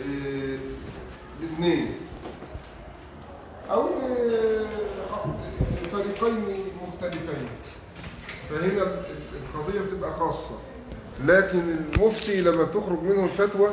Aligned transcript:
آه، 0.00 0.58
الاثنين. 1.40 1.94
أو 3.70 3.88
آه، 3.88 4.66
فريقين 5.92 6.44
مختلفين. 6.88 7.48
فهنا 8.50 8.82
ال- 8.82 9.04
القضية 9.54 9.80
بتبقى 9.80 10.12
خاصة. 10.12 10.58
لكن 11.26 11.58
المفتي 11.94 12.40
لما 12.40 12.62
بتخرج 12.64 13.02
منه 13.02 13.24
الفتوى 13.24 13.70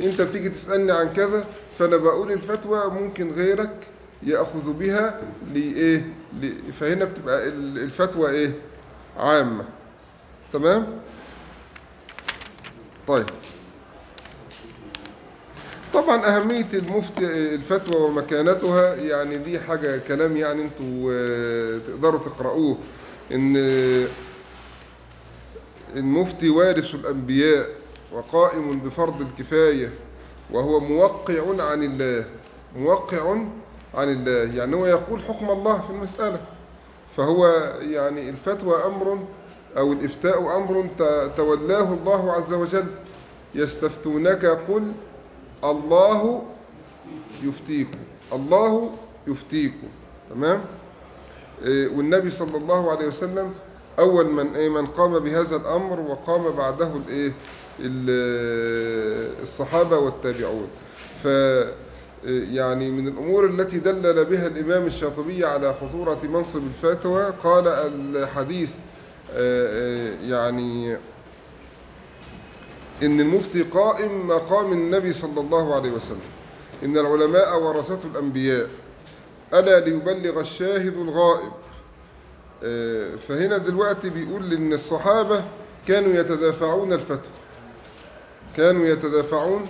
أنت 0.00 0.20
بتيجي 0.20 0.48
تسألني 0.48 0.92
عن 0.92 1.12
كذا 1.12 1.44
فأنا 1.78 1.96
بقول 1.96 2.32
الفتوى 2.32 2.90
ممكن 2.90 3.30
غيرك 3.32 3.86
يأخذ 4.22 4.72
بها 4.72 5.20
لإيه؟ 5.54 6.12
ل- 6.42 6.72
فهنا 6.80 7.04
بتبقى 7.04 7.48
ال- 7.48 7.78
الفتوى 7.78 8.30
إيه؟ 8.30 8.52
عامة. 9.16 9.64
تمام؟ 10.52 10.86
طيب. 13.08 13.26
طبعا 15.94 16.36
أهمية 16.36 16.68
المفتي 16.74 17.24
الفتوى 17.54 18.02
ومكانتها 18.02 18.94
يعني 18.94 19.38
دي 19.38 19.60
حاجة 19.60 19.98
كلام 19.98 20.36
يعني 20.36 20.62
أنتوا 20.62 21.12
آه، 21.12 21.78
تقدروا 21.78 22.20
تقرأوه 22.20 22.78
إن 23.32 23.56
المفتي 25.96 26.50
وارث 26.50 26.94
الأنبياء 26.94 27.66
وقائم 28.12 28.78
بفرض 28.78 29.20
الكفاية 29.20 29.92
وهو 30.50 30.80
موقع 30.80 31.62
عن 31.70 31.82
الله 31.82 32.24
موقع 32.76 33.36
عن 33.94 34.08
الله 34.12 34.54
يعني 34.56 34.76
هو 34.76 34.86
يقول 34.86 35.22
حكم 35.22 35.50
الله 35.50 35.80
في 35.80 35.90
المسألة 35.90 36.40
فهو 37.16 37.46
يعني 37.80 38.30
الفتوى 38.30 38.84
أمر 38.84 39.18
أو 39.78 39.92
الإفتاء 39.92 40.56
أمر 40.56 40.88
تولاه 41.36 41.92
الله 41.92 42.32
عز 42.32 42.52
وجل 42.52 42.86
يستفتونك 43.54 44.44
قل 44.46 44.92
الله 45.64 46.42
يفتيكم 47.42 47.98
الله 48.32 48.92
يفتيكم 49.26 49.88
تمام 50.30 50.64
والنبي 51.66 52.30
صلى 52.30 52.56
الله 52.56 52.90
عليه 52.90 53.06
وسلم 53.06 53.54
اول 53.98 54.30
من 54.30 54.54
إيه 54.54 54.68
من 54.68 54.86
قام 54.86 55.18
بهذا 55.18 55.56
الامر 55.56 56.00
وقام 56.00 56.50
بعده 56.50 56.90
الايه 56.96 57.32
ال- 57.80 59.42
الصحابه 59.42 59.98
والتابعون 59.98 60.68
ف 61.24 61.26
يعني 62.28 62.90
من 62.90 63.08
الأمور 63.08 63.46
التي 63.46 63.78
دلل 63.78 64.24
بها 64.24 64.46
الامام 64.46 64.86
الشاطبي 64.86 65.44
على 65.44 65.74
خطوره 65.80 66.18
منصب 66.24 66.62
الفتوى 66.66 67.32
قال 67.44 67.68
الحديث 67.68 68.74
يعني 70.30 70.96
إن 73.02 73.20
المفتي 73.20 73.62
قائم 73.62 74.28
مقام 74.28 74.72
النبي 74.72 75.12
صلى 75.12 75.40
الله 75.40 75.74
عليه 75.74 75.90
وسلم. 75.90 76.20
إن 76.84 76.98
العلماء 76.98 77.62
ورثة 77.62 77.98
الأنبياء 78.08 78.68
ألا 79.54 79.80
ليبلغ 79.80 80.40
الشاهد 80.40 80.96
الغائب. 80.96 81.52
آه، 82.64 83.16
فهنا 83.16 83.56
دلوقتي 83.56 84.10
بيقول 84.10 84.52
إن 84.52 84.72
الصحابة 84.72 85.44
كانوا 85.88 86.14
يتدافعون 86.14 86.92
الفتوى. 86.92 87.32
كانوا 88.56 88.86
يتدافعون 88.86 89.66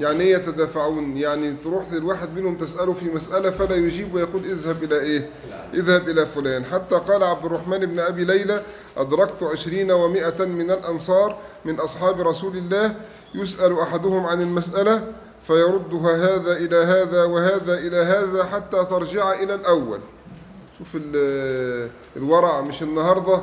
يعني 0.00 0.20
إيه 0.24 0.34
يتدافعون؟ 0.36 1.16
يعني 1.16 1.52
تروح 1.64 1.92
للواحد 1.92 2.38
منهم 2.38 2.56
تسأله 2.58 2.92
في 2.92 3.04
مسألة 3.04 3.50
فلا 3.50 3.74
يجيب 3.76 4.14
ويقول 4.14 4.44
اذهب 4.44 4.84
إلى 4.84 5.00
إيه؟ 5.00 5.30
اذهب 5.74 6.08
إلى 6.08 6.26
فلان. 6.26 6.64
حتى 6.64 6.96
قال 6.96 7.22
عبد 7.24 7.44
الرحمن 7.44 7.78
بن 7.78 7.98
أبي 7.98 8.24
ليلى 8.24 8.62
أدركت 8.96 9.42
عشرين 9.42 9.90
ومائة 9.92 10.44
من 10.44 10.70
الأنصار 10.70 11.38
من 11.64 11.80
أصحاب 11.80 12.20
رسول 12.20 12.56
الله 12.56 12.94
يسأل 13.34 13.78
أحدهم 13.80 14.26
عن 14.26 14.40
المسألة 14.42 15.12
فيردها 15.46 16.16
هذا 16.16 16.52
إلى 16.52 16.76
هذا 16.76 17.24
وهذا 17.24 17.74
إلى 17.78 17.96
هذا 17.96 18.44
حتى 18.44 18.84
ترجع 18.84 19.32
إلى 19.32 19.54
الأول. 19.54 20.00
شوف 20.78 20.88
ال- 20.94 21.90
الورع 22.16 22.60
مش 22.60 22.82
النهارده 22.82 23.42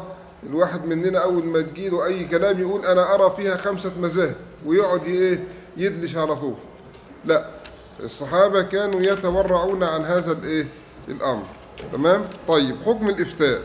الواحد 0.50 0.86
مننا 0.86 1.20
أول 1.24 1.46
ما 1.46 1.62
تجيله 1.62 2.06
أي 2.06 2.26
كلام 2.26 2.62
يقول 2.62 2.86
أنا 2.86 3.14
أرى 3.16 3.34
فيها 3.38 3.58
خمسة 3.58 3.92
مذاهب 4.02 4.36
ويقعد 4.66 5.04
إيه؟ 5.04 5.44
يدلش 5.78 6.16
على 6.16 6.36
طول. 6.36 6.56
لا 7.26 7.46
الصحابة 8.00 8.62
كانوا 8.62 9.02
يتورعون 9.02 9.84
عن 9.84 10.02
هذا 10.02 10.32
الإيه؟ 10.32 10.68
الأمر. 11.08 11.46
تمام؟ 11.92 12.26
طيب 12.48 12.76
حكم 12.86 13.10
الإفتاء. 13.10 13.62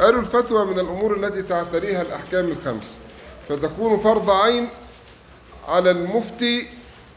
قالوا 0.00 0.20
الفتوى 0.20 0.66
من 0.66 0.78
الأمور 0.78 1.16
التي 1.16 1.42
تعتريها 1.42 2.02
الأحكام 2.02 2.44
الخمس. 2.48 2.96
فتكون 3.48 4.00
فرض 4.00 4.30
عين 4.30 4.68
على 5.68 5.90
المفتي 5.90 6.68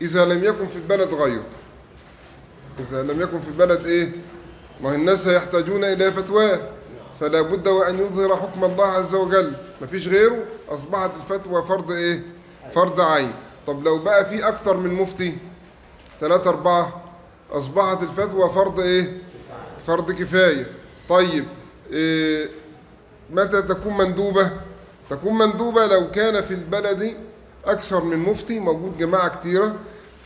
إذا 0.02 0.26
لم 0.26 0.44
يكن 0.44 0.68
في 0.68 0.76
البلد 0.76 1.14
غيره. 1.14 1.46
إذا 2.80 3.04
لم 3.04 3.22
يكن 3.22 3.40
في 3.40 3.48
البلد 3.48 3.86
إيه؟ 3.86 4.12
ما 4.82 4.96
الناس 4.96 5.28
يحتاجون 5.28 5.84
إلى 5.84 6.12
فتواه 6.12 6.60
فلا 7.20 7.42
بد 7.42 7.68
وأن 7.68 8.00
يظهر 8.00 8.36
حكم 8.36 8.64
الله 8.64 8.86
عز 8.86 9.16
وجل. 9.16 9.54
ما 9.82 9.88
فيش 9.88 10.08
غيره؟ 10.08 10.46
أصبحت 10.70 11.12
الفتوى 11.22 11.64
فرض 11.64 11.92
إيه؟ 11.92 12.24
فرض 12.72 13.02
عين. 13.02 13.34
طب 13.70 13.84
لو 13.86 13.98
بقى 14.00 14.26
في 14.26 14.48
أكتر 14.48 14.78
من 14.78 14.94
مفتي 14.94 15.38
ثلاثة 16.20 16.50
أربعة 16.50 17.02
أصبحت 17.52 18.04
الفتوى 18.04 18.50
فرض 18.50 18.80
إيه؟ 18.80 19.18
فرض 19.88 20.12
كفاية 20.12 20.72
طيب 21.10 21.46
إيه 21.92 22.50
متى 23.30 23.62
تكون 23.62 23.98
مندوبة؟ 23.98 24.52
تكون 25.10 25.34
مندوبة 25.38 25.86
لو 25.88 26.12
كان 26.12 26.42
في 26.42 26.54
البلد 26.54 27.18
أكثر 27.66 28.04
من 28.04 28.18
مفتي 28.18 28.60
موجود 28.60 28.98
جماعة 28.98 29.40
كتيرة 29.40 29.76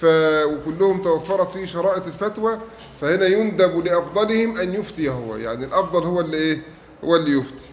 ف... 0.02 0.06
وكلهم 0.46 1.02
توفرت 1.02 1.52
فيه 1.52 1.66
شرائط 1.66 2.08
الفتوى 2.08 2.60
فهنا 3.02 3.26
يندب 3.26 3.86
لأفضلهم 3.86 4.58
أن 4.58 4.74
يفتي 4.74 5.10
هو 5.10 5.36
يعني 5.36 5.66
الأفضل 5.66 6.04
هو 6.04 6.20
اللي 6.20 6.38
إيه؟ 6.38 6.62
هو 7.04 7.16
اللي 7.16 7.38
يفتي 7.38 7.64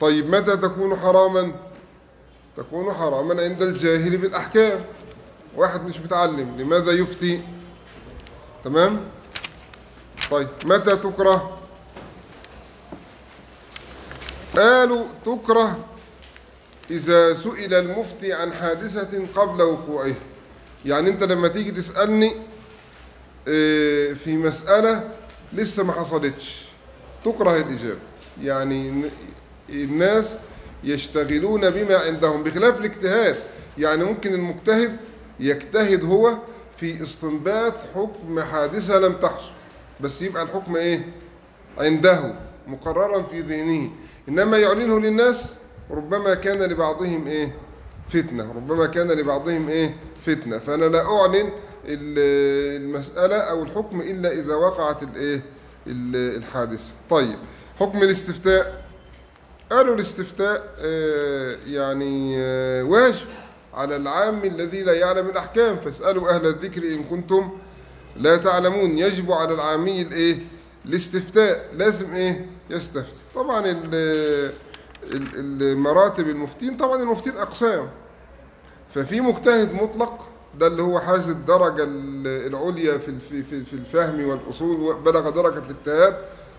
طيب 0.00 0.34
متى 0.34 0.56
تكون 0.56 0.96
حراما؟ 0.96 1.52
تكون 2.56 2.92
حراما 2.92 3.42
عند 3.42 3.62
الجاهل 3.62 4.16
بالأحكام 4.16 4.80
واحد 5.56 5.84
مش 5.84 6.00
متعلم 6.00 6.56
لماذا 6.58 6.92
يفتي؟ 6.92 7.42
تمام؟ 8.64 9.00
طيب 10.30 10.48
متى 10.64 10.96
تكره؟ 10.96 11.58
قالوا 14.56 15.04
تكره 15.24 15.84
إذا 16.90 17.34
سئل 17.34 17.74
المفتي 17.74 18.32
عن 18.32 18.52
حادثة 18.52 19.26
قبل 19.34 19.62
وقوعها 19.62 20.14
يعني 20.84 21.10
أنت 21.10 21.22
لما 21.22 21.48
تيجي 21.48 21.70
تسألني 21.70 22.32
آه، 23.48 24.12
في 24.12 24.36
مسألة 24.36 25.10
لسه 25.52 25.84
ما 25.84 25.92
حصلتش 25.92 26.64
تكره 27.24 27.56
الإجابة 27.56 27.98
يعني 28.42 29.10
الناس 29.70 30.36
يشتغلون 30.84 31.70
بما 31.70 31.96
عندهم 31.96 32.42
بخلاف 32.42 32.80
الاجتهاد 32.80 33.36
يعني 33.78 34.04
ممكن 34.04 34.34
المجتهد 34.34 34.96
يجتهد 35.40 36.04
هو 36.04 36.34
في 36.76 37.02
استنباط 37.02 37.74
حكم 37.94 38.40
حادثة 38.40 38.98
لم 38.98 39.12
تحصل. 39.12 39.50
بس 40.00 40.22
يبقى 40.22 40.42
الحكم 40.42 40.76
إيه؟ 40.76 41.12
عنده 41.78 42.34
مقررا 42.66 43.22
في 43.22 43.40
ذهنه. 43.40 43.90
إنما 44.28 44.56
يعلنه 44.58 45.00
للناس 45.00 45.54
ربما 45.90 46.34
كان 46.34 46.62
لبعضهم 46.62 47.26
إيه؟ 47.26 47.54
فتنة. 48.08 48.52
ربما 48.52 48.86
كان 48.86 49.08
لبعضهم 49.12 49.68
إيه؟ 49.68 49.96
فتنة. 50.26 50.58
فأنا 50.58 50.84
لا 50.84 51.04
أعلن 51.20 51.50
ال- 51.84 52.82
المسألة 52.82 53.36
أو 53.36 53.62
الحكم 53.62 54.00
إلا 54.00 54.32
إذا 54.32 54.54
وقعت 54.54 55.02
الايه 55.02 55.42
ال- 55.86 56.36
الحادثة. 56.36 56.92
طيب 57.10 57.36
حكم 57.80 57.98
الاستفتاء. 58.02 58.84
قالوا 59.72 59.94
الاستفتاء 59.94 60.74
آه، 60.80 61.56
يعني 61.66 62.34
آه، 62.38 62.82
واجب. 62.82 63.26
على 63.78 63.96
العام 63.96 64.44
الذي 64.44 64.82
لا 64.82 64.92
يعلم 64.92 65.26
الأحكام. 65.26 65.76
فاسألوا 65.80 66.30
أهل 66.30 66.46
الذكر 66.46 66.82
إن 66.82 67.04
كنتم 67.04 67.50
لا 68.16 68.36
تعلمون. 68.36 68.98
يجب 68.98 69.32
على 69.32 69.54
العامي 69.54 70.02
الايه 70.02 70.38
الاستفتاء. 70.86 71.68
لازم 71.76 72.14
إيه؟ 72.14 72.46
يستفتي. 72.70 73.20
طبعا 73.34 73.60
ال- 73.66 74.52
ال- 75.12 75.62
المراتب 75.62 76.28
المفتين 76.28 76.76
طبعا 76.76 77.02
المفتين 77.02 77.36
أقسام. 77.36 77.88
ففي 78.94 79.20
مجتهد 79.20 79.74
مطلق 79.74 80.28
ده 80.58 80.66
اللي 80.66 80.82
هو 80.82 80.98
حاز 81.00 81.28
الدرجة 81.28 81.84
ال- 81.84 82.46
العليا 82.54 82.98
في 82.98 83.42
في 83.64 83.72
الفهم 83.72 84.28
والأصول 84.28 84.80
وبلغ 84.80 85.30
درجة 85.30 85.58
الاجتهاد 85.58 86.16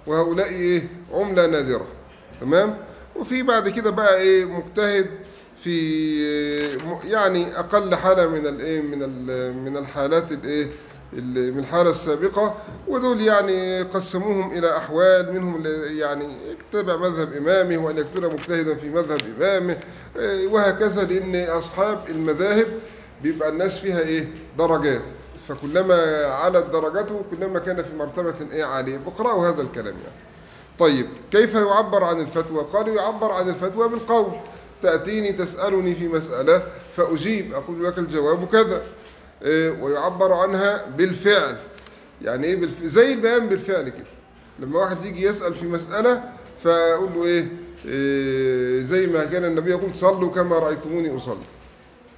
وهؤلاء 0.08 0.50
إيه؟ 0.50 0.88
عملة 1.14 1.46
نادرة. 1.48 1.88
تمام؟ 2.42 2.78
وفي 3.16 3.44
بعد 3.44 3.70
كده 3.70 3.90
بقى 3.92 4.18
إيه؟ 4.18 4.46
مجتهد 4.46 5.10
في 5.64 6.78
يعني 7.04 7.60
أقل 7.60 7.96
حالة 7.96 8.28
من 8.28 8.48
الإيه 8.48 8.82
من 8.82 9.00
من 9.66 9.78
الحالات 9.78 10.32
الإيه 10.32 10.70
ال- 11.14 11.54
من 11.54 11.60
الحالة 11.60 11.92
السابقة. 11.92 12.56
ودول 12.88 13.22
يعني 13.22 13.82
قسموهم 13.82 14.58
إلى 14.58 14.78
أحوال. 14.78 15.34
منهم 15.34 15.56
اللي 15.56 15.98
يعني 15.98 16.26
يتبع 16.74 16.96
مذهب 16.98 17.34
إمامه 17.34 17.78
وأن 17.78 17.98
يكون 17.98 18.34
مجتهدا 18.34 18.76
في 18.76 18.90
مذهب 18.90 19.22
إمامه 19.38 19.78
إيه، 20.20 20.48
وهكذا. 20.48 21.04
لأن 21.04 21.36
أصحاب 21.50 22.10
المذاهب 22.10 22.68
بيبقى 23.24 23.50
الناس 23.50 23.78
فيها 23.78 24.00
إيه 24.00 24.28
درجات. 24.58 25.02
فكلما 25.48 26.26
علت 26.26 26.66
درجته 26.74 27.22
كلما 27.32 27.60
كان 27.60 27.84
في 27.84 27.96
مرتبة 27.96 28.36
إيه 28.52 28.64
عالية. 28.64 28.98
بقرأوا 28.98 29.48
هذا 29.50 29.62
الكلام 29.62 29.86
يعني. 29.96 30.20
طيب 30.80 31.06
كيف 31.32 31.54
يعبر 31.56 32.04
عن 32.04 32.20
الفتوى؟ 32.20 32.64
قالوا 32.74 32.96
يعبر 32.96 33.32
عن 33.32 33.50
الفتوى 33.50 33.90
بالقول. 33.90 34.32
تأتيني 34.82 35.32
تسألني 35.32 35.96
في 35.96 36.08
مسألة 36.08 36.64
فأجيب. 36.96 37.54
أقول 37.54 37.86
لك 37.86 37.98
الجواب 37.98 38.48
كذا. 38.48 38.82
إيه، 39.42 39.72
ويعبر 39.72 40.34
عنها 40.34 40.86
بالفعل. 40.98 41.58
يعني 42.22 42.48
إيه 42.48 42.56
بالف... 42.56 42.84
زي 42.84 43.14
البيان 43.14 43.50
بالفعل 43.50 43.90
كده. 43.90 44.06
لما 44.60 44.80
واحد 44.80 45.06
يجي 45.06 45.24
يسأل 45.24 45.56
في 45.56 45.66
مسألة 45.66 46.24
فأقول 46.64 47.10
له 47.16 47.26
إيه, 47.26 47.48
إيه 47.86 48.82
زي 48.86 49.08
ما 49.08 49.26
كان 49.26 49.46
النبي 49.46 49.70
يقول 49.70 49.96
صلوا 49.96 50.32
كما 50.32 50.60
رأيتموني 50.60 51.18
أصلي. 51.18 51.44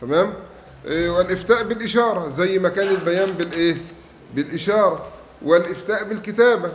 تمام؟ 0.01 0.33
إيه 0.85 1.09
والإفتاء 1.09 1.63
بالإشارة 1.63 2.29
زي 2.29 2.59
ما 2.59 2.69
كان 2.69 2.87
البيان 2.87 3.31
بالإيه؟ 3.31 3.77
بالإشارة. 4.35 5.07
والإفتاء 5.41 6.03
بالكتابة. 6.03 6.71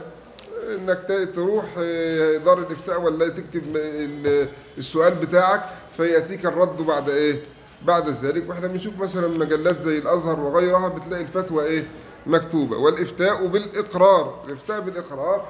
إنك 0.75 1.29
تروح 1.35 1.65
إيه، 1.79 2.39
دار 2.39 2.59
الإفتاء 2.59 3.01
ولا 3.03 3.29
تكتب 3.29 3.77
ال- 3.77 4.49
السؤال 4.79 5.15
بتاعك 5.15 5.63
فيأتيك 5.97 6.47
الرد 6.47 6.77
بعد 6.83 7.11
إيه؟ 7.11 7.41
بعد 7.83 8.09
ذلك. 8.09 8.49
وإحنا 8.49 8.67
بنشوف 8.67 8.99
مثلا 8.99 9.29
مجلات 9.29 9.81
زي 9.83 9.99
الأزهر 9.99 10.41
وغيرها 10.41 10.89
بتلاقي 10.89 11.23
الفتوى 11.23 11.65
إيه؟ 11.65 11.85
مكتوبة. 12.27 12.77
والإفتاء 12.79 13.47
بالإقرار. 13.47 14.45
الإفتاء 14.49 14.81
بالإقرار 14.81 15.49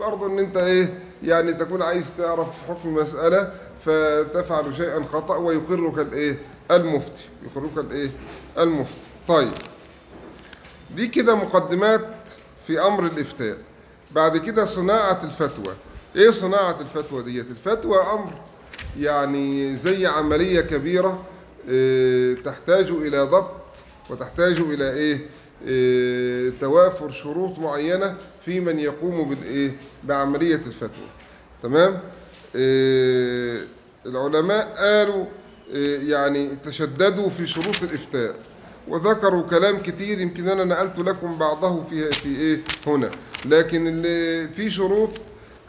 برضه 0.00 0.26
إن 0.26 0.38
أنت 0.38 0.56
إيه؟ 0.56 0.98
يعني 1.22 1.52
تكون 1.52 1.82
عايز 1.82 2.12
تعرف 2.18 2.48
حكم 2.68 2.94
مسألة 2.94 3.52
فتفعل 3.84 4.76
شيئا 4.76 5.04
خطأ 5.04 5.36
ويقرك 5.36 5.98
الإيه؟ 5.98 6.38
المفتي. 6.70 7.24
يقرك 7.46 7.78
الإيه؟ 7.78 8.10
المفتي. 8.58 8.98
طيب. 9.28 9.52
دي 10.96 11.06
كده 11.06 11.34
مقدمات 11.34 12.06
في 12.66 12.80
أمر 12.80 13.04
الإفتاء. 13.06 13.56
بعد 14.10 14.36
كده 14.36 14.66
صناعة 14.66 15.24
الفتوى. 15.24 15.74
إيه 16.16 16.30
صناعة 16.30 16.80
الفتوى 16.80 17.22
ديت؟ 17.22 17.46
الفتوى 17.50 17.96
أمر 17.96 18.32
يعني 18.98 19.76
زي 19.76 20.06
عملية 20.06 20.60
كبيرة 20.60 21.24
آه، 21.70 22.34
تحتاج 22.34 22.90
إلى 22.90 23.22
ضبط 23.22 23.50
وتحتاج 24.10 24.60
إلى 24.60 24.92
إيه؟ 24.92 25.26
آه، 25.68 26.52
توافر 26.60 27.10
شروط 27.10 27.58
معينة 27.58 28.14
في 28.44 28.60
من 28.60 28.78
يقوم 28.78 29.28
بالايه 29.28 29.76
بعملية 30.04 30.60
الفتوى. 30.66 31.08
تمام؟ 31.62 32.00
آه، 32.56 33.58
العلماء 34.06 34.74
قالوا 34.78 35.24
يعني 36.08 36.56
تشددوا 36.64 37.30
في 37.30 37.46
شروط 37.46 37.82
الإفتاء 37.82 38.34
وذكروا 38.88 39.42
كلام 39.42 39.78
كتير 39.78 40.20
يمكن 40.20 40.48
أنا 40.48 40.64
نقلت 40.64 40.98
لكم 40.98 41.38
بعضه 41.38 41.84
في 41.84 42.12
في 42.12 42.28
إيه؟ 42.28 42.60
هنا. 42.86 43.10
لكن 43.44 43.86
اللي 43.86 44.48
في 44.52 44.70
شروط 44.70 45.10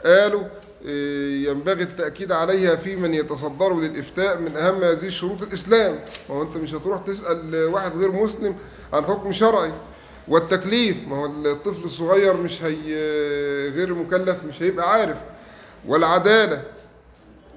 قالوا 0.06 0.44
إيه، 0.86 1.48
ينبغي 1.50 1.84
التأكيد 1.84 2.32
عليها 2.32 2.76
في 2.76 2.96
من 2.96 3.14
يتصدر 3.14 3.76
للإفتاء 3.80 4.38
من 4.40 4.58
أهم 4.58 4.84
هذه 4.84 5.06
الشروط 5.06 5.42
الإسلام. 5.42 6.00
ما 6.30 6.36
هو 6.36 6.42
أنت 6.42 6.58
مش 6.58 6.74
هتروح 6.74 7.02
تسأل 7.02 7.66
واحد 7.66 7.98
غير 7.98 8.12
مسلم 8.12 8.56
عن 8.94 9.04
حكم 9.06 9.32
شرعي 9.32 9.72
والتكليف. 10.28 10.98
ما 11.08 11.16
هو 11.18 11.26
الطفل 11.26 11.84
الصغير 11.86 12.38
مش 12.38 12.64
هي 12.64 12.94
غير 13.70 13.94
مكلف 13.94 14.38
مش 14.50 14.64
هيبقى 14.64 14.92
عارف. 14.94 15.18
والعدالة. 15.88 16.64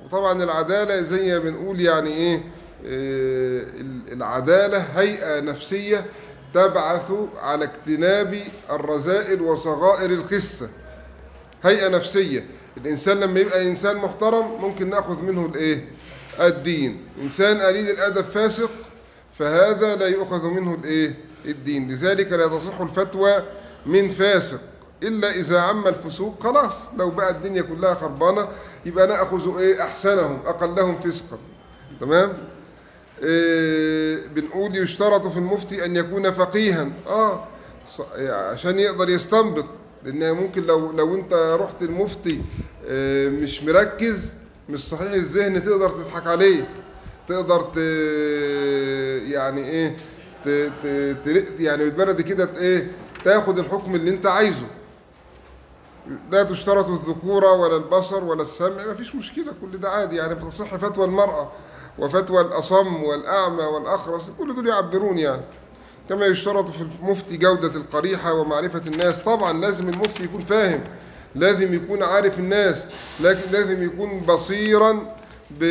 وطبعا 0.05 0.43
العدالة 0.43 1.03
زي 1.03 1.29
ما 1.33 1.39
بنقول 1.39 1.81
يعني 1.81 2.11
إيه 2.11 2.43
آه، 2.87 3.63
العدالة 4.13 4.79
هيئة 4.79 5.41
نفسية 5.41 6.05
تبعث 6.55 7.13
على 7.43 7.65
اجتناب 7.65 8.43
الرذائل 8.71 9.43
وصغائر 9.43 10.11
الخسة. 10.11 10.69
هيئة 11.65 11.89
نفسية. 11.89 12.47
الإنسان 12.77 13.21
لما 13.21 13.41
يبقى 13.41 13.69
إنسان 13.69 13.97
محترم 13.97 14.61
ممكن 14.61 14.91
نأخذ 14.91 15.23
منه 15.23 15.47
الإيه؟ 15.47 15.89
الدين. 16.41 17.05
إنسان 17.23 17.61
قليل 17.61 17.91
الأدب 17.91 18.25
فاسق 18.25 18.71
فهذا 19.35 19.97
لا 19.97 20.07
يؤخذ 20.07 20.47
منه 20.47 20.75
الإيه؟ 20.75 21.15
الدين. 21.45 21.89
لذلك 21.89 22.33
لا 22.33 22.47
تصح 22.47 22.81
الفتوى 22.81 23.43
من 23.87 24.11
فاسق. 24.11 24.61
إلا 25.03 25.31
إذا 25.31 25.61
عم 25.61 25.87
الفسوق 25.87 26.43
خلاص. 26.43 26.75
لو 26.99 27.11
بقى 27.11 27.31
الدنيا 27.31 27.63
كلها 27.63 27.95
خربانة 27.95 28.49
يبقى 28.87 29.07
نأخذ 29.07 29.59
إيه؟ 29.59 29.83
أحسنهم 29.83 30.39
أقلهم 30.47 30.99
فسقا. 31.01 31.39
تمام؟ 32.01 32.33
إيه 33.23 34.27
بنقول 34.27 34.77
يشترط 34.77 35.27
في 35.27 35.37
المفتي 35.39 35.85
أن 35.85 35.97
يكون 35.97 36.33
فقيها. 36.33 36.89
آه 37.07 37.45
ص- 37.97 38.21
عشان 38.31 38.79
يقدر 38.79 39.09
يستنبط 39.09 39.67
لأن 40.05 40.33
ممكن 40.33 40.63
لو 40.67 40.93
لو 40.93 41.15
أنت 41.15 41.57
رحت 41.61 41.83
المفتي 41.83 42.41
آه، 42.89 43.29
مش 43.29 43.63
مركز 43.63 44.35
مش 44.69 44.89
صحيح 44.89 45.13
الذهن 45.13 45.63
تقدر 45.65 45.91
تضحك 45.91 46.27
عليه. 46.27 46.69
تقدر 47.29 47.61
ت 47.61 47.77
يعني 49.33 49.69
إيه 49.69 49.97
ت... 50.45 50.49
ت... 51.29 51.61
يعني 51.61 51.85
بالبلدي 51.85 52.23
كده 52.23 52.49
إيه 52.59 52.91
تاخد 53.25 53.59
الحكم 53.59 53.95
اللي 53.95 54.11
أنت 54.11 54.27
عايزه. 54.27 54.67
لا 56.33 56.43
تشترط 56.43 56.89
الذكورة 56.89 57.53
ولا 57.53 57.77
البصر 57.77 58.25
ولا 58.25 58.43
السمع 58.43 58.87
ما 58.87 58.95
فيش 58.95 59.15
مشكلة 59.15 59.53
كل 59.61 59.79
ده 59.81 59.91
عادي. 59.91 60.17
يعني 60.17 60.35
بتصح 60.35 60.77
فتوى 60.77 61.05
المرأة. 61.05 61.53
وفتوى 61.99 62.41
الأصم 62.41 63.03
والأعمى 63.03 63.63
والأخرس 63.63 64.31
كل 64.39 64.55
دول 64.55 64.69
يعبرون 64.69 65.19
يعني 65.19 65.43
كما 66.09 66.27
يشترط 66.27 66.71
في 66.71 66.85
المفتي 67.03 67.37
جودة 67.37 67.77
القريحة 67.81 68.35
ومعرفة 68.35 68.83
الناس 68.87 69.23
طبعا 69.23 69.53
لازم 69.61 69.89
المفتي 69.89 70.25
يكون 70.25 70.41
فاهم 70.41 70.81
لازم 71.35 71.75
يكون 71.75 72.03
عارف 72.05 72.39
الناس 72.39 72.87
لكن 73.21 73.51
لازم 73.51 73.83
يكون 73.83 74.21
بصيرا 74.21 75.15
ب... 75.51 75.65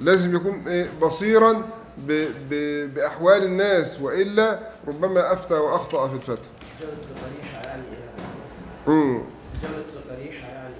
لازم 0.00 0.34
يكون 0.36 0.68
إيه؟ 0.68 0.90
بصيرا 1.02 1.52
ب... 1.98 2.26
ب... 2.50 2.54
بأحوال 2.94 3.42
الناس 3.44 4.00
وإلا 4.00 4.58
ربما 4.88 5.32
أفتى 5.32 5.54
وأخطأ 5.54 6.08
في 6.08 6.14
الفتوى 6.14 6.36
جودة 6.80 6.92
القريحة 7.10 7.62
يعني 7.68 7.82
إيه؟ 7.82 8.92
مم. 8.94 9.22
جودة 9.62 9.84
القريحة 10.04 10.48
يعني 10.48 10.74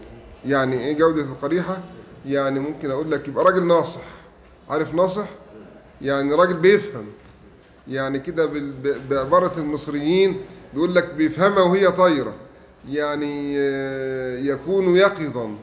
إيه؟ 0.45 0.51
يعني 0.51 0.81
إيه 0.85 0.93
جودة 0.99 1.23
القريحة؟ 1.23 1.83
يعني 2.27 2.61
ممكن 2.61 2.91
أقول 2.91 3.11
لك 3.11 3.29
يبقى 3.29 3.45
راجل 3.45 3.67
ناصح. 3.67 4.01
عارف 4.71 4.95
ناصح؟ 4.95 5.29
يعني 6.03 6.35
راجل 6.35 6.57
بيفهم. 6.57 7.07
يعني 7.89 8.19
كده 8.19 8.47
بال- 8.47 8.73
ب- 8.73 9.09
بعبارة 9.09 9.59
المصريين 9.59 10.41
بيقول 10.75 10.95
لك 10.95 11.15
بيفهمها 11.15 11.63
وهي 11.63 11.91
طايرة. 11.91 12.35
يعني 12.91 13.55
آه، 13.59 14.39
يكون 14.39 14.97
يقظا. 14.97 15.55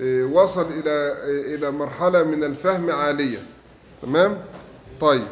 آه، 0.00 0.24
وصل 0.24 0.66
إلى 0.72 0.90
آه، 0.90 1.54
إلى 1.54 1.70
مرحلة 1.70 2.22
من 2.22 2.44
الفهم 2.44 2.90
عالية. 2.90 3.38
تمام؟ 4.02 4.38
طيب. 5.00 5.26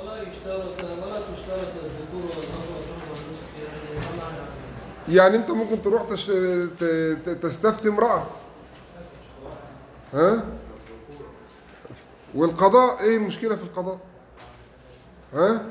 ولا 0.00 0.22
يشترط 0.22 0.78
ولا 0.84 1.20
تشترط 1.34 1.72
الذكور 1.84 2.22
والنصر 2.22 2.72
والصحبة 2.76 3.10
والنسك 3.10 3.52
يعني 3.62 3.94
ما 4.00 4.24
معنى 4.24 4.48
يعني 5.08 5.36
انت 5.36 5.50
ممكن 5.50 5.82
تروح 5.82 6.02
تش... 6.10 6.26
ت... 6.80 6.84
تستفتي 7.42 7.88
امرأة. 7.88 8.26
ها؟ 10.12 10.44
والقضاء 12.34 13.00
إيه 13.02 13.16
المشكلة 13.16 13.56
في 13.56 13.62
القضاء؟ 13.62 13.98
ها؟ 15.34 15.62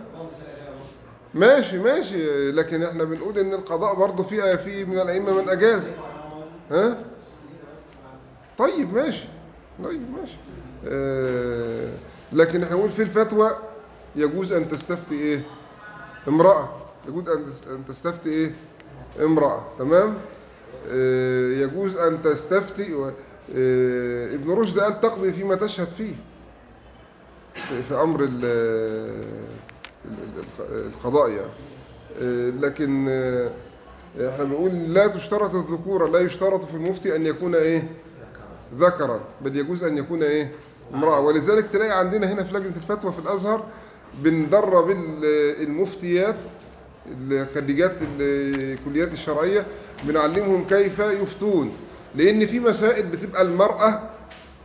ماشي 1.34 1.80
ماشي 1.80 2.52
لكن 2.52 2.84
إحنا 2.84 3.04
بنقول 3.04 3.38
ان 3.40 3.54
القضاء 3.54 3.96
برضه 3.96 4.24
فيه 4.24 4.56
في 4.56 4.86
من 4.86 5.00
الأئمة 5.00 5.42
من 5.42 5.50
أجاز. 5.50 5.84
ها؟ 6.72 6.98
طيب 8.58 8.94
ماشي 8.94 9.28
طيب 9.84 10.02
ماشي. 10.20 10.38
آه 10.88 11.92
لكن 12.34 12.64
إحنا 12.64 12.76
نقول 12.76 12.90
في 12.92 13.02
الفتوى 13.02 13.52
يجوز 14.16 14.52
أن 14.52 14.70
تستفتي 14.70 15.16
إيه؟ 15.16 15.42
امرأة. 16.28 16.70
يجوز 17.08 17.30
أن 17.70 17.86
تستفتي 17.88 18.30
إيه؟ 18.30 18.56
امرأة 19.20 19.63
تمام؟ 19.80 20.18
آه 20.91 21.50
يجوز 21.51 21.98
أن 21.98 22.22
تستفتي 22.22 22.94
آه 23.56 24.36
ابن 24.36 24.51
رشد 24.51 24.80
قال 24.80 25.01
تقضي 25.01 25.34
فيما 25.34 25.56
تشهد 25.56 25.89
فيه 25.89 26.13
في, 27.53 27.84
ال- 28.22 29.25
القضاء 30.88 31.30
يعني. 31.30 31.51
آه 32.22 32.50
لكن 32.50 33.08
إحنا 34.30 34.44
بنقول 34.44 34.72
لا 34.72 35.08
تشترط 35.08 35.56
الذكورة 35.56 36.08
لا 36.08 36.20
يشترط 36.20 36.65
في 36.65 36.75
المفتي 36.75 37.15
أن 37.15 37.25
يكون 37.25 37.56
إيه؟ 37.56 37.89
ذكرا 38.77 39.20
بل 39.41 39.58
يجوز 39.58 39.84
أن 39.84 39.98
يكون 39.98 40.24
إيه؟ 40.24 40.51
امرأة. 40.94 41.20
ولذلك 41.20 41.65
تلاقي 41.74 42.00
عندنا 42.00 42.32
هنا 42.34 42.44
في 42.44 42.53
لجنة 42.56 42.75
الفتوى 42.77 43.12
في 43.12 43.20
الأزهر 43.20 43.65
بندرب 44.24 44.89
ال- 44.89 45.25
المفتيات 45.63 46.36
الخريجات 47.31 47.91
الكليات 48.20 49.13
الشرعية 49.13 49.65
بنعلمهم 50.03 50.67
كيف 50.67 51.00
يفتون. 51.00 51.74
لأن 52.15 52.48
في 52.48 52.60
مسائل 52.60 53.05
بتبقى 53.05 53.41
المرأة 53.41 54.01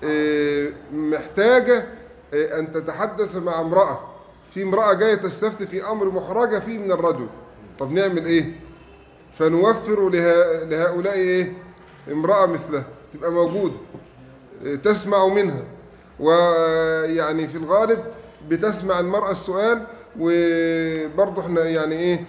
آه، 0.05 0.69
محتاجة 0.93 1.87
آه، 2.35 2.59
أن 2.59 2.73
تتحدث 2.73 3.37
مع 3.37 3.61
امرأة. 3.61 4.01
في 4.55 4.63
امرأة 4.63 4.93
جاية 4.93 5.15
تستفتي 5.15 5.67
في 5.67 5.85
أمر 5.91 6.11
محرجة 6.11 6.59
فيه 6.59 6.79
من 6.79 6.93
الرجل. 6.93 7.27
طب 7.79 7.93
نعمل 7.93 8.27
إيه؟ 8.27 8.61
فنوفر 9.39 10.09
لها 10.11 10.65
لهؤلاء 10.65 11.15
إيه؟ 11.15 11.53
امرأة 12.13 12.47
مثلها 12.47 12.85
تبقى 13.15 13.33
موجودة 13.33 13.75
إيه، 14.65 14.77
تسمع 14.77 15.27
منها. 15.27 15.63
ويعني 16.21 17.49
في 17.49 17.57
الغالب 17.59 18.05
بتسمع 18.49 19.01
المرأة 19.01 19.31
السؤال 19.33 19.87
وبرضه 20.21 21.43
إحنا 21.43 21.65
يعني 21.65 21.95
إيه 21.95 22.25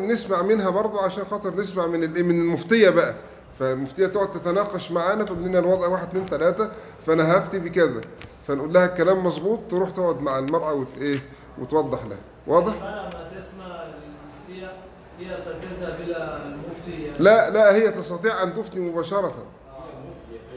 نسمع 0.00 0.42
منها 0.42 0.70
برضه 0.70 1.02
عشان 1.02 1.24
خاطر 1.24 1.54
نسمع 1.56 1.86
من 1.86 2.04
ال- 2.04 2.24
من 2.24 2.40
المفتية 2.40 2.90
بقى. 2.90 3.14
فالمفتية 3.58 4.06
تقعد 4.06 4.32
تتناقش 4.32 4.90
معانا 4.90 5.24
تقول 5.24 5.38
لنا 5.38 5.58
الوضع 5.58 5.86
واحد 5.88 6.08
اتنين 6.08 6.26
تلاتة 6.26 6.70
فأنا 7.06 7.38
هفتي 7.38 7.58
بكذا. 7.58 8.00
فنقول 8.48 8.72
لها 8.74 8.86
الكلام 8.86 9.24
مظبوط 9.24 9.60
تروح 9.70 9.90
تقعد 9.90 10.20
مع 10.20 10.38
المرأة 10.38 10.74
وت 10.74 10.86
إيه 11.00 11.20
وتوضح 11.58 12.04
لها. 12.04 12.18
واضح؟ 12.46 12.72
المرأة 12.74 13.02
ما 13.02 13.38
تسمع 13.38 13.82
المفتية 13.84 14.72
هي 15.18 15.36
ستذهب 15.36 16.00
إلى 16.00 16.42
المفتي 16.46 17.02
يعني. 17.02 17.18
لا 17.18 17.50
لا 17.50 17.74
هي 17.74 17.90
تستطيع 17.90 18.42
أن 18.42 18.54
تفتي 18.54 18.80
مباشرة. 18.80 19.34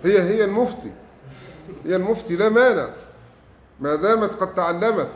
هي 0.04 0.20
هي 0.22 0.44
المفتي. 0.44 0.92
هي 1.86 1.96
المفتي 1.96 2.36
لا 2.36 2.50
مانع. 2.50 2.88
ما 3.80 3.96
دامت 3.96 4.30
قد 4.34 4.54
تعلمت. 4.54 5.08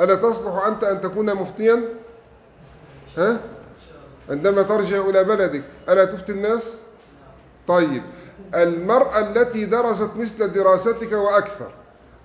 ألا 0.00 0.14
تصلح 0.14 0.66
أنت 0.66 0.84
أن 0.84 1.00
تكون 1.00 1.34
مفتيا؟ 1.34 1.82
ها؟ 3.16 3.40
عندما 4.30 4.62
ترجع 4.62 5.08
إلى 5.08 5.24
بلدك 5.24 5.62
ألا 5.88 6.04
تفتي 6.04 6.32
الناس؟ 6.32 6.74
طيب. 7.68 8.02
المرأة 8.54 9.20
التي 9.20 9.64
درست 9.64 10.10
مثل 10.16 10.52
دراستك 10.52 11.12
وأكثر 11.12 11.70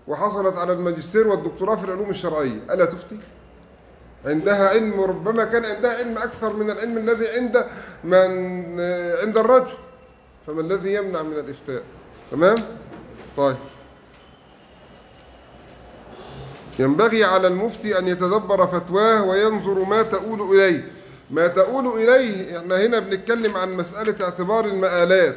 وحصلت 0.08 0.58
على 0.58 0.74
الماجستير 0.74 1.28
والدكتوراه 1.28 1.76
في 1.76 1.86
العلوم 1.86 2.10
الشرعية 2.10 2.60
ألا 2.72 2.86
تفتي؟ 2.86 3.20
عندها 4.26 4.70
علم 4.70 5.02
ربما 5.02 5.46
كان 5.46 5.66
عندها 5.66 5.98
علم 5.98 6.18
أكثر 6.18 6.54
من 6.54 6.72
العلم 6.72 6.98
الذي 6.98 7.28
عند 7.38 7.66
من 8.04 8.80
عند 9.22 9.38
الرجل. 9.38 9.74
فما 10.48 10.62
الذي 10.62 10.94
يمنع 10.94 11.22
من 11.22 11.34
الإفتاء؟ 11.34 11.84
تمام؟ 12.32 12.56
طيب. 13.38 13.56
ينبغي 16.80 17.24
على 17.24 17.48
المفتي 17.48 18.00
أن 18.00 18.08
يتدبر 18.08 18.68
فتواه 18.68 19.26
وينظر 19.26 19.84
ما 19.86 20.02
تؤول 20.02 20.42
إليه. 20.56 20.88
ما 21.32 21.48
تؤول 21.48 21.88
إليه 21.88 22.58
إحنا 22.58 22.86
هنا 22.86 23.00
بنتكلم 23.00 23.58
عن 23.58 23.74
مسألة 23.74 24.16
اعتبار 24.22 24.66
المآلات. 24.66 25.36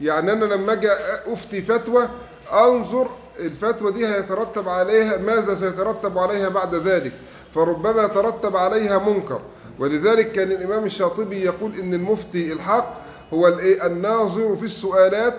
يعني 0.00 0.32
أنا 0.32 0.44
لما 0.44 0.72
أجي 0.72 0.88
أفتي 1.26 1.62
فتوى 1.62 2.08
أنظر 2.52 3.08
الفتوى 3.40 3.92
دي 3.92 4.06
هيترتب 4.06 4.68
عليها 4.68 5.16
ماذا 5.16 5.54
سيترتب 5.54 6.18
عليها 6.18 6.48
بعد 6.48 6.74
ذلك؟ 6.74 7.12
فربما 7.54 8.04
يترتب 8.04 8.56
عليها 8.56 8.98
منكر. 8.98 9.40
ولذلك 9.78 10.32
كان 10.32 10.52
الإمام 10.52 10.84
الشاطبي 10.84 11.44
يقول 11.44 11.78
إن 11.78 11.94
المفتي 11.94 12.52
الحق 12.52 13.00
هو؟ 13.34 13.48
الناظر 13.84 14.56
في 14.56 14.64
السؤالات 14.64 15.34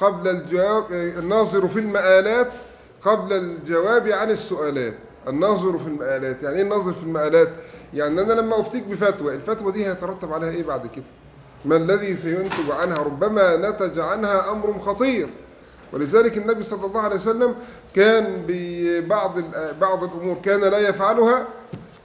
قبل 0.00 0.28
الجواب 0.28 0.84
الناظر 0.92 1.68
في 1.68 1.78
المآلات 1.78 2.48
قبل 3.04 3.32
الجواب 3.32 4.08
عن 4.08 4.30
السؤالات. 4.30 4.94
الناظر 5.28 5.78
في 5.78 5.86
المآلات. 5.86 6.42
يعني 6.42 6.56
إيه 6.56 6.62
الناظر 6.62 6.92
في 6.92 7.02
المآلات؟ 7.02 7.48
يعني 7.94 8.20
أنا 8.20 8.32
لما 8.32 8.60
أفتيك 8.60 8.84
بفتوى 8.84 9.34
الفتوى 9.34 9.72
دي 9.72 9.86
هيترتب 9.86 10.32
عليها 10.32 10.50
إيه 10.50 10.62
بعد 10.62 10.86
كده؟ 10.86 11.04
ما 11.64 11.76
الذي 11.76 12.16
سينتج 12.16 12.70
عنها؟ 12.70 12.98
ربما 12.98 13.56
نتج 13.56 13.98
عنها 13.98 14.52
أمر 14.52 14.80
خطير. 14.80 15.28
ولذلك 15.92 16.36
النبي 16.38 16.62
صلى 16.62 16.86
الله 16.86 17.00
عليه 17.00 17.16
وسلم 17.16 17.54
كان 17.94 18.44
ببعض 18.48 19.32
بعض 19.80 20.04
الأمور 20.04 20.36
كان 20.44 20.60
لا 20.60 20.78
يفعلها 20.78 21.46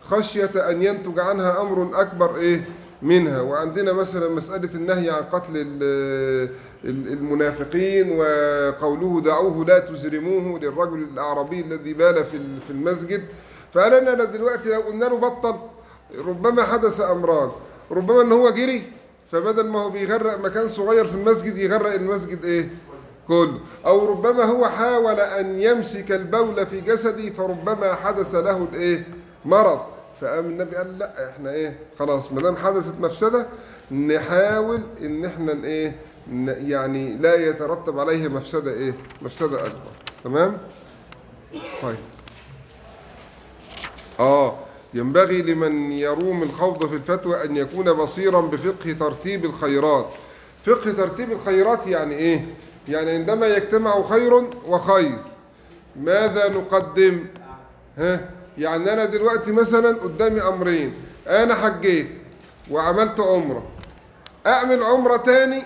خشية 0.09 0.51
أن 0.69 0.83
ينتج 0.83 1.19
عنها 1.19 1.61
أمر 1.61 2.01
أكبر 2.01 2.37
إيه؟ 2.37 2.69
منها. 3.05 3.41
وعندنا 3.41 3.93
مثلا 3.93 4.29
مسألة 4.29 4.69
النهي 4.75 5.09
عن 5.09 5.23
قتل 5.23 5.51
ال- 5.55 6.49
ال- 6.85 7.13
المنافقين 7.13 8.11
وقوله 8.19 9.21
دعوه 9.21 9.65
لا 9.65 9.79
تزرموه 9.79 10.59
للرجل 10.59 11.07
الأعرابي 11.13 11.59
الذي 11.61 11.93
بال 11.93 12.25
في 12.25 12.37
ال- 12.37 12.61
في 12.67 12.69
المسجد. 12.69 13.23
فقال 13.73 13.93
أنا 13.93 14.23
دلوقتي 14.23 14.69
لو 14.69 14.81
قلنا 14.81 15.05
له 15.05 15.17
بطل 15.17 15.55
ربما 16.17 16.63
حدث 16.63 17.01
أمران 17.01 17.51
ربما 17.91 18.21
أن 18.21 18.31
هو 18.31 18.49
جري 18.49 18.83
فبدل 19.31 19.67
ما 19.67 19.79
هو 19.81 19.89
بيغرق 19.89 20.39
مكان 20.39 20.69
صغير 20.69 21.05
في 21.07 21.13
المسجد 21.15 21.57
يغرق 21.57 21.93
المسجد 21.93 22.45
إيه؟ 22.45 22.69
كله 23.27 23.59
أو 23.85 24.05
ربما 24.11 24.43
هو 24.43 24.65
حاول 24.65 25.19
أن 25.19 25.59
يمسك 25.59 26.11
البول 26.11 26.65
في 26.67 26.81
جسدي 26.81 27.31
فربما 27.31 27.93
حدث 27.93 28.35
له 28.35 28.67
الإيه 28.73 29.07
مرض. 29.45 29.79
فقام 30.21 30.45
النبي 30.45 30.75
قال 30.75 30.97
لا 30.99 31.29
إحنا 31.29 31.51
إيه 31.53 31.77
خلاص 31.99 32.31
ما 32.31 32.41
دام 32.41 32.55
حدثت 32.55 32.93
مفسدة 32.99 33.45
نحاول 33.91 34.81
إن 35.01 35.25
إحنا 35.25 35.65
إيه 35.67 35.95
يعني 36.47 37.17
لا 37.17 37.35
يترتب 37.35 37.99
عليها 37.99 38.27
مفسدة 38.27 38.71
إيه 38.71 38.93
مفسدة 39.21 39.65
أكبر. 39.65 39.91
تمام؟ 40.23 40.57
طيب. 41.81 41.97
آه 44.19 44.59
ينبغي 44.93 45.41
لمن 45.41 45.91
يروم 45.91 46.43
الخوض 46.43 46.87
في 46.87 46.95
الفتوى 46.95 47.43
أن 47.43 47.57
يكون 47.57 47.93
بصيرا 47.93 48.41
بفقه 48.41 48.91
ترتيب 48.91 49.45
الخيرات. 49.45 50.09
فقه 50.65 50.91
ترتيب 50.91 51.31
الخيرات 51.31 51.87
يعني 51.87 52.15
إيه؟ 52.15 52.45
يعني 52.87 53.11
عندما 53.11 53.47
يجتمع 53.47 54.03
خير 54.03 54.33
وخير 54.65 55.17
ماذا 55.95 56.49
نقدم؟ 56.49 57.25
ها؟ 57.97 58.29
يعني 58.57 58.93
أنا 58.93 59.05
دلوقتي 59.05 59.51
مثلا 59.51 59.97
قدامي 59.97 60.41
أمرين. 60.41 60.93
أنا 61.27 61.55
حجيت 61.55 62.07
وعملت 62.71 63.19
عمرة. 63.19 63.63
أعمل 64.47 64.83
عمرة 64.83 65.17
تاني؟ 65.17 65.63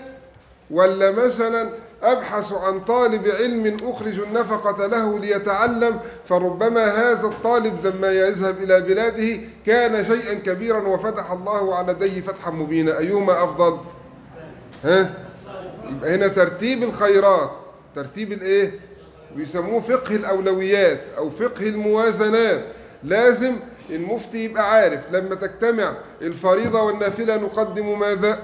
ولا 0.70 1.10
مثلا 1.10 1.70
أبحث 2.02 2.52
عن 2.52 2.80
طالب 2.80 3.28
علم 3.28 3.76
أخرج 3.82 4.20
النفقة 4.20 4.86
له 4.86 5.18
ليتعلم؟ 5.18 6.00
فربما 6.24 6.86
هذا 6.86 7.26
الطالب 7.26 7.86
لما 7.86 8.12
يذهب 8.12 8.62
إلى 8.62 8.80
بلاده 8.80 9.40
كان 9.66 10.04
شيئا 10.04 10.34
كبيرا 10.34 10.78
وفتح 10.78 11.32
الله 11.32 11.74
على 11.74 11.92
يديه 11.92 12.22
فتحا 12.22 12.50
مبينا. 12.50 12.98
أيهما 12.98 13.44
أفضل؟ 13.44 13.78
ها؟ 14.84 15.14
يبقى 15.88 16.14
هنا 16.14 16.28
ترتيب 16.28 16.82
الخيرات. 16.82 17.50
ترتيب 17.96 18.32
الإيه؟ 18.32 18.80
بيسموه 19.36 19.80
فقه 19.80 20.16
الأولويات 20.16 21.00
أو 21.18 21.30
فقه 21.30 21.66
الموازنات. 21.66 22.64
لازم 23.04 23.56
المفتي 23.90 24.44
يبقى 24.44 24.70
عارف. 24.72 25.00
لما 25.12 25.34
تجتمع 25.34 25.94
الفريضة 26.22 26.82
والنافلة 26.82 27.36
نقدم 27.36 27.98
ماذا؟ 27.98 28.42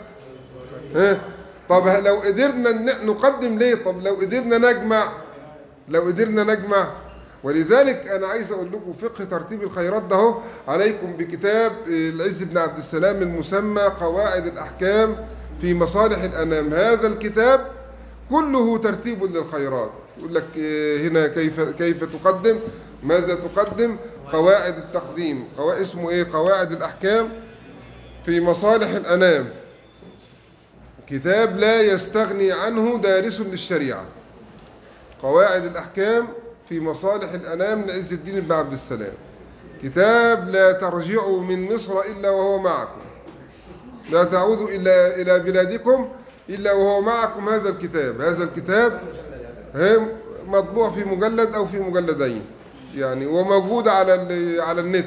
ها؟ 0.94 1.20
طب 1.68 1.88
لو 1.88 2.16
قدرنا 2.16 2.70
نقدم 3.04 3.58
ليه؟ 3.58 3.74
طب 3.74 4.02
لو 4.02 4.14
قدرنا 4.14 4.58
نجمع 4.58 5.12
لو 5.88 6.00
قدرنا 6.00 6.44
نجمع. 6.44 6.92
ولذلك 7.44 8.08
أنا 8.08 8.26
عايز 8.26 8.52
أقول 8.52 8.66
لكم 8.72 8.92
فقه 8.92 9.24
ترتيب 9.24 9.62
الخيرات 9.62 10.02
ده 10.02 10.16
أهو 10.16 10.40
عليكم 10.68 11.12
بكتاب 11.12 11.72
العز 11.86 12.42
بن 12.42 12.58
عبد 12.58 12.78
السلام 12.78 13.22
المسمى 13.22 13.82
قواعد 13.82 14.46
الأحكام 14.46 15.16
في 15.60 15.74
مصالح 15.74 16.22
الانام 16.22 16.74
هذا 16.74 17.06
الكتاب 17.06 17.66
كله 18.30 18.78
ترتيب 18.78 19.24
للخيرات. 19.24 19.90
يقول 20.18 20.34
لك 20.34 20.44
آه، 20.58 20.96
هنا 20.98 21.26
كيف 21.26 21.60
كيف 21.60 22.04
تقدم؟ 22.04 22.58
ماذا 23.02 23.34
تقدم؟ 23.34 23.96
قواعد 24.32 24.76
التقديم. 24.78 25.48
قواعد 25.58 25.80
اسمه 25.80 26.10
إيه؟ 26.10 26.26
قواعد 26.32 26.72
الأحكام 26.72 27.28
في 28.24 28.40
مصالح 28.40 28.90
الأنام. 28.90 29.50
كتاب 31.06 31.56
لا 31.56 31.82
يستغني 31.82 32.52
عنه 32.52 32.98
دارس 32.98 33.40
للشريعة. 33.40 34.04
قواعد 35.22 35.64
الأحكام 35.64 36.28
في 36.68 36.80
مصالح 36.80 37.32
الأنام 37.32 37.84
لعز 37.84 38.12
الدين 38.12 38.40
بن 38.40 38.52
عبد 38.52 38.72
السلام. 38.72 39.12
كتاب 39.82 40.48
لا 40.48 40.72
ترجعوا 40.72 41.40
من 41.40 41.74
مصر 41.74 42.00
إلا 42.00 42.30
وهو 42.30 42.58
معكم. 42.58 43.00
لا 44.10 44.24
تعودوا 44.24 44.68
إلا 44.68 45.16
إلى 45.16 45.38
بلادكم 45.38 46.08
إلا 46.48 46.72
وهو 46.72 47.00
معكم 47.00 47.48
هذا 47.48 47.68
الكتاب. 47.68 48.20
هذا 48.20 48.44
الكتاب 48.44 49.00
مطبوع 50.46 50.90
في 50.90 51.04
مجلد 51.04 51.54
أو 51.54 51.66
في 51.66 51.78
مجلدين. 51.78 52.44
يعني 52.96 53.26
وموجود 53.26 53.88
على 53.88 54.12
على 54.60 54.80
النت. 54.80 55.06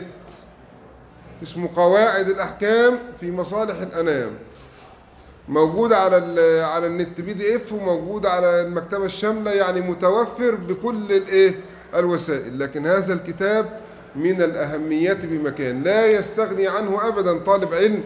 اسمه 1.44 1.70
قواعد 1.76 2.28
الأحكام 2.30 3.00
في 3.20 3.32
مصالح 3.32 3.80
الأنام. 3.82 4.32
موجود 5.48 5.94
على 5.94 6.16
على 6.62 6.88
النت 6.88 7.22
بي 7.22 7.34
دي 7.34 7.56
إف 7.56 7.74
وموجود 7.74 8.26
على 8.26 8.62
المكتبة 8.62 9.06
الشاملة 9.06 9.52
يعني 9.52 9.82
متوفر 9.82 10.56
بكل 10.56 11.12
الإيه؟ 11.12 11.56
الوسائل. 11.96 12.60
لكن 12.60 12.88
هذا 12.88 13.14
الكتاب 13.14 13.80
من 14.16 14.42
الأهميات 14.42 15.26
بمكان 15.26 15.84
لا 15.84 16.06
يستغني 16.06 16.68
عنه 16.68 17.08
ابدا 17.08 17.40
طالب 17.40 17.74
علم 17.74 18.04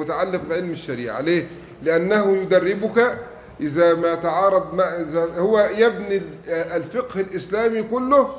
متعلق 0.00 0.40
بعلم 0.50 0.70
الشريعة. 0.70 1.20
ليه؟ 1.20 1.46
لأنه 1.82 2.36
يدربك 2.36 3.18
إذا 3.60 3.94
ما 3.94 4.14
تعارض 4.14 4.74
ما 4.74 5.00
إذا 5.00 5.28
هو 5.38 5.68
يبني 5.76 6.16
ال- 6.16 6.22
الفقه 6.48 7.20
الإسلامي 7.20 7.82
كله 7.82 8.30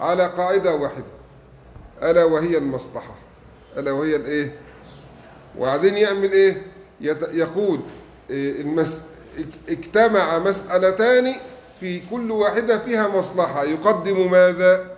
على 0.00 0.26
قاعدة 0.26 0.74
واحدة. 0.74 1.04
ألا 2.02 2.24
وهي 2.24 2.58
المصلحة. 2.58 3.14
ألا 3.76 3.92
وهي 3.92 4.16
الإيه؟ 4.16 4.54
وبعدين 5.58 5.96
يعمل 5.98 6.32
إيه؟ 6.32 6.66
يقول 7.32 7.80
إيه 8.30 8.60
المس... 8.60 8.98
اجتمع 9.68 10.38
مسألتان 10.38 11.34
في 11.80 12.02
كل 12.10 12.30
واحدة 12.30 12.78
فيها 12.78 13.08
مصلحة. 13.08 13.64
يقدم 13.64 14.30
ماذا؟ 14.30 14.96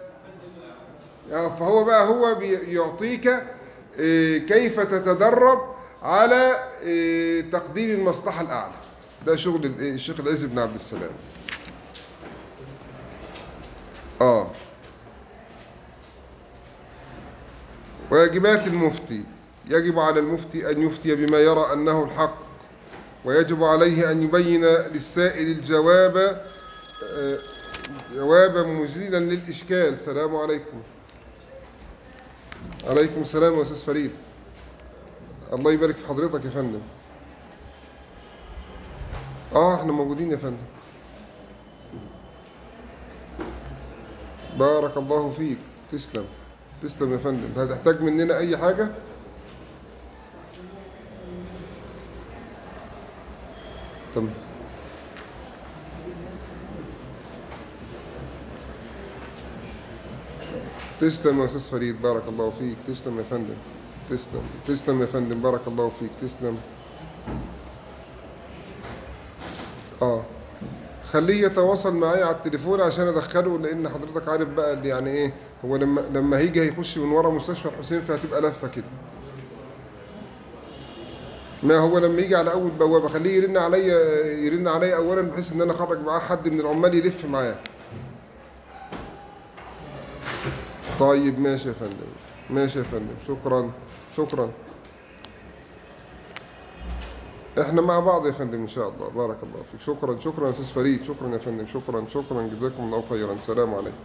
فهو 1.31 1.85
بقى 1.85 2.09
هو 2.09 2.35
بيعطيك 2.35 3.43
إيه، 3.99 4.47
كيف 4.47 4.81
تتدرب 4.81 5.75
على 6.03 6.57
إيه، 6.83 7.51
تقديم 7.51 7.91
المصلحة 8.01 8.41
الأعلى. 8.43 8.73
ده 9.27 9.37
شغل 9.37 9.67
ال- 9.67 9.95
الشيخ 9.95 10.21
العز 10.21 10.45
بن 10.45 10.59
عبد 10.59 10.75
السلام. 10.75 11.11
آه. 14.21 14.51
واجبات 18.11 18.67
المفتي 18.67 19.25
يجب 19.67 19.99
على 19.99 20.21
المفتي 20.21 20.71
أن 20.71 20.83
يفتي 20.83 21.15
بما 21.15 21.39
يرى 21.39 21.73
أنه 21.73 22.05
الحق 22.05 22.39
ويجب 23.25 23.65
عليه 23.65 24.11
أن 24.11 24.23
يبين 24.23 24.65
للسائل 24.65 25.47
الجواب 25.49 26.17
آه، 26.17 27.39
جوابا 28.15 28.63
مزيلا 28.63 29.17
للإشكال. 29.17 30.01
سلام 30.01 30.37
عليكم. 30.37 30.83
عليكم 32.87 33.21
السلام 33.21 33.57
يا 33.57 33.63
أستاذ 33.63 33.77
فريد. 33.77 34.11
الله 35.53 35.73
يبارك 35.73 35.97
في 35.97 36.07
حضرتك 36.07 36.45
يا 36.45 36.51
فندم. 36.51 36.81
آه 39.55 39.75
إحنا 39.75 39.93
موجودين 39.93 40.31
يا 40.31 40.37
فندم. 40.37 40.67
بارك 44.59 44.97
الله 44.97 45.31
فيك. 45.31 45.59
تسلم. 45.93 46.25
تسلم 46.83 47.13
يا 47.13 47.19
فندم. 47.19 47.61
هتحتاج 47.61 48.03
مننا 48.03 48.39
أي 48.39 48.57
حاجة؟ 48.57 48.89
تمام 54.15 54.35
تسلم 61.01 61.41
يا 61.41 61.45
أستاذ 61.45 61.61
فريد. 61.61 62.03
بارك 62.03 62.23
الله 62.29 62.51
فيك. 62.59 62.77
تسلم 62.87 63.19
يا 63.19 63.25
فندم. 63.31 63.59
تسلم. 64.11 64.43
تسلم 64.67 65.01
يا 65.01 65.07
فندم. 65.07 65.41
بارك 65.41 65.69
الله 65.69 65.93
فيك. 66.01 66.11
تسلم. 66.23 66.59
آه. 70.03 70.38
خليه 71.13 71.47
يتواصل 71.47 71.95
معايا 71.95 72.25
على 72.25 72.37
التليفون 72.37 72.81
عشان 72.81 73.09
أدخله 73.09 73.59
لأن 73.59 73.89
حضرتك 73.89 74.29
عارف 74.29 74.49
بقى 74.49 74.73
اللي 74.73 74.89
يعني 74.89 75.11
إيه 75.11 75.33
هو 75.65 75.77
لما 75.77 76.01
لما 76.15 76.39
هيجي 76.39 76.63
هيخش 76.63 76.99
من 76.99 77.11
ورا 77.13 77.31
مستشفى 77.31 77.69
الحسين 77.69 78.01
فهتبقى 78.01 78.41
لفة 78.41 78.69
كده. 78.69 78.85
ما 81.63 81.77
هو 81.79 81.99
لما 81.99 82.21
يجي 82.21 82.37
على 82.37 82.53
أول 82.53 82.71
بوابة 82.71 83.09
خليه 83.09 83.37
يرن 83.37 83.57
عليا 83.57 83.99
يرن 84.27 84.69
عليا 84.69 84.97
اولا 84.97 85.23
بحيث 85.23 85.53
إن 85.53 85.61
أنا 85.63 85.73
أخرج 85.73 86.01
معاه 86.01 86.19
حد 86.19 86.49
من 86.49 86.61
العمال 86.61 86.95
يلف 86.95 87.25
معاه. 87.25 87.57
طيب 91.01 91.39
ماشي 91.41 91.69
يا 91.69 91.75
فندم. 91.75 92.11
ماشي 92.51 92.79
يا 92.79 92.85
فندم. 92.85 93.15
شكرا. 93.29 93.71
شكرا. 94.17 94.51
إحنا 97.61 97.83
مع 97.83 98.01
بعض 98.01 98.27
يا 98.27 98.33
فندم 98.33 98.61
إن 98.61 98.69
شاء 98.69 98.89
الله. 98.89 99.09
بارك 99.09 99.37
الله 99.43 99.63
فيك. 99.73 99.81
شكرا 99.81 100.19
شكرا 100.25 100.47
يا 100.47 100.51
أستاذ 100.51 100.65
فريد. 100.65 101.05
شكرا 101.05 101.29
يا 101.33 101.39
فندم. 101.39 101.67
شكرا 101.67 102.05
شكرا. 102.15 102.43
جزاكم 102.43 102.83
الله 102.83 103.05
خيرا. 103.11 103.37
سلام 103.47 103.75
عليكم. 103.75 103.97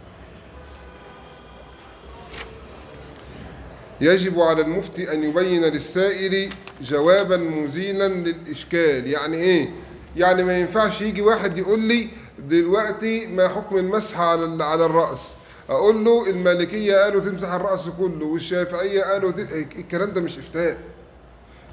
يجب 4.00 4.40
على 4.40 4.62
المفتي 4.62 5.12
أن 5.12 5.24
يبين 5.24 5.62
للسائل 5.64 6.52
جوابا 6.82 7.36
مزيلا 7.36 8.08
للإشكال. 8.08 9.06
يعني 9.06 9.36
إيه؟ 9.36 9.70
يعني 10.16 10.44
ما 10.44 10.58
ينفعش 10.58 11.00
يجي 11.00 11.22
واحد 11.22 11.58
يقول 11.58 11.80
لي 11.80 12.08
دلوقتي 12.38 13.26
ما 13.26 13.48
حكم 13.48 13.76
المسح 13.76 14.20
على 14.20 14.64
على 14.64 14.86
الرأس. 14.86 15.34
أقول 15.70 16.04
له 16.04 16.30
المالكيه 16.30 16.96
قالوا 16.96 17.20
تمسح 17.20 17.52
الرأس 17.52 17.88
كله 17.98 18.26
والشافعية 18.26 19.02
قالوا. 19.02 19.32
الكلام 19.78 20.10
ده 20.10 20.20
مش 20.20 20.38
إفتاء. 20.38 20.93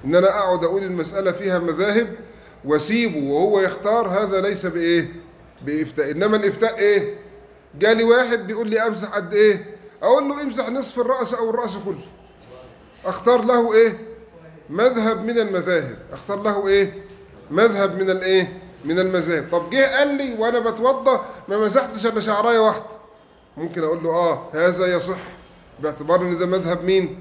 إن 0.06 0.16
أنا 0.16 0.30
أقعد 0.30 0.64
أقول 0.64 0.84
المسألة 0.84 1.32
فيها 1.32 1.60
مذاهب 1.60 2.16
واسيبه 2.66 3.32
وهو 3.32 3.60
يختار 3.60 4.08
هذا 4.08 4.42
ليس 4.42 4.66
بإيه؟ 4.66 5.14
بإفتاء. 5.66 6.12
إنما 6.12 6.36
الإفتاء 6.38 6.78
إيه؟ 6.80 7.16
جالي 7.80 8.04
واحد 8.04 8.48
بيقول 8.48 8.70
لي 8.70 8.88
أمسح 8.88 9.08
قد 9.08 9.34
إيه؟ 9.34 9.76
أقول 10.04 10.30
له 10.30 10.42
امسح 10.42 10.70
نصف 10.70 11.00
الرأس 11.00 11.34
أو 11.34 11.50
الرأس 11.50 11.78
كله. 11.86 12.06
أختار 13.06 13.46
له 13.46 13.74
إيه؟ 13.74 13.98
مذهب 14.70 15.26
من 15.26 15.40
المذاهب. 15.40 15.98
أختار 16.14 16.44
له 16.44 16.68
إيه؟ 16.68 16.94
مذهب 17.52 17.96
من 18.02 18.10
الإيه؟ 18.10 18.62
من 18.86 19.00
المذاهب. 19.00 19.48
طب 19.52 19.70
جه 19.70 19.98
قال 19.98 20.18
لي 20.18 20.34
وأنا 20.40 20.60
بتوضى 20.60 21.20
ما 21.48 21.58
مسحتش 21.58 22.06
إلا 22.06 22.22
شعراية 22.22 22.60
واحدة. 22.60 22.84
ممكن 23.58 23.84
أقول 23.84 24.04
له 24.04 24.10
آه 24.10 24.50
هذا 24.54 24.96
يصح 24.96 25.18
باعتبار 25.80 26.22
إن 26.22 26.38
ده 26.38 26.46
مذهب 26.46 26.84
مين؟ 26.84 27.20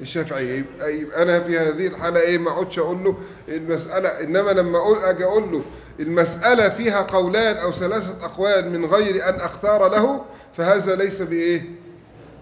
الشافعيه 0.00 0.64
يبقى, 0.80 1.22
أنا 1.22 1.40
في 1.40 1.58
هذه 1.58 1.86
الحالة 1.86 2.20
إيه 2.20 2.38
ما 2.38 2.50
اقعدش 2.50 2.78
أقول 2.78 3.04
له 3.04 3.16
المسألة 3.48 4.08
إنما 4.08 4.50
لما 4.50 4.78
أقول 4.78 4.98
أجي 4.98 5.24
أقول 5.24 5.52
له 5.52 5.62
المسألة 6.00 6.68
فيها 6.68 7.02
قولان 7.02 7.56
أو 7.56 7.72
ثلاثة 7.72 8.24
أقوال 8.24 8.70
من 8.70 8.84
غير 8.86 9.28
أن 9.28 9.34
أختار 9.34 9.88
له 9.88 10.24
فهذا 10.52 10.94
ليس 10.96 11.22
بإيه؟ 11.22 11.62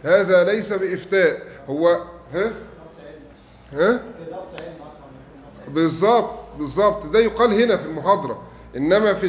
هذا 0.04 0.44
ليس 0.44 0.72
بإفتاء. 0.72 1.42
هو 1.68 1.88
ها؟ 2.32 2.52
ها؟ 3.72 4.00
بالظبط 5.68 6.30
بالظبط 6.58 7.06
ده 7.06 7.18
يقال 7.18 7.62
هنا 7.62 7.76
في 7.76 7.86
المحاضرة. 7.86 8.42
إنما 8.76 9.14
في 9.14 9.28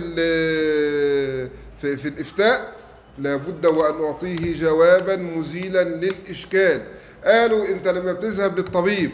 في, 1.81 1.97
في 1.97 2.07
الإفتاء 2.07 2.73
لابد 3.17 3.65
وأن 3.65 4.03
أعطيه 4.03 4.59
جوابا 4.61 5.15
مزيلا 5.15 5.83
للإشكال. 5.83 6.81
قالوا 7.25 7.67
انت 7.67 7.87
لما 7.87 8.11
بتذهب 8.13 8.57
للطبيب 8.57 9.11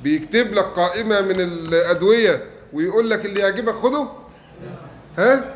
بيكتب 0.00 0.52
لك 0.52 0.64
قائمة 0.64 1.20
من 1.20 1.40
الأدوية 1.40 2.44
ويقول 2.72 3.10
لك 3.10 3.26
اللي 3.26 3.40
يعجبك 3.40 3.72
خده؟ 3.74 4.06
ها؟ 5.18 5.54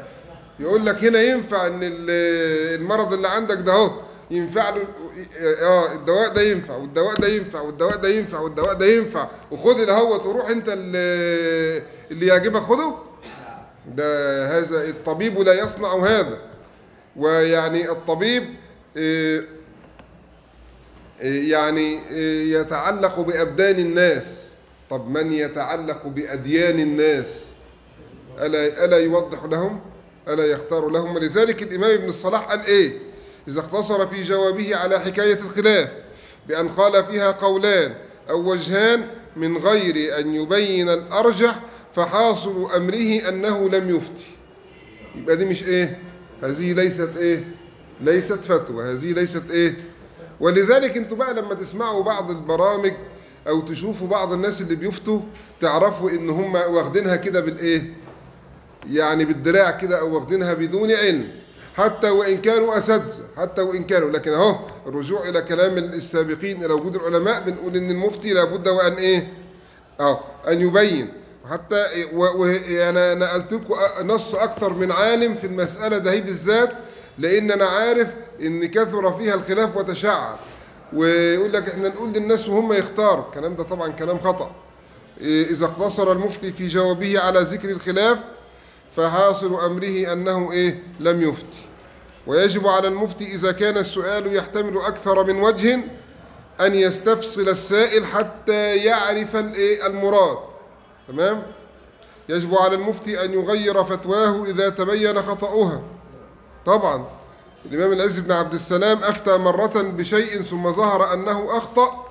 يقول 0.61 0.87
لك 0.87 1.05
هنا 1.05 1.21
ينفع 1.23 1.67
ان 1.67 1.79
ال- 1.83 2.81
المرض 2.81 3.13
اللي 3.13 3.29
عندك 3.29 3.57
ده 3.57 3.73
اهو 3.73 3.91
ينفع 4.31 4.71
له 4.71 4.83
آه 5.63 5.93
الدواء 5.93 6.29
ده 6.29 6.43
ينفع 6.43 6.77
والدواء 6.77 7.15
ده 7.21 7.29
ينفع 7.29 7.61
والدواء 7.61 7.97
ده 7.97 8.09
ينفع 8.09 8.41
والدواء 8.41 8.73
ده 8.75 8.87
ينفع 8.87 9.29
وخد 9.51 9.81
الاهوت 9.81 10.27
وروح 10.27 10.49
انت 10.51 10.69
اللي, 10.69 12.27
يعجبك 12.27 12.61
خده. 12.61 12.95
ده 13.95 14.47
هذا 14.59 14.85
الطبيب 14.89 15.39
لا 15.39 15.53
يصنع 15.53 15.95
هذا 15.95 16.39
ويعني 17.17 17.91
الطبيب 17.91 18.45
آه، 18.97 19.43
يعني 21.23 21.99
آه، 22.13 22.61
يتعلق 22.61 23.21
بأبدان 23.21 23.79
الناس. 23.79 24.49
طب 24.91 25.09
من 25.09 25.33
يتعلق 25.33 26.07
بأديان 26.07 26.79
الناس؟ 26.81 27.45
ألا, 28.41 28.85
ألا 28.85 28.99
يوضح 28.99 29.45
لهم؟ 29.45 29.81
ألا 30.29 30.45
يختار 30.45 30.89
لهم؟ 30.89 31.15
ولذلك 31.15 31.63
الإمام 31.63 31.91
ابن 31.91 32.09
الصلاح 32.09 32.41
قال 32.41 32.67
إيه؟ 32.67 32.99
إذا 33.49 33.61
اقتصر 33.61 34.07
في 34.07 34.23
جوابه 34.23 34.77
على 34.77 35.01
حكاية 35.01 35.35
الخلاف 35.41 35.89
بأن 36.49 36.69
قال 36.69 37.05
فيها 37.05 37.31
قولان 37.31 37.95
أو 38.31 38.51
وجهان 38.51 39.07
من 39.37 39.57
غير 39.57 40.19
أن 40.19 40.35
يبين 40.35 40.89
الأرجح 40.89 41.61
فحاصل 41.95 42.67
أمره 42.77 43.29
أنه 43.29 43.69
لم 43.69 43.97
يفتي. 43.97 44.27
يبقى 45.17 45.37
دي 45.37 45.45
مش 45.45 45.63
إيه؟ 45.65 45.99
هذه 46.43 46.73
ليست 46.73 47.11
إيه؟ 47.17 47.45
ليست 48.01 48.45
فتوى. 48.45 48.85
هذه 48.85 49.13
ليست 49.13 49.51
إيه؟ 49.51 49.75
ولذلك 50.41 50.97
أنتوا 50.97 51.17
بقى 51.17 51.35
لما 51.35 51.55
تسمعوا 51.55 52.03
بعض 52.03 52.31
البرامج 52.31 52.93
أو 53.49 53.61
تشوفوا 53.61 54.09
بعض 54.09 54.33
الناس 54.33 54.61
اللي 54.61 54.75
بيفتوا 54.75 55.21
تعرفوا 55.61 56.11
ان 56.11 56.31
هم 56.31 56.55
واخدينها 56.55 57.17
كده 57.17 57.41
بالايه؟ 57.41 57.93
يعني 58.91 59.25
بالدراع 59.25 59.71
كده 59.71 60.01
أو 60.01 60.15
واخدينها 60.15 60.55
بدون 60.55 60.93
علم. 60.93 61.29
حتى 61.77 62.11
وان 62.11 62.41
كانوا 62.43 62.79
اساتذة 62.79 63.23
حتى 63.37 63.63
وان 63.63 63.85
كانوا. 63.85 64.11
لكن 64.11 64.33
اهو 64.33 64.59
الرجوع 64.87 65.29
إلى 65.29 65.43
كلام 65.43 65.79
السابقين 65.79 66.65
إلى 66.65 66.75
وجود 66.75 66.95
العلماء 66.97 67.43
بنقول 67.47 67.77
إن 67.77 67.91
المفتي 67.91 68.33
لابد 68.33 68.69
وأن 68.69 68.93
إيه؟ 68.93 69.33
آه 70.01 70.21
أن 70.49 70.61
يبين. 70.61 71.09
حتى 71.51 71.85
وأنا 72.15 73.15
نقلت 73.15 73.53
لكم 73.53 73.75
نص 74.03 74.35
أكتر 74.35 74.73
من 74.73 74.93
عالم 74.93 75.35
في 75.35 75.47
المسألة 75.47 75.99
ده 75.99 76.11
هي 76.13 76.21
بالذات 76.21 76.71
لأن 77.19 77.51
أنا 77.51 77.65
عارف 77.67 78.09
إن 78.41 78.67
كثر 78.67 79.13
فيها 79.13 79.35
الخلاف 79.35 79.77
وتشعب 79.77 80.37
ويقول 80.93 81.53
لك 81.53 81.69
إحنا 81.69 81.89
نقول 81.89 82.13
للناس 82.13 82.49
وهم 82.49 82.73
يختاروا 82.73 83.25
الكلام 83.29 83.57
ده 83.57 83.65
طبعا 83.65 83.89
كلام 83.89 84.19
خطأ. 84.19 84.51
إيه، 85.21 85.47
إذا 85.51 85.65
اقتصر 85.67 86.13
المفتي 86.13 86.53
في 86.53 86.67
جوابه 86.67 87.21
على 87.21 87.41
ذكر 87.41 87.71
الخلاف 87.71 88.19
فحاصل 88.97 89.55
أمره 89.55 90.13
أنه 90.13 90.53
إيه 90.53 90.83
لم 91.01 91.23
يفتي. 91.23 91.59
ويجب 92.27 92.67
على 92.67 92.89
المفتي 92.89 93.35
إذا 93.35 93.53
كان 93.53 93.79
السؤال 93.79 94.35
يحتمل 94.37 94.79
أكثر 94.79 95.25
من 95.25 95.41
وجه 95.43 95.81
أن 96.61 96.75
يستفصل 96.75 97.49
السائل 97.49 98.07
حتى 98.07 98.77
يعرف 98.77 99.37
الإيه؟ 99.37 99.87
المراد. 99.87 100.39
تمام؟ 101.09 101.43
يجب 102.29 102.55
على 102.55 102.75
المفتي 102.75 103.25
أن 103.25 103.33
يغير 103.33 103.85
فتواه 103.85 104.45
إذا 104.45 104.69
تبين 104.69 105.23
خطأها. 105.23 105.83
طبعا. 106.67 107.18
الإمام 107.67 107.93
العز 107.93 108.19
بن 108.19 108.33
عبد 108.33 108.55
السلام 108.55 109.03
أفتى 109.03 109.37
مرة 109.37 109.83
بشيء 109.83 110.43
ثم 110.43 110.73
ظهر 110.73 111.13
أنه 111.13 111.57
أخطأ 111.57 112.07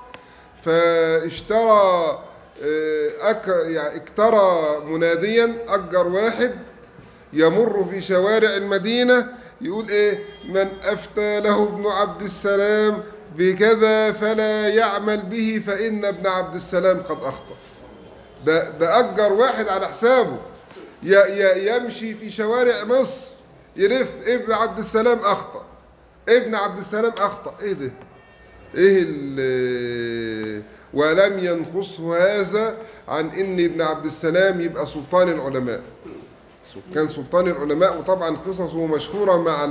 فاشترى 0.65 2.19
آه، 2.63 3.11
أك 3.21 3.47
يعني 3.47 3.95
اكترى 3.95 4.61
مناديا 4.85 5.55
أجر 5.67 6.07
واحد 6.07 6.55
يمر 7.33 7.87
في 7.91 8.01
شوارع 8.01 8.49
المدينة 8.55 9.27
يقول 9.61 9.89
إيه؟ 9.89 10.23
من 10.49 10.67
أفتى 10.83 11.39
له 11.39 11.63
ابن 11.63 11.87
عبد 11.87 12.21
السلام 12.21 13.03
بكذا 13.35 14.11
فلا 14.11 14.67
يعمل 14.69 15.21
به 15.21 15.63
فإن 15.67 16.05
ابن 16.05 16.27
عبد 16.27 16.55
السلام 16.55 16.99
قد 17.01 17.17
أخطأ. 17.23 17.55
ده 18.45 18.69
ده 18.69 18.99
أجر 18.99 19.33
واحد 19.33 19.67
على 19.67 19.87
حسابه. 19.87 20.37
يمشي 21.03 22.13
في 22.13 22.29
شوارع 22.29 22.83
مصر 22.83 23.36
يلف 23.77 24.09
ابن 24.25 24.51
عبد 24.53 24.79
السلام 24.79 25.19
أخطأ. 25.19 25.65
ابن 26.29 26.55
عبد 26.55 26.77
السلام 26.77 27.11
أخطأ. 27.17 27.55
إيه 27.61 27.73
ده؟ 27.73 27.91
إيه 28.75 29.05
ال- 29.07 30.63
ولم 30.93 31.39
ينقصه 31.39 32.17
هذا 32.17 32.77
عن 33.07 33.29
إن 33.29 33.59
ابن 33.59 33.81
عبد 33.81 34.05
السلام 34.05 34.61
يبقى 34.61 34.85
سلطان 34.87 35.29
العلماء. 35.29 35.81
كان 36.95 37.09
سلطان 37.09 37.47
العلماء 37.47 37.97
وطبعا 37.99 38.29
قصصه 38.35 38.85
مشهورة 38.85 39.37
مع 39.37 39.65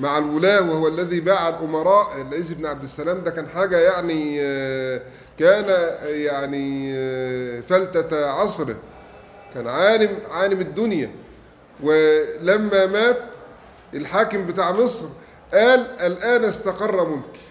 مع 0.00 0.18
الولاة 0.18 0.70
وهو 0.70 0.88
الذي 0.88 1.20
باع 1.20 1.48
الأمراء. 1.48 2.22
العز 2.22 2.52
بن 2.52 2.66
عبد 2.66 2.82
السلام 2.82 3.22
ده 3.22 3.30
كان 3.30 3.48
حاجة 3.48 3.78
يعني 3.78 4.38
كان 5.38 5.94
يعني 6.04 6.92
فلتة 7.62 8.30
عصره. 8.30 8.76
كان 9.54 9.68
عالم 9.68 10.18
عالم 10.30 10.60
الدنيا. 10.60 11.10
ولما 11.82 12.86
مات 12.86 13.18
الحاكم 13.94 14.46
بتاع 14.46 14.72
مصر 14.72 15.06
قال 15.54 15.86
الآن 16.00 16.44
استقر 16.44 17.08
ملكي. 17.08 17.44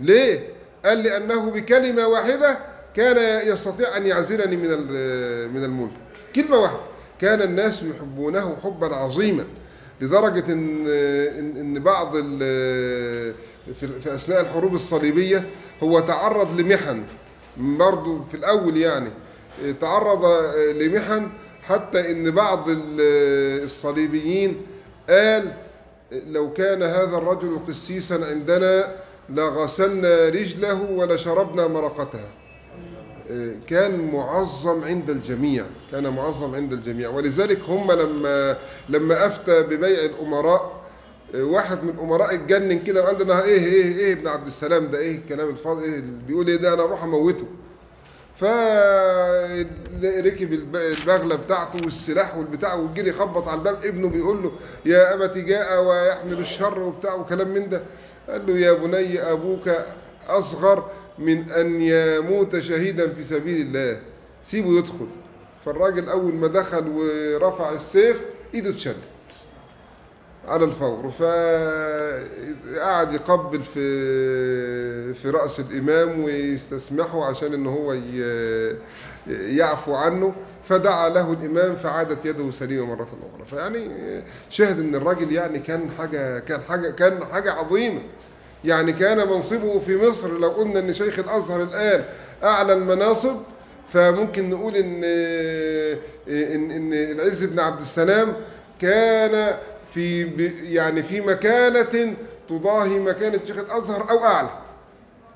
ليه؟ 0.00 0.48
قال 0.84 0.98
لأنه 0.98 1.50
بكلمة 1.50 2.06
واحدة 2.06 2.58
كان 2.96 3.48
يستطيع 3.48 3.96
أن 3.96 4.06
يعزلني 4.06 4.56
من 4.56 4.68
من 5.54 5.64
الملك. 5.64 5.90
كلمة 6.36 6.58
واحدة. 6.58 6.80
كان 7.20 7.42
الناس 7.42 7.82
يحبونه 7.82 8.56
حبا 8.64 8.96
عظيما 8.96 9.44
لدرجة 10.00 10.52
إن 10.52 10.86
إن 11.56 11.82
بعض 11.82 12.16
في 13.74 13.88
أثناء 14.06 14.40
الحروب 14.40 14.74
الصليبية 14.74 15.50
هو 15.82 16.00
تعرض 16.00 16.60
لمحن. 16.60 17.02
برضه 17.56 18.22
في 18.22 18.36
الأول 18.36 18.76
يعني 18.76 19.10
تعرض 19.80 20.24
لمحن 20.56 21.28
حتى 21.66 22.10
إن 22.10 22.30
بعض 22.30 22.68
ال- 22.70 23.64
الصليبيين 23.64 24.62
قال 25.08 25.52
لو 26.26 26.52
كان 26.52 26.82
هذا 26.82 27.16
الرجل 27.18 27.58
قسيسا 27.68 28.14
عندنا 28.14 28.96
لغسلنا 29.30 30.28
رجله 30.28 30.90
ولشربنا 30.90 31.66
مرقتها 31.68 32.28
كان 33.68 34.10
معظم 34.12 34.84
عند 34.84 35.10
الجميع 35.10 35.64
كان 35.92 36.08
معظم 36.14 36.54
عند 36.54 36.72
الجميع. 36.72 37.08
ولذلك 37.08 37.60
هم 37.68 37.92
لما 37.92 38.56
لما 38.88 39.26
أفتى 39.26 39.62
ببيع 39.62 39.98
الأمراء 40.04 40.84
واحد 41.34 41.82
من 41.84 41.88
الامراء 41.90 42.34
اتجنن 42.34 42.82
كده 42.84 43.02
وقال 43.02 43.22
أنا 43.22 43.44
إيه 43.44 43.64
إيه 43.64 43.96
إيه 43.96 44.12
ابن 44.12 44.28
عبد 44.28 44.46
السلام 44.46 44.90
ده 44.90 44.98
إيه 44.98 45.16
الكلام 45.18 45.48
الفاضي 45.48 45.84
إيه 45.84 46.02
بيقول 46.26 46.48
إيه 46.48 46.56
ده؟ 46.56 46.74
أنا 46.74 46.82
أروح 46.82 47.02
أموته. 47.04 47.46
فركب 48.36 49.72
الب- 50.52 50.76
البغلة 50.76 51.36
بتاعته 51.36 51.84
والسلاح 51.84 52.36
والبتاع 52.36 52.74
وجري 52.74 53.08
يخبط 53.10 53.48
على 53.48 53.58
الباب 53.58 53.84
ابنه 53.84 54.08
بيقول 54.08 54.42
له 54.42 54.52
يا 54.86 55.14
أبت 55.14 55.38
جاء 55.38 55.84
ويحمل 55.84 56.38
الشر 56.38 56.80
وبتاع 56.80 57.14
وكلام 57.14 57.48
من 57.48 57.68
ده. 57.68 57.82
قال 58.28 58.46
له 58.46 58.58
يا 58.58 58.72
بني 58.72 59.20
أبوك 59.32 59.70
أصغر 60.28 60.90
من 61.18 61.50
أن 61.50 61.82
يموت 61.82 62.58
شهيدا 62.58 63.08
في 63.12 63.24
سبيل 63.24 63.60
الله. 63.66 64.00
سيبه 64.44 64.78
يدخل. 64.78 65.06
فالراجل 65.66 66.08
أول 66.08 66.34
ما 66.34 66.46
دخل 66.46 66.88
ورفع 66.88 67.72
السيف 67.72 68.20
إيده 68.54 68.70
اتشلت. 68.70 68.96
على 70.48 70.64
الفور. 70.64 71.10
فقعد 71.10 73.12
يقبل 73.12 73.62
في 73.62 75.14
في 75.14 75.30
رأس 75.30 75.60
الإمام 75.60 76.24
ويستسمحه 76.24 77.24
عشان 77.24 77.54
إن 77.54 77.66
هو 77.66 77.96
يعفو 79.26 79.94
عنه. 79.94 80.34
فدعا 80.68 81.08
له 81.08 81.32
الإمام 81.32 81.76
فعادت 81.76 82.26
يده 82.26 82.50
سليمة 82.50 82.86
مرة 82.86 83.08
أخرى. 83.32 83.44
فيعني 83.50 83.88
شاهد 84.50 84.78
إن 84.78 84.94
الراجل 84.94 85.32
يعني 85.32 85.58
كان 85.58 85.90
حاجة 85.98 86.38
كان 86.38 86.60
حاجة 86.68 86.90
كان 86.90 87.24
حاجة 87.24 87.52
عظيمة. 87.52 88.00
يعني 88.64 88.92
كان 88.92 89.28
منصبه 89.28 89.78
في 89.78 90.08
مصر. 90.08 90.38
لو 90.38 90.48
قلنا 90.48 90.78
إن 90.78 90.92
شيخ 90.92 91.18
الأزهر 91.18 91.62
الآن 91.62 92.04
أعلى 92.44 92.72
المناصب 92.72 93.36
فممكن 93.92 94.50
نقول 94.50 94.76
إن 94.76 95.04
إن 96.28 96.70
إن 96.70 96.94
العز 96.94 97.44
بن 97.44 97.60
عبد 97.60 97.80
السلام 97.80 98.32
كان 98.80 99.56
في 99.92 100.22
يعني 100.72 101.02
في 101.02 101.20
مكانة 101.20 102.16
تضاهي 102.48 102.98
مكانة 102.98 103.40
شيخ 103.44 103.58
الأزهر 103.58 104.10
أو 104.10 104.24
أعلى 104.24 104.50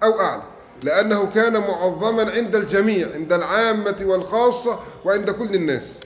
أو 0.02 0.20
أعلى 0.20 0.42
لأنه 0.82 1.30
كان 1.34 1.52
معظما 1.60 2.32
عند 2.32 2.56
الجميع 2.56 3.08
عند 3.14 3.32
العامة 3.32 3.96
والخاصة 4.02 4.78
وعند 5.04 5.30
كل 5.30 5.54
الناس. 5.54 6.00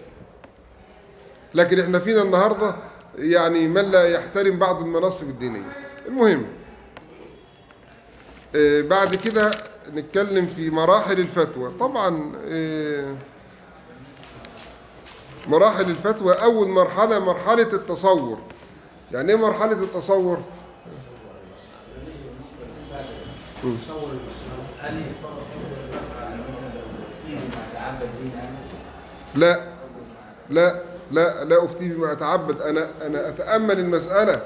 لكن 1.55 1.81
إحنا 1.81 1.99
فينا 1.99 2.23
النهاردة 2.23 2.75
يعني 3.19 3.69
من 3.69 3.91
لا 3.91 4.09
يحترم 4.09 4.59
بعض 4.59 4.81
المناصب 4.83 5.29
الدينية. 5.29 5.73
المهم 6.09 6.47
آه، 8.57 8.81
بعد 8.81 9.15
كده 9.15 9.51
نتكلم 9.95 10.47
في 10.47 10.71
مراحل 10.71 11.21
الفتوى. 11.21 11.73
طبعا 11.81 12.33
آه، 12.49 13.15
مراحل 15.49 15.91
الفتوى 15.91 16.35
أول 16.35 16.69
مرحلة 16.69 17.19
مرحلة 17.19 17.63
التصور 17.73 18.39
يعني 19.13 19.31
إيه 19.33 19.37
مرحلة 19.39 19.73
التصور؟ 19.85 20.39
هل 24.81 25.03
يفترض؟ 25.03 25.43
لا 29.35 29.61
لا 30.51 30.83
لا 31.11 31.45
لا 31.45 31.65
أفتي 31.65 31.89
بما 31.89 32.13
أتعبد 32.13 32.63
أنا 32.63 32.89
أنا 33.07 33.29
أتأمل 33.29 33.79
المسألة 33.79 34.43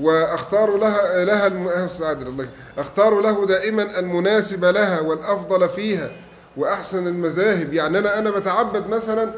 وأختار 0.00 0.76
لها 0.76 1.24
لها 1.24 1.46
الم... 1.46 1.68
أستاذ 1.68 2.04
عادل 2.06 2.26
الله 2.26 2.48
أختار 2.78 3.20
له 3.20 3.46
دائما 3.46 3.98
المناسب 3.98 4.64
لها 4.64 5.00
والأفضل 5.00 5.68
فيها 5.68 6.10
وأحسن 6.56 7.06
المذاهب 7.06 7.72
يعني 7.74 7.98
أنا 7.98 8.18
أنا 8.18 8.30
بتعبد 8.30 8.86
مثلا 8.88 9.32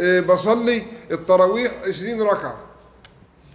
بصلي 0.00 0.82
التراويح 1.10 1.72
20 1.88 2.22
ركعة 2.22 2.56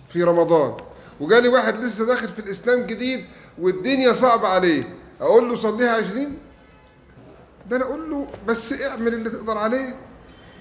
في 0.10 0.24
رمضان. 0.24 0.78
وجالي 1.20 1.48
واحد 1.48 1.84
لسه 1.84 2.06
داخل 2.06 2.30
في 2.30 2.40
الإسلام 2.40 2.82
جديد 2.82 3.26
والدنيا 3.60 4.14
صعبة 4.14 4.48
عليه. 4.48 4.84
أقول 5.22 5.50
له 5.50 5.56
صليها 5.56 5.92
20 5.96 6.38
ده 7.70 7.78
أنا 7.78 7.86
أقول 7.86 8.10
له 8.12 8.28
بس 8.48 8.74
اعمل 8.74 9.14
اللي 9.14 9.30
تقدر 9.30 9.58
عليه. 9.58 9.96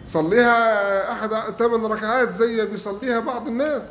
صليها 0.05 1.13
أحد 1.13 1.31
ثمان 1.59 1.85
ركعات 1.87 2.33
زي 2.35 2.67
بيصليها 2.67 3.21
بعض 3.21 3.49
الناس. 3.49 3.83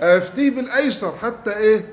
أفتيه 0.00 0.50
بالأيسر 0.50 1.14
حتى 1.22 1.56
إيه؟ 1.56 1.84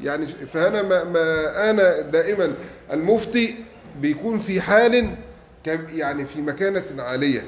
يعني 0.00 0.26
فأنا 0.26 0.82
ما, 0.82 1.04
ما 1.04 1.70
أنا 1.70 2.00
دائما 2.00 2.52
المفتي 2.92 3.64
بيكون 4.00 4.38
في 4.38 4.60
حال 4.60 5.14
يعني 5.92 6.24
في 6.26 6.42
مكانة 6.42 6.84
عالية. 7.02 7.44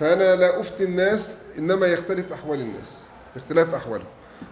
فأنا 0.00 0.36
لا 0.36 0.60
أفتي 0.60 0.84
الناس 0.84 1.34
إنما 1.58 1.86
يختلف 1.86 2.32
أحوال 2.32 2.60
الناس 2.60 2.98
اختلاف 3.36 3.74
احوالهم 3.74 4.06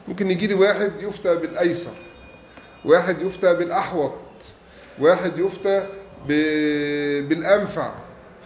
ممكن 0.09 0.31
يجي 0.31 0.47
لي 0.47 0.55
واحد 0.55 0.93
يفتى 1.01 1.37
بالأيسر 1.37 1.95
واحد 2.85 3.23
يفتى 3.23 3.55
بالأحوط 3.55 4.13
واحد 5.01 5.39
يفتى 5.39 5.87
ب- 6.29 7.29
بالأنفع. 7.29 7.93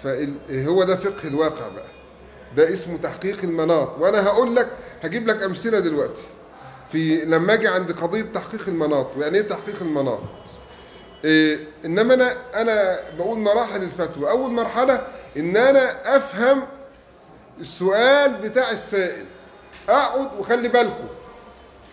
فهو 0.04 0.82
ده 0.84 0.96
فقه 0.96 1.28
الواقع 1.28 1.68
بقى. 1.68 1.86
ده 2.56 2.72
اسمه 2.72 2.96
تحقيق 2.96 3.44
المناط. 3.44 3.98
وأنا 3.98 4.26
هقول 4.26 4.56
لك 4.56 4.68
هجيب 5.02 5.26
لك 5.26 5.42
أمثلة 5.42 5.78
دلوقتي. 5.80 6.22
في 6.92 7.24
لما 7.24 7.54
أجي 7.54 7.68
عند 7.68 7.92
قضية 7.92 8.22
تحقيق 8.22 8.68
المناط 8.68 9.16
ويعني 9.16 9.38
إيه 9.38 9.48
تحقيق 9.48 9.76
المناط؟ 9.82 10.20
إيه 11.24 11.58
إنما 11.84 12.14
أنا 12.14 12.32
أنا 12.54 12.96
بقول 13.18 13.38
مراحل 13.38 13.82
الفتوى. 13.82 14.30
أول 14.30 14.50
مرحلة 14.50 15.06
إن 15.36 15.56
أنا 15.56 16.16
أفهم 16.16 16.62
السؤال 17.60 18.32
بتاع 18.42 18.70
السائل. 18.70 19.24
اقعد 19.88 20.28
وخلي 20.38 20.68
بالكم. 20.68 21.06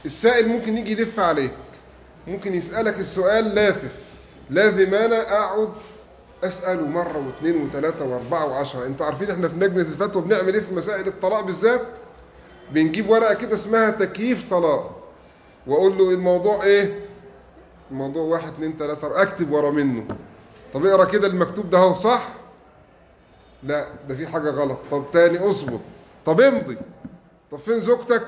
السائل 0.06 0.48
ممكن 0.48 0.78
يجي 0.78 0.92
يلف 0.92 1.20
عليك. 1.20 1.52
ممكن 2.28 2.54
يسألك 2.54 3.00
السؤال 3.00 3.56
لافف. 3.56 3.92
لازم 4.50 4.94
أنا 4.94 5.22
أقعد 5.22 5.70
أسأله 6.44 6.88
مرة 6.88 7.28
واثنين 7.28 7.62
وثلاثة 7.66 8.06
وأربعة 8.06 8.46
وعشرة. 8.46 8.86
أنتوا 8.86 9.06
عارفين 9.06 9.32
إحنا 9.32 9.48
في 9.48 9.56
لجنة 9.56 9.82
الفتوى 9.82 10.22
بنعمل 10.22 10.54
إيه 10.54 10.62
في 10.62 10.74
مسائل 10.74 11.08
الطلاق 11.08 11.40
بالذات؟ 11.40 11.82
بنجيب 12.72 13.10
ورقة 13.10 13.34
كده 13.34 13.56
اسمها 13.56 13.90
تكييف 13.90 14.50
طلاق. 14.50 15.04
وأقول 15.68 15.98
له 15.98 16.10
الموضوع 16.10 16.64
إيه؟ 16.64 17.00
الموضوع 17.92 18.24
واحد 18.24 18.54
اتنين 18.54 18.78
تلاتة 18.78 19.22
أكتب 19.22 19.52
ورا 19.52 19.72
منه. 19.72 20.06
طب 20.74 20.86
اقرأ 20.86 21.06
كده 21.06 21.28
المكتوب 21.28 21.70
ده 21.70 21.78
اهو 21.78 21.94
صح؟ 21.94 22.30
لا 23.66 23.86
ده 24.10 24.16
في 24.16 24.28
حاجة 24.28 24.50
غلط. 24.50 24.78
طب 24.92 25.04
تاني 25.14 25.50
اظبط 25.50 25.80
طب 26.26 26.42
امضي. 26.42 26.78
طب 27.52 27.60
فين 27.60 27.82
زوجتك؟ 27.82 28.24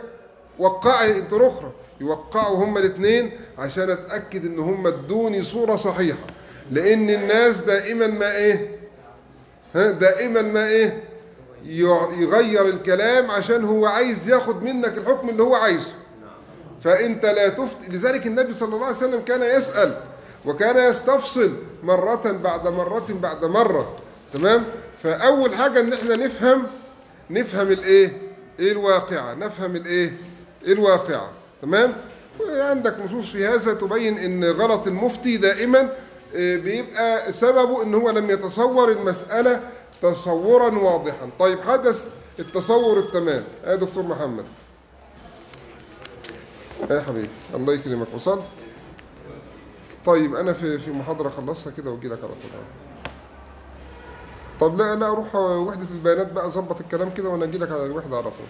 وقعي 0.60 1.18
انت 1.18 1.34
أخرى. 1.34 1.72
يوقعوا 2.02 2.56
هما 2.58 2.80
الاثنين 2.80 3.32
عشان 3.58 3.90
اتأكد 3.90 4.46
ان 4.46 4.60
هما 4.60 4.90
ادوني 4.90 5.44
صورة 5.44 5.78
صحيحة. 5.78 6.28
لأن 6.72 7.10
الناس 7.10 7.62
دائما 7.62 8.08
ما 8.08 8.32
إيه؟ 8.36 8.80
ها 9.76 9.92
دائما 9.92 10.42
ما 10.42 10.68
إيه؟ 10.68 11.04
يغير 11.66 12.66
الكلام 12.66 13.32
عشان 13.32 13.64
هو 13.66 13.86
عايز 13.86 14.30
ياخد 14.30 14.64
منك 14.64 14.98
الحكم 14.98 15.30
اللي 15.30 15.44
هو 15.44 15.56
عايزه. 15.56 15.94
فانت 16.82 17.26
لا 17.26 17.50
تفتي 17.50 17.92
لذلك 17.92 18.28
النبي 18.28 18.54
صلى 18.54 18.76
الله 18.76 18.86
عليه 18.86 18.98
وسلم 18.98 19.22
كان 19.22 19.44
يسأل 19.44 20.02
وكان 20.46 20.90
يستفصل 20.90 21.54
مرة 21.84 22.32
بعد 22.32 22.68
مرة 22.68 23.06
بعد 23.10 23.46
مرة. 23.46 23.98
تمام؟ 24.34 24.66
فأول 25.04 25.56
حاجة 25.56 25.80
إن 25.80 25.94
إحنا 25.94 26.16
نفهم 26.16 26.64
نفهم 27.30 27.68
الإيه؟ 27.72 28.22
إيه 28.60 28.72
الواقعة؟ 28.72 29.34
نفهم 29.34 29.76
الإيه؟ 29.76 30.18
إيه 30.66 30.74
الواقعة؟ 30.74 31.32
تمام؟ 31.62 31.94
وعندك 32.40 33.00
نصوص 33.00 33.32
في 33.32 33.46
هذا 33.48 33.74
تبين 33.74 34.18
إن 34.18 34.44
غلط 34.44 34.88
المفتي 34.88 35.38
دائما 35.38 35.90
آه، 36.36 36.56
بيبقى 36.58 37.34
سببه 37.34 37.84
إن 37.84 37.96
هو 37.96 38.10
لم 38.10 38.30
يتصور 38.30 38.92
المسألة 38.92 39.70
تصورا 40.02 40.78
واضحا. 40.80 41.30
طيب 41.40 41.60
حدث 41.62 42.08
التصور 42.40 43.00
التمام. 43.00 43.44
يا 43.66 43.76
دكتور 43.76 44.04
محمد. 44.04 44.46
يا 46.92 47.02
حبيبي 47.02 47.30
الله 47.56 47.74
يكرمك 47.74 48.08
وصل؟ 48.16 48.42
طيب 50.06 50.36
أنا 50.36 50.54
في 50.54 50.80
في 50.80 50.92
محاضرة 50.92 51.28
أخلصها 51.28 51.72
كده 51.78 51.92
واجي 51.92 52.08
لك 52.08 52.18
على 52.20 52.28
طول 52.28 52.52
طب 54.62 54.78
لا 54.78 54.96
لا 54.96 55.08
أروح 55.08 55.36
وحدة 55.36 55.88
البيانات 55.92 56.32
بقى 56.32 56.48
اظبط 56.48 56.80
الكلام 56.82 57.10
كده 57.14 57.30
وأنا 57.30 57.44
أجي 57.46 57.58
لك 57.58 57.72
على 57.72 57.86
الوحدة 57.86 58.18
على 58.18 58.24
طول. 58.32 58.48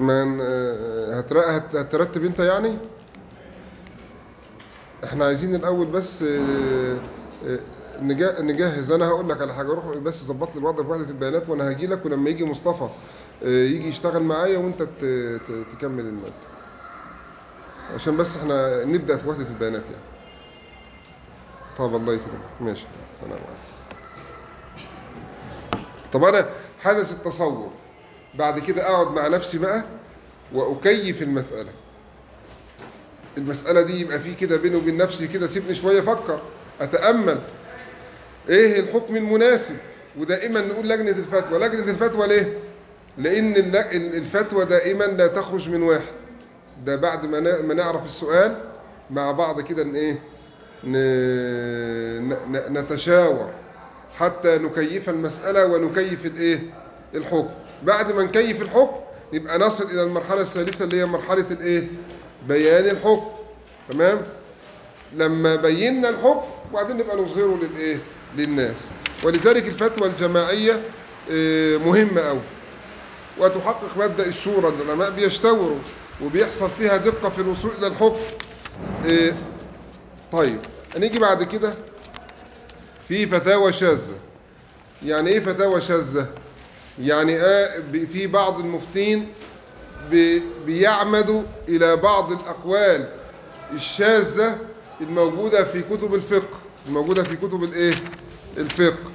من 0.00 0.38
آه، 0.40 1.18
هتر- 1.18 1.38
هت- 1.56 1.76
هترتب 1.76 2.24
أنت 2.24 2.38
يعني؟ 2.38 2.78
إحنا 5.04 5.24
عايزين 5.24 5.54
الأول 5.54 5.86
بس 5.86 6.22
آه، 6.22 6.96
آه، 7.46 7.58
نجهز. 8.42 8.92
أنا 8.92 9.06
هقول 9.08 9.28
لك 9.28 9.42
على 9.42 9.54
حاجة 9.54 9.66
روح 9.68 9.86
بس 9.96 10.24
ظبط 10.24 10.54
لي 10.54 10.60
الوضع 10.60 10.82
في 10.82 10.88
وحدة 10.90 11.08
البيانات 11.10 11.48
وأنا 11.48 11.68
هاجي 11.68 11.86
لك 11.86 12.06
ولما 12.06 12.30
يجي 12.30 12.44
مصطفى 12.44 12.88
يجي 13.42 13.88
يشتغل 13.88 14.22
معايا 14.22 14.58
وأنت 14.58 14.82
تكمل 15.72 16.00
المادة. 16.06 16.32
عشان 17.94 18.16
بس 18.16 18.36
إحنا 18.36 18.84
نبدأ 18.84 19.16
في 19.16 19.28
وحدة 19.28 19.46
البيانات 19.48 19.82
يعني. 19.84 20.13
طب 21.78 21.96
الله 21.96 22.12
يكرمك. 22.14 22.40
ماشي. 22.60 22.86
سلام 23.20 23.32
عليكم. 23.32 23.54
طب 26.12 26.24
أنا 26.24 26.48
حدث 26.80 27.12
التصور. 27.12 27.70
بعد 28.34 28.58
كده 28.58 28.88
أقعد 28.90 29.06
مع 29.18 29.28
نفسي 29.28 29.58
بقى 29.58 29.82
وأكيف 30.52 31.22
المسألة. 31.22 31.70
المسألة 33.38 33.80
دي 33.82 34.00
يبقى 34.00 34.20
في 34.20 34.34
كده 34.34 34.56
بيني 34.56 34.76
وبين 34.76 34.96
نفسي 34.96 35.26
كده 35.28 35.46
سيبني 35.46 35.74
شوية 35.74 36.00
أفكر 36.00 36.40
أتأمل. 36.80 37.40
إيه 38.48 38.80
الحكم 38.80 39.16
المناسب؟ 39.16 39.76
ودائما 40.18 40.60
نقول 40.60 40.88
لجنة 40.88 41.10
الفتوى. 41.10 41.58
لجنة 41.58 41.90
الفتوى 41.90 42.26
ليه؟ 42.28 42.58
لأن 43.18 43.54
الفتوى 43.94 44.64
دائما 44.64 45.04
لا 45.04 45.26
تخرج 45.26 45.68
من 45.70 45.82
واحد. 45.82 46.14
ده 46.84 46.96
بعد 46.96 47.26
ما 47.26 47.74
نعرف 47.74 48.06
السؤال 48.06 48.60
مع 49.10 49.30
بعض 49.32 49.60
كده 49.60 49.82
إن 49.82 49.94
إيه؟ 49.96 50.18
نتشاور 52.70 53.50
حتى 54.18 54.58
نكيف 54.58 55.08
المسألة 55.08 55.66
ونكيف 55.66 56.26
الإيه؟ 56.26 56.62
الحكم. 57.14 57.48
بعد 57.82 58.12
ما 58.12 58.22
نكيف 58.24 58.62
الحكم 58.62 58.96
يبقى 59.32 59.58
نصل 59.58 59.90
إلى 59.90 60.02
المرحلة 60.02 60.40
الثالثة 60.40 60.84
اللي 60.84 61.00
هي 61.00 61.06
مرحلة 61.06 61.46
الإيه؟ 61.50 61.88
بيان 62.48 62.84
الحكم. 62.90 63.26
تمام؟ 63.90 64.20
لما 65.16 65.56
بينا 65.56 66.08
الحكم 66.08 66.40
وبعدين 66.70 66.96
نبقى 66.96 67.16
نظهره 67.16 67.58
للإيه؟ 67.62 67.98
للناس. 68.36 68.76
ولذلك 69.24 69.68
الفتوى 69.68 70.08
الجماعية 70.08 70.80
آه، 71.30 71.76
مهمة 71.76 72.20
قوي 72.20 72.40
وتحقق 73.38 73.96
مبدأ 73.98 74.26
الشورى 74.26 74.68
العلماء 74.68 75.10
بيشتوروا 75.10 75.78
وبيحصل 76.24 76.70
فيها 76.78 76.96
دقة 76.96 77.28
في 77.30 77.38
الوصول 77.38 77.70
إلى 77.78 77.86
الحكم. 77.86 78.20
إيه 79.04 79.34
طيب. 80.32 80.58
هنيجي 80.96 81.18
بعد 81.18 81.42
كده. 81.42 81.74
في 83.08 83.26
فتاوى 83.26 83.72
شاذة. 83.72 84.14
يعني 85.02 85.30
إيه 85.30 85.40
فتاوى 85.40 85.80
شاذة؟ 85.80 86.26
يعني 87.00 87.40
آه 87.40 87.80
في 88.12 88.26
بعض 88.26 88.60
المفتين 88.60 89.28
بي- 90.10 90.42
بيعمدوا 90.66 91.42
إلى 91.68 91.96
بعض 91.96 92.32
الأقوال 92.32 93.08
الشاذة 93.72 94.58
الموجودة 95.00 95.64
في 95.64 95.82
كتب 95.82 96.14
الفقه. 96.14 96.58
الموجودة 96.86 97.22
في 97.22 97.36
كتب 97.36 97.64
الإيه؟ 97.64 97.94
الفقه. 98.58 99.10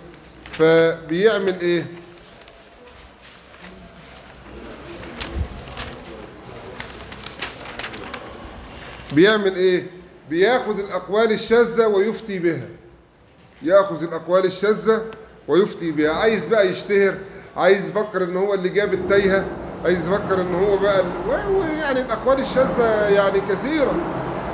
فبيعمل 0.52 1.60
إيه؟ 1.62 1.86
بيعمل 9.13 9.56
إيه؟ 9.56 9.88
بياخد 10.30 10.80
الأقوال 10.80 11.32
الشاذة 11.32 11.88
ويفتي 11.88 12.39
بها. 12.39 12.68
ياخذ 13.63 14.04
الأقوال 14.04 14.46
الشاذة 14.46 15.02
ويفتي 15.48 15.92
بها. 15.92 16.12
عايز 16.12 16.46
بقى 16.46 16.70
يشتهر 16.70 17.18
عايز 17.58 17.89
يفكر 17.89 18.24
إن 18.24 18.38
هو 18.38 18.54
اللي 18.54 18.70
جاب 18.70 18.94
التايهة 18.94 19.46
عايز 19.86 19.98
يفكر 20.08 20.42
إن 20.42 20.56
هو 20.56 20.78
بقى 20.78 21.04
يعني 21.82 22.02
الأقوال 22.02 22.39
الشاذة 22.39 23.08
يعني 23.10 23.39
كثيرة. 23.39 23.92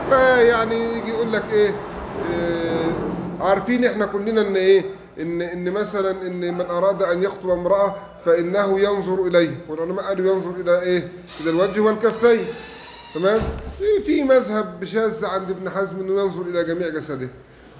فيعني 0.10 0.76
يجي 0.98 1.10
يقول 1.10 1.34
لك 1.34 1.44
إيه, 1.54 1.76
إيه 2.32 2.92
عارفين 3.42 3.86
إحنا 3.86 4.06
كلنا 4.06 4.42
إن 4.42 4.56
إيه؟ 4.56 4.84
ان 5.20 5.42
إن 5.42 5.72
مثلا 5.72 6.12
إن 6.12 6.54
من 6.54 6.62
أراد 6.70 7.04
أن 7.04 7.24
يخطب 7.24 7.50
امرأة 7.50 7.96
فإنه 8.26 8.80
ينظر 8.80 9.28
إليه. 9.28 9.58
والعلماء 9.70 10.06
قالوا 10.06 10.34
ينظر 10.34 10.52
إلى 10.62 10.82
إيه؟ 10.82 11.08
إلى 11.42 11.50
الوجه 11.50 11.80
والكفين. 11.80 12.46
تمام؟ 13.15 13.41
في- 14.06 14.23
مذهب 14.23 14.84
شاذ 14.86 15.25
عند 15.25 15.49
ابن 15.49 15.69
حزم 15.69 15.99
إنه 15.99 16.21
ينظر 16.21 16.41
إلى 16.41 16.63
جميع 16.63 16.89
جسده. 16.89 17.30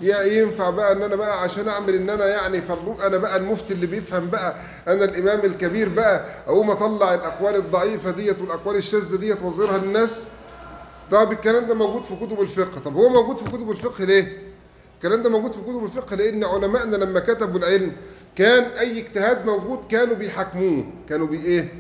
يا 0.02 0.24
ينفع 0.24 0.70
بقى 0.70 0.92
إن 0.92 1.02
أنا 1.04 1.16
بقى 1.16 1.42
عشان 1.42 1.70
أعمل 1.70 1.96
إن 1.96 2.10
أنا 2.10 2.26
يعني 2.28 2.62
أنا 3.06 3.18
بقى 3.18 3.38
المفتي 3.38 3.74
اللي 3.74 3.88
بيفهم 3.88 4.30
بقى 4.30 4.56
أنا 4.88 5.04
الإمام 5.06 5.40
الكبير 5.46 5.90
بقى 5.90 6.26
أقوم 6.48 6.72
أطلع 6.72 7.14
الأقوال 7.14 7.56
الضعيفة 7.56 8.12
ديت 8.12 8.42
والأقوال 8.42 8.76
الشاذة 8.76 9.16
ديت 9.16 9.42
وأظهرها 9.42 9.78
للناس؟ 9.78 10.24
طب 11.12 11.32
الكلام 11.32 11.68
ده 11.68 11.74
موجود 11.76 12.04
في 12.04 12.16
كتب 12.16 12.42
الفقه. 12.42 12.80
طب 12.86 12.94
هو 12.96 13.10
موجود 13.10 13.38
في 13.38 13.44
كتب 13.46 13.72
الفقه 13.72 14.04
ليه؟ 14.06 14.38
الكلام 14.98 15.22
ده 15.22 15.30
موجود 15.30 15.52
في 15.52 15.62
كتب 15.62 15.84
الفقه 15.84 16.16
لأن 16.16 16.44
علمائنا 16.44 16.96
لما 16.96 17.20
كتبوا 17.20 17.60
العلم 17.60 17.92
كان 18.36 18.64
أي 18.64 19.00
اجتهاد 19.00 19.46
موجود 19.46 19.80
كانوا 19.90 20.16
بيحاكموه 20.16 20.86
كانوا 21.10 21.28
بي 21.28 21.46
إيه؟ 21.46 21.74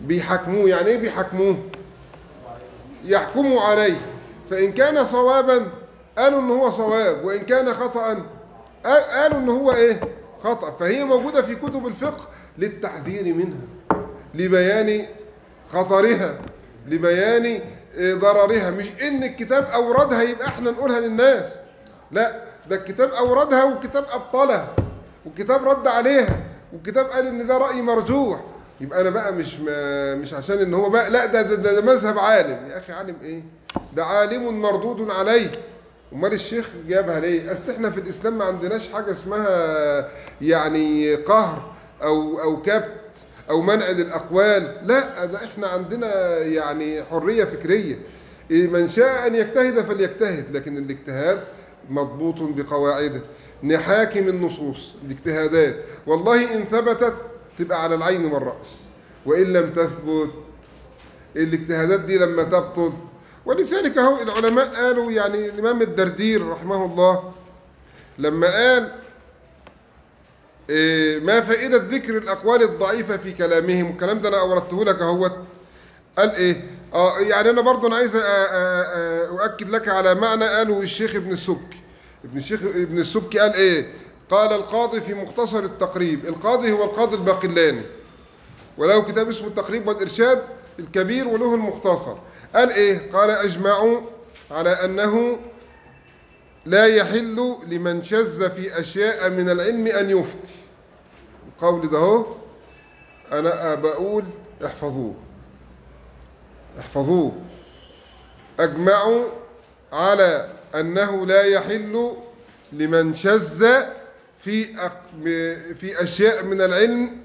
بيحاكموه 0.00 0.68
يعني 0.68 0.86
إيه 0.88 0.98
بيحاكموه 0.98 1.56
يحكموا 3.04 3.60
عليه. 3.60 3.96
فإن 4.50 4.72
كان 4.72 5.04
صوابا 5.04 5.66
قالوا 6.18 6.40
إن 6.40 6.50
هو 6.50 6.70
صواب. 6.70 7.24
وإن 7.24 7.38
كان 7.40 7.74
خطأ 7.74 8.00
قال- 8.84 9.02
قالوا 9.04 9.38
إن 9.38 9.48
هو 9.48 9.72
إيه؟ 9.72 10.00
خطأ. 10.44 10.76
فهي 10.76 11.04
موجودة 11.04 11.42
في 11.42 11.54
كتب 11.54 11.86
الفقه 11.86 12.24
للتحذير 12.58 13.34
منها 13.34 13.58
لبيان 14.34 15.06
خطرها 15.72 16.38
لبيان 16.86 17.60
آه، 17.98 18.14
ضررها. 18.14 18.70
مش 18.70 18.86
إن 19.02 19.24
الكتاب 19.24 19.64
أوردها 19.64 20.22
يبقى 20.22 20.46
إحنا 20.46 20.70
نقولها 20.70 21.00
للناس. 21.00 21.52
لا 22.12 22.42
ده 22.70 22.76
الكتاب 22.76 23.10
أوردها 23.10 23.64
والكتاب 23.64 24.04
أبطلها 24.12 24.68
والكتاب 25.26 25.68
رد 25.68 25.88
عليها 25.88 26.36
والكتاب 26.72 27.06
قال 27.06 27.26
إن 27.26 27.46
ده 27.46 27.58
رأي 27.58 27.82
مرجوح. 27.82 28.40
يبقى 28.80 29.00
أنا 29.00 29.10
بقى 29.10 29.32
مش 29.32 29.60
ما 29.60 30.14
مش 30.14 30.34
عشان 30.34 30.58
إن 30.58 30.74
هو 30.74 30.90
بقى 30.90 31.10
لا 31.10 31.26
ده 31.26 31.42
ده, 31.42 31.54
ده, 31.54 31.80
ده 31.80 31.82
مذهب 31.94 32.18
عالم. 32.18 32.58
يا 32.70 32.78
أخي 32.78 32.92
عالم 32.92 33.16
إيه؟ 33.22 33.42
ده 33.96 34.04
عالم 34.04 34.60
مردود 34.60 35.10
عليه 35.10 35.50
أمال 36.12 36.32
الشيخ 36.32 36.68
جابها 36.88 37.20
ليه؟ 37.20 37.52
أصل 37.52 37.70
إحنا 37.70 37.90
في 37.90 38.00
الإسلام 38.00 38.38
ما 38.38 38.44
عندناش 38.44 38.88
حاجة 38.88 39.10
اسمها 39.12 40.08
يعني 40.40 41.14
قهر 41.14 41.72
أو 42.02 42.40
أو 42.40 42.62
كبت 42.62 42.92
أو 43.50 43.62
منع 43.62 43.90
للأقوال. 43.90 44.76
لا 44.84 45.24
ده 45.24 45.38
إحنا 45.44 45.68
عندنا 45.68 46.38
يعني 46.38 47.04
حرية 47.04 47.44
فكرية. 47.44 47.98
إيه 48.50 48.68
من 48.68 48.88
شاء 48.88 49.26
أن 49.26 49.34
يجتهد 49.34 49.80
فليجتهد 49.84 50.56
لكن 50.56 50.76
الاجتهاد 50.78 51.40
مضبوط 51.90 52.34
بقواعده. 52.40 53.20
نحاكم 53.62 54.28
النصوص 54.28 54.94
الاجتهادات. 55.06 55.74
والله 56.06 56.56
إن 56.56 56.64
ثبتت 56.64 57.14
تبقى 57.58 57.82
على 57.82 57.94
العين 57.94 58.24
والرأس. 58.24 58.80
وإن 59.26 59.52
لم 59.52 59.72
تثبت 59.72 60.30
الاجتهادات 61.36 62.00
دي 62.00 62.18
لما 62.18 62.42
تبطل. 62.42 62.92
ولذلك 63.46 63.98
أهو 63.98 64.22
العلماء 64.22 64.74
قالوا 64.74 65.10
يعني 65.12 65.48
الإمام 65.48 65.82
الدردير 65.82 66.48
رحمه 66.48 66.84
الله 66.84 67.32
لما 68.18 68.46
قال 68.46 68.92
إيه، 70.70 71.20
ما 71.20 71.40
فائدة 71.40 71.76
ذكر 71.76 72.16
الأقوال 72.18 72.62
الضعيفة 72.62 73.16
في 73.16 73.32
كلامهم؟ 73.32 73.90
والكلام 73.90 74.20
ده 74.20 74.28
أنا 74.28 74.40
أوردته 74.40 74.84
لك 74.84 75.00
أهوت. 75.00 75.36
قال 76.18 76.30
إيه؟ 76.34 76.70
آه 76.94 77.18
يعني 77.20 77.50
أنا 77.50 77.60
برضه 77.62 77.88
أنا 77.88 77.96
عايز 77.96 78.12
أؤكد 79.40 79.68
لك 79.70 79.88
على 79.88 80.14
معنى 80.14 80.44
قاله 80.44 80.82
الشيخ 80.82 81.14
ابن 81.14 81.32
السبكي. 81.32 81.82
ابن 82.24 82.38
الشيخ 82.38 82.62
ابن 82.62 82.98
السبكي 82.98 83.38
قال 83.38 83.54
إيه؟ 83.54 83.92
قال 84.30 84.52
القاضي 84.52 85.00
في 85.00 85.14
مختصر 85.14 85.58
التقريب 85.58 86.26
القاضي 86.26 86.72
هو 86.72 86.84
القاضي 86.84 87.16
الباقلاني. 87.16 87.82
وله 88.78 89.02
كتاب 89.02 89.28
اسمه 89.28 89.48
التقريب 89.48 89.88
والإرشاد 89.88 90.42
الكبير 90.78 91.28
وله 91.28 91.54
المختصر. 91.54 92.16
قال 92.54 92.70
إيه؟ 92.70 93.12
قال 93.12 93.30
أجمعوا 93.30 94.00
على 94.50 94.70
أنه 94.70 95.38
لا 96.66 96.86
يحل 96.86 97.56
لمن 97.66 98.02
شذ 98.02 98.50
في 98.50 98.80
أشياء 98.80 99.30
من 99.30 99.50
العلم 99.50 99.86
أن 99.86 100.10
يفتي. 100.10 100.54
القول 101.48 101.90
ده 101.90 101.98
هو 101.98 102.26
أنا 103.32 103.74
بقول 103.74 104.24
احفظوه. 104.64 105.14
احفظوه. 106.78 107.32
أجمعوا 108.60 109.24
على 109.92 110.48
أنه 110.74 111.26
لا 111.26 111.42
يحل 111.42 112.12
لمن 112.72 113.14
شذ 113.14 113.66
في 114.40 114.64
في 115.80 116.02
أشياء 116.02 116.44
من 116.44 116.60
العلم 116.60 117.16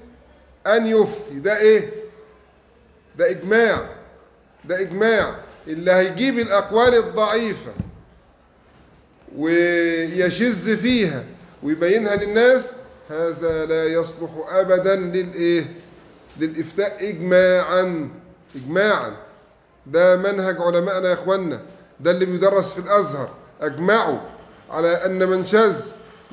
أن 0.66 0.86
يفتي. 0.86 1.34
ده 1.34 1.58
إيه؟ 1.58 1.90
ده 3.18 3.30
إجماع. 3.30 3.88
ده 4.64 4.80
إجماع. 4.80 5.34
اللي 5.68 5.92
هيجيب 5.92 6.38
الأقوال 6.38 6.94
الضعيفة 6.94 7.72
ويشذ 9.36 10.76
فيها 10.76 11.24
ويبينها 11.62 12.16
للناس 12.16 12.70
هذا 13.10 13.66
لا 13.66 13.84
يصلح 13.84 14.30
ابدا 14.48 14.96
للإيه؟ 14.96 15.64
للإفتاء 16.40 17.08
اجماعا. 17.10 18.08
اجماعا. 18.56 19.12
ده 19.86 20.16
منهج 20.16 20.56
علمائنا 20.60 21.08
يا 21.08 21.14
اخوانا 21.14 21.60
ده 22.00 22.10
اللي 22.10 22.26
بيدرس 22.26 22.72
في 22.72 22.78
الأزهر. 22.78 23.30
أجمعوا 23.60 24.18
على 24.70 24.88
أن 25.04 25.28
من 25.28 25.46
شذ 25.46 25.76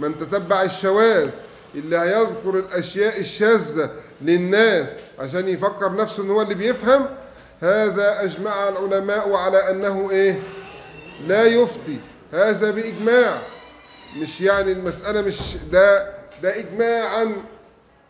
من 0.02 0.20
تتبع 0.20 0.62
الشواذ 0.62 1.30
اللي 1.76 1.98
هيذكر 1.98 2.50
الأشياء 2.60 3.20
الشاذة 3.20 3.90
للناس 4.22 4.88
عشان 5.20 5.48
يفكر 5.48 5.96
نفسه 5.96 6.24
إن 6.24 6.30
هو 6.32 6.42
اللي 6.42 6.56
بيفهم 6.56 7.06
هذا 7.62 8.24
أجمع 8.24 8.70
العلماء 8.70 9.34
على 9.34 9.70
أنه 9.70 10.12
إيه؟ 10.12 10.40
لا 11.28 11.44
يفتي. 11.46 12.00
هذا 12.34 12.72
بإجماع. 12.72 13.42
مش 14.18 14.42
يعني 14.42 14.72
المسألة 14.72 15.22
مش 15.22 15.40
ده 15.72 16.10
ده 16.44 16.60
إجماعا 16.60 17.34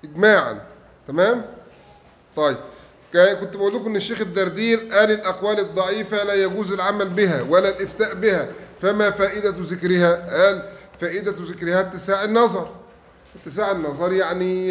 إجماعا. 0.04 0.62
تمام؟ 1.08 1.46
طيب. 2.36 2.58
كنت 3.14 3.58
بقول 3.58 3.76
لكم 3.76 3.86
إن 3.86 3.96
الشيخ 3.96 4.22
الدردير 4.22 4.80
قال 4.80 5.12
الأقوال 5.12 5.60
الضعيفة 5.60 6.24
لا 6.24 6.34
يجوز 6.34 6.72
العمل 6.72 7.10
بها 7.10 7.42
ولا 7.42 7.70
الإفتاء 7.70 8.14
بها 8.14 8.48
فما 8.82 9.12
فائدة 9.12 9.54
ذكرها؟ 9.60 10.44
قال 10.46 10.70
فائدة 11.02 11.32
ذكرها 11.40 11.80
اتساع 11.80 12.24
النظر. 12.24 12.70
اتساع 13.42 13.72
النظر 13.72 14.14
يعني 14.14 14.70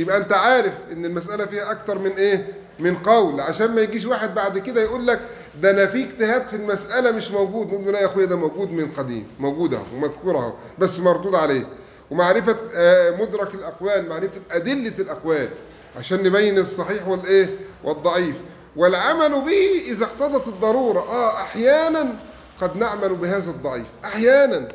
يبقى 0.00 0.16
انت 0.16 0.32
عارف 0.32 0.72
ان 0.92 1.04
المسألة 1.04 1.46
فيها 1.46 1.70
أكتر 1.70 1.98
من 1.98 2.10
إيه؟ 2.10 2.46
من 2.78 2.96
قول. 2.96 3.40
عشان 3.40 3.74
ما 3.74 3.80
يجيش 3.80 4.04
واحد 4.04 4.34
بعد 4.34 4.58
كده 4.58 4.80
يقول 4.82 5.06
لك 5.06 5.20
ده 5.62 5.70
أنا 5.70 5.86
في 5.86 6.04
اجتهاد 6.04 6.46
في 6.48 6.56
المسألة 6.56 7.10
مش 7.10 7.30
موجود. 7.30 7.66
نقول 7.66 7.84
له 7.84 7.90
لا 7.90 8.00
يا 8.00 8.06
اخويا 8.06 8.26
ده 8.26 8.36
موجود 8.36 8.70
من 8.70 8.90
قديم 8.92 9.26
موجود 9.38 9.74
اهو 9.74 9.82
ومذكور 9.94 10.36
اهو 10.38 10.52
بس 10.78 10.98
مردود 11.00 11.34
عليه. 11.34 11.68
ومعرفة 12.10 12.56
آه، 12.74 13.10
مدرك 13.10 13.54
الأقوال 13.54 14.08
معرفة 14.08 14.40
أدلة 14.50 14.92
الأقوال 14.98 15.48
عشان 15.96 16.22
نبين 16.22 16.58
الصحيح 16.58 17.08
والإيه؟ 17.08 17.50
والضعيف. 17.84 18.36
والعمل 18.76 19.30
به 19.30 19.80
إذا 19.90 20.04
اقتضت 20.04 20.48
الضرورة. 20.48 21.00
آه 21.00 21.32
أحيانا 21.36 22.14
قد 22.60 22.76
نعمل 22.76 23.08
بهذا 23.14 23.50
الضعيف. 23.50 23.86
أحيانا. 24.04 24.68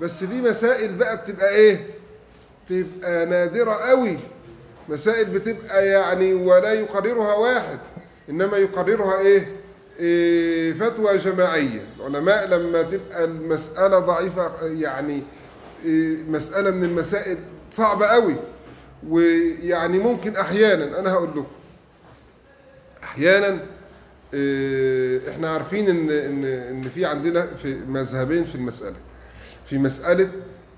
بس 0.00 0.24
دي 0.24 0.40
مسائل 0.42 0.94
بقى 0.94 1.16
بتبقى 1.16 1.48
إيه؟ 1.54 1.86
تبقى 2.68 3.26
نادرة 3.26 3.72
قوي. 3.72 4.18
مسائل 4.88 5.24
بتبقى 5.24 5.86
يعني 5.86 6.34
ولا 6.34 6.72
يقررها 6.72 7.34
واحد 7.34 7.78
إنما 8.30 8.56
يقررها 8.56 9.20
إيه, 9.20 9.48
إيه 10.00 10.72
فتوى 10.72 11.16
جماعية. 11.18 11.86
العلماء 12.00 12.46
لما 12.48 12.82
تبقى 12.82 13.24
المسألة 13.24 13.98
ضعيفة 13.98 14.66
يعني 14.66 15.22
إيه 15.84 16.16
مسألة 16.28 16.70
من 16.70 16.84
المسائل 16.84 17.38
صعبة 17.70 18.06
قوي. 18.06 18.36
ويعني 19.08 19.98
ممكن 19.98 20.36
أحيانا 20.36 20.98
أنا 20.98 21.12
هقول 21.12 21.30
لكم 21.30 21.46
أحيانا 23.02 23.58
إيه 24.34 25.30
إحنا 25.30 25.50
عارفين 25.50 25.88
إن 25.88 26.10
إن 26.10 26.44
إن 26.44 26.88
في 26.88 27.06
عندنا 27.06 27.46
في 27.46 27.74
مذهبين 27.74 28.44
في 28.44 28.54
المسألة. 28.54 28.96
في 29.66 29.78
مسألة 29.78 30.28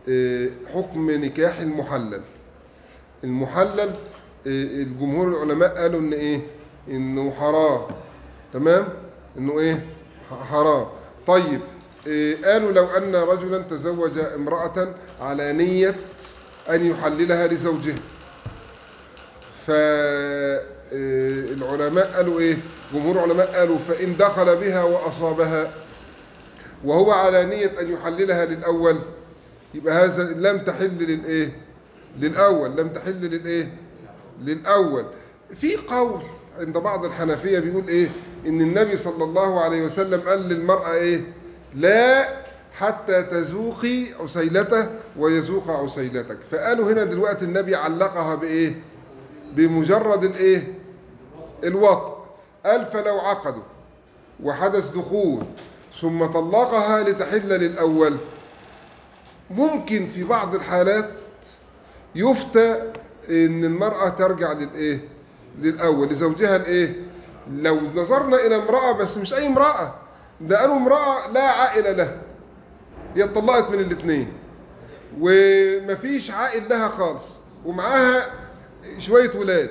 إيه، 0.08 0.50
حكم 0.74 1.10
نكاح 1.10 1.58
المحلل. 1.58 2.20
المحلل 3.24 3.90
إيه، 4.46 4.82
الجمهور 4.82 5.28
العلماء 5.28 5.68
قالوا 5.76 6.00
إن 6.00 6.12
إيه؟ 6.12 6.40
إنه 6.88 7.30
حرام. 7.30 7.80
تمام؟ 8.52 8.88
إنه 9.38 9.60
إيه؟ 9.60 9.86
حرام. 10.30 10.86
طيب 11.26 11.60
إيه، 12.06 12.44
قالوا 12.44 12.72
لو 12.72 12.84
أن 12.84 13.16
رجلا 13.16 13.58
تزوج 13.58 14.18
امرأة 14.18 14.94
على 15.20 15.52
نية 15.52 15.96
أن 16.70 16.90
يحللها 16.90 17.46
لزوجها. 17.46 17.98
فالعلماء 20.92 22.12
قالوا 22.16 22.40
إيه؟ 22.40 22.56
جمهور 22.94 23.18
علماء 23.18 23.46
قالوا 23.58 23.78
فإن 23.88 24.16
دخل 24.16 24.56
بها 24.56 24.82
وأصابها 24.84 25.70
وهو 26.84 27.10
على 27.10 27.44
نية 27.44 27.80
أن 27.80 27.92
يحللها 27.92 28.44
للأول. 28.44 28.98
يبقى 29.74 30.04
هذا 30.04 30.22
لم 30.22 30.58
تحل 30.58 30.98
للايه 30.98 31.56
للأول. 32.18 32.76
لم 32.76 32.88
تحل 32.88 33.20
للايه 33.20 33.74
للأول. 34.42 35.04
في 35.56 35.76
قول 35.76 36.22
عند 36.58 36.78
بعض 36.78 37.04
الحنفية 37.04 37.58
بيقول 37.58 37.88
إيه؟ 37.88 38.10
إن 38.46 38.60
النبي 38.60 38.96
صلى 38.96 39.24
الله 39.24 39.60
عليه 39.60 39.84
وسلم 39.84 40.20
قال 40.20 40.48
للمرأة 40.48 40.92
إيه؟ 40.92 41.20
لا 41.74 42.28
حتى 42.72 43.22
تذوقي 43.22 44.04
عسيلته 44.20 44.88
ويذوق 45.18 45.70
عسيلتك. 45.70 46.38
فقالوا 46.50 46.92
هنا 46.92 47.04
دلوقتي 47.04 47.44
النبي 47.44 47.74
علقها 47.76 48.34
بإيه؟ 48.34 48.82
بمجرد 49.52 50.24
الايه 50.24 50.74
الوطء. 51.64 52.16
قال 52.66 52.86
فلو 52.86 53.18
عقدوا 53.18 53.62
وحدث 54.42 54.90
دخول. 54.90 55.44
ثم 56.00 56.24
طلقها 56.26 57.02
لتحل 57.02 57.48
للأول. 57.48 58.16
ممكن 59.50 60.06
في 60.06 60.24
بعض 60.24 60.54
الحالات 60.54 61.10
يفتى 62.14 62.92
إن 63.30 63.64
المرأة 63.64 64.08
ترجع 64.08 64.52
للايه 64.52 65.08
للأول 65.60 66.08
لزوجها 66.08 66.56
الايه 66.56 66.94
لو 67.52 67.80
نظرنا 67.94 68.36
إلى 68.46 68.56
امرأة 68.56 68.92
بس 68.92 69.16
مش 69.16 69.34
أي 69.34 69.46
امرأة 69.46 69.94
ده 70.40 70.60
قالوا 70.60 70.76
امرأة 70.76 71.28
لا 71.32 71.42
عائل 71.50 71.96
لها 71.96 72.16
هي 73.16 73.24
اتطلقت 73.24 73.70
من 73.70 73.80
الاثنين. 73.80 74.32
ومفيش 75.20 76.30
عائل 76.30 76.68
لها 76.68 76.88
خالص 76.88 77.24
ومعاها 77.64 78.30
شوية 78.98 79.30
ولاد 79.36 79.70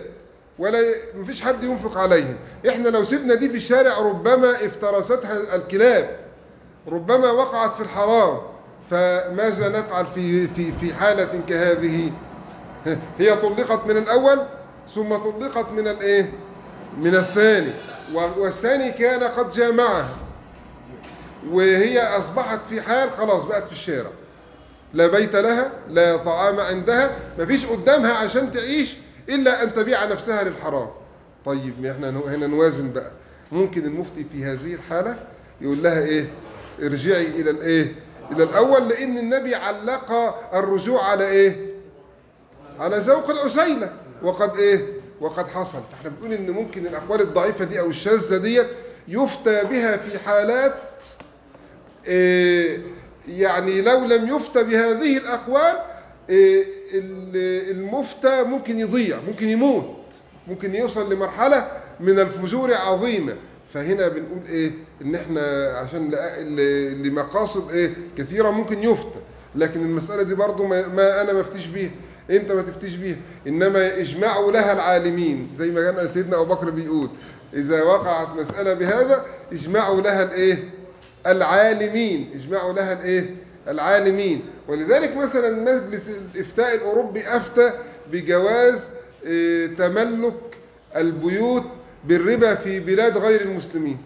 ولا 0.59 0.79
مفيش 1.15 1.41
حد 1.41 1.63
ينفق 1.63 1.97
عليهم. 1.97 2.35
إحنا 2.69 2.89
لو 2.89 3.03
سيبنا 3.03 3.33
دي 3.35 3.49
في 3.49 3.55
الشارع 3.57 3.99
ربما 3.99 4.51
افترستها 4.65 5.55
الكلاب. 5.55 6.19
ربما 6.87 7.31
وقعت 7.31 7.75
في 7.75 7.81
الحرام 7.81 8.37
فماذا 8.89 9.69
نفعل 9.69 10.05
في 10.05 10.47
في 10.47 10.71
في 10.71 10.93
حالة 10.93 11.41
كهذه؟ 11.49 12.11
هي 13.19 13.35
طلقت 13.35 13.85
من 13.87 13.97
الأول 13.97 14.39
ثم 14.89 15.15
طلقت 15.15 15.69
من 15.71 15.87
الإيه؟ 15.87 16.31
من 16.97 17.15
الثاني 17.15 17.71
والثاني 18.13 18.91
كان 18.91 19.23
قد 19.23 19.49
جامعها 19.49 20.09
وهي 21.49 21.99
أصبحت 22.17 22.59
في 22.69 22.81
حال 22.81 23.11
خلاص 23.11 23.43
بقت 23.43 23.65
في 23.67 23.71
الشارع 23.71 24.09
لا 24.93 25.07
بيت 25.07 25.35
لها 25.35 25.71
لا 25.89 26.17
طعام 26.17 26.59
عندها 26.59 27.17
مفيش 27.39 27.65
قدامها 27.65 28.13
عشان 28.13 28.51
تعيش 28.51 28.97
إلا 29.29 29.63
أن 29.63 29.73
تبيع 29.73 30.05
نفسها 30.05 30.43
للحرام 30.43 30.87
طيب 31.45 31.85
إحنا 31.85 32.09
هنا 32.09 32.47
نوازن 32.47 32.91
بقى 32.91 33.11
ممكن 33.51 33.85
المفتي 33.85 34.25
في 34.31 34.45
هذه 34.45 34.73
الحالة 34.73 35.15
يقول 35.61 35.83
لها 35.83 35.99
إيه 35.99 36.29
ارجعي 36.83 37.25
إلى 37.27 37.49
الايه 37.49 37.95
إلى 38.31 38.43
الأول 38.43 38.87
لأن 38.89 39.17
النبي 39.17 39.55
علق 39.55 40.11
الرجوع 40.55 41.03
على 41.09 41.27
إيه؟ 41.27 41.73
على 42.79 42.97
ذوق 42.97 43.29
العسيلة 43.29 43.93
وقد 44.23 44.57
إيه؟ 44.57 44.87
وقد 45.21 45.47
حصل. 45.47 45.79
فإحنا 45.91 46.09
بنقول 46.09 46.33
إن 46.33 46.49
ممكن 46.51 46.85
الأقوال 46.87 47.21
الضعيفة 47.21 47.65
دي 47.65 47.79
أو 47.79 47.89
الشاذة 47.89 48.37
ديت 48.37 48.67
يفتى 49.07 49.63
بها 49.63 49.97
في 49.97 50.19
حالات 50.19 51.03
إيه؟ 52.07 52.81
يعني 53.27 53.81
لو 53.81 54.05
لم 54.05 54.35
يفتى 54.35 54.63
بهذه 54.63 55.17
الأقوال 55.17 55.75
إيه؟ 56.29 56.65
ال- 56.93 57.71
المفتى 57.71 58.43
ممكن 58.43 58.79
يضيع 58.79 59.19
ممكن 59.27 59.49
يموت 59.49 59.95
ممكن 60.47 60.75
يوصل 60.75 61.13
لمرحلة 61.13 61.67
من 61.99 62.19
الفجور 62.19 62.73
عظيمة. 62.73 63.35
فهنا 63.75 64.07
بنقول 64.07 64.39
إيه؟ 64.49 64.71
إن 65.01 65.15
إحنا 65.15 65.41
عشان 65.77 66.11
لمقاصد 67.03 67.71
إيه؟ 67.71 67.93
كثيرة 68.17 68.49
ممكن 68.49 68.83
يفتى 68.83 69.19
لكن 69.55 69.81
المسألة 69.81 70.23
دي 70.23 70.35
برضو 70.35 70.65
ما, 70.65 70.87
ما 70.87 71.21
أنا 71.21 71.33
ما 71.33 71.41
أفتيش 71.41 71.65
بيها. 71.67 71.91
أنت 72.29 72.51
ما 72.51 72.61
تفتيش 72.61 72.95
بيها. 72.95 73.17
إنما 73.47 73.97
اجمعوا 73.97 74.51
لها 74.51 74.73
العالمين 74.73 75.49
زي 75.55 75.71
ما 75.71 75.91
كان 75.91 76.09
سيدنا 76.09 76.41
أبو 76.41 76.53
بكر 76.53 76.69
بيقول. 76.69 77.09
إذا 77.53 77.83
وقعت 77.83 78.27
مسألة 78.39 78.73
بهذا 78.73 79.25
اجمعوا 79.51 80.01
لها 80.01 80.23
الإيه؟ 80.23 80.69
العالمين. 81.27 82.29
اجمعوا 82.35 82.73
لها 82.73 82.93
الإيه؟ 82.93 83.35
العالمين. 83.67 84.41
ولذلك 84.67 85.15
مثلا 85.17 85.51
مجلس 85.51 86.09
الإفتاء 86.09 86.75
الأوروبي 86.75 87.21
أفتى 87.27 87.71
بجواز 88.11 88.89
إيه، 89.25 89.67
تملك 89.75 90.33
البيوت 90.95 91.63
بالربا 92.07 92.55
في 92.55 92.79
بلاد 92.79 93.17
غير 93.17 93.41
المسلمين. 93.41 93.97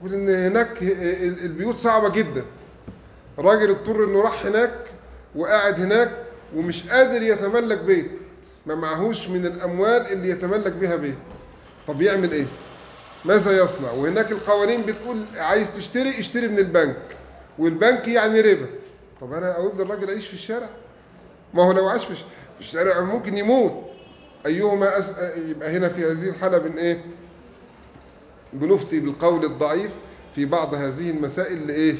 يقول 0.00 0.14
ان 0.14 0.28
هناك 0.28 0.82
ال- 0.82 1.44
البيوت 1.44 1.76
صعبة 1.76 2.08
جدا. 2.08 2.44
راجل 3.38 3.70
اضطر 3.70 4.04
إنه 4.04 4.22
راح 4.22 4.46
هناك 4.46 4.74
وقاعد 5.34 5.80
هناك 5.80 6.10
ومش 6.54 6.82
قادر 6.88 7.22
يتملك 7.22 7.78
بيت. 7.78 8.10
ما 8.66 8.74
معهوش 8.74 9.28
من 9.28 9.46
الأموال 9.46 10.12
اللي 10.12 10.28
يتملك 10.30 10.72
بها 10.72 10.96
بيت. 10.96 11.18
طب 11.86 12.02
يعمل 12.02 12.32
إيه؟ 12.32 12.46
ماذا 13.24 13.64
يصنع؟ 13.64 13.90
وهناك 13.90 14.32
القوانين 14.32 14.82
بتقول 14.82 15.24
عايز 15.36 15.70
تشتري 15.76 16.18
اشتري 16.18 16.48
من 16.48 16.58
البنك. 16.58 17.02
والبنك 17.58 18.08
يعني 18.08 18.40
ربا. 18.40 18.66
طب 19.20 19.32
أنا 19.32 19.50
أقول 19.52 19.72
للراجل 19.78 20.10
عيش 20.10 20.26
في 20.26 20.34
الشارع؟ 20.34 20.68
ما 21.54 21.62
هو 21.62 21.72
لو 21.72 21.88
عاش 21.88 22.04
في 22.04 22.14
الشارع 22.60 23.00
ممكن 23.00 23.36
يموت. 23.36 23.85
أيهما 24.46 24.98
أس... 24.98 25.10
يبقى 25.36 25.76
هنا 25.76 25.88
في 25.88 26.04
هذه 26.04 26.28
الحالة 26.28 26.58
بن 26.58 26.78
إيه؟ 26.78 27.04
بنفتي 28.52 29.00
بالقول 29.00 29.44
الضعيف 29.44 29.90
في 30.34 30.46
بعض 30.46 30.74
هذه 30.74 31.10
المسائل 31.10 31.66
لإيه؟ 31.66 31.94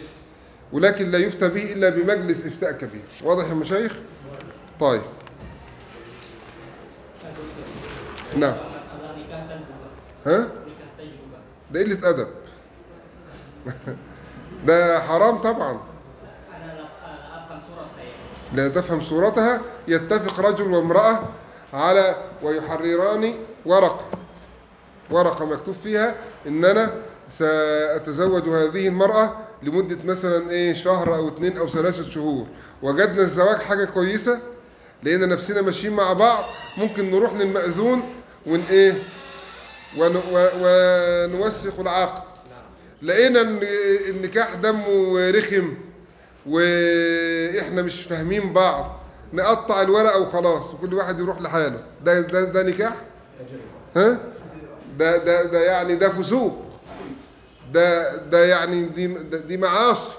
ولكن 0.73 1.11
لا 1.11 1.19
يفتى 1.19 1.49
به 1.49 1.73
إلا 1.73 1.89
بمجلس 1.89 2.47
إفتاء 2.47 2.73
كبير. 2.73 3.03
واضح 3.25 3.49
يا 3.49 3.55
مشايخ؟ 3.55 3.93
طيب. 4.81 5.03
نعم. 8.37 8.55
ها. 10.27 10.49
ده 11.71 11.81
قلة 11.81 12.09
أدب. 12.11 12.29
ده 14.67 15.01
حرام 15.01 15.37
طبعا. 15.39 15.81
لا 18.55 18.69
تفهم 18.69 19.01
صورتها 19.01 19.61
يتفق 19.89 20.41
رجل 20.41 20.65
وامرأة 20.73 21.29
على 21.77 22.17
ويحرران 22.43 23.35
ورقة. 23.67 24.05
ورقة 25.11 25.47
مكتوب 25.47 25.75
فيها 25.83 26.15
إن 26.47 26.65
أنا 26.65 26.95
سأتزوج 27.39 28.49
هذه 28.49 28.89
المرأة 28.89 29.37
لمدة 29.63 29.99
مثلا 30.05 30.51
إيه 30.51 30.75
شهر 30.75 31.15
أو 31.15 31.29
اتنين 31.29 31.59
أو 31.59 31.69
ثلاثة 31.69 32.11
شهور. 32.11 32.47
وجدنا 32.83 33.23
الزواج 33.23 33.57
حاجة 33.57 33.85
كويسة 33.85 34.39
لقينا 35.03 35.27
نفسنا 35.27 35.63
ماشيين 35.63 35.93
مع 35.93 36.13
بعض 36.13 36.45
ممكن 36.79 37.11
نروح 37.11 37.33
للمأذون 37.33 38.03
ون 38.47 38.61
إيه 38.71 39.03
ونوثق 40.61 41.81
العقد. 41.81 42.23
لقينا 43.03 43.41
إن 43.41 43.61
النكاح 44.09 44.55
دمه 44.55 45.31
رخم 45.31 45.75
وإحنا 46.47 47.83
مش 47.83 48.03
فاهمين 48.03 48.53
بعض. 48.53 48.96
نقطع 49.33 49.83
الورقة 49.83 50.21
وخلاص 50.21 50.75
وكل 50.75 50.95
واحد 50.95 51.19
يروح 51.19 51.41
لحاله. 51.41 51.83
ده 52.05 52.21
ده 52.21 52.45
ده 52.45 52.63
نكاح؟ 52.63 52.95
ها؟ 53.97 54.19
ده 54.99 55.17
ده 55.17 55.43
ده 55.45 55.61
يعني 55.65 55.95
ده 55.95 56.09
فسوق. 56.09 56.63
ده 57.73 58.17
ده 58.17 58.45
يعني 58.45 58.83
دي 58.85 59.07
دي 59.39 59.57
معاصي. 59.57 60.11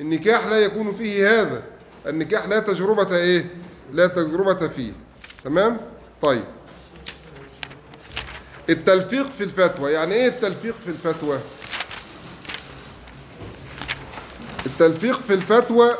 النكاح 0.00 0.46
لا 0.46 0.56
يكون 0.58 0.92
فيه 0.92 1.40
هذا. 1.40 1.62
النكاح 2.06 2.46
لا 2.48 2.58
تجربة 2.58 3.16
إيه؟ 3.16 3.46
لا 3.92 4.06
تجربة 4.06 4.68
فيه. 4.68 4.92
تمام؟ 5.44 5.80
طيب. 6.22 6.44
التلفيق 8.70 9.32
في 9.32 9.44
الفتوى. 9.44 9.92
يعني 9.92 10.14
إيه 10.14 10.28
التلفيق 10.28 10.74
في 10.84 10.88
الفتوى؟ 10.88 11.38
التلفيق 14.66 15.20
في 15.26 15.34
الفتوى 15.34 15.94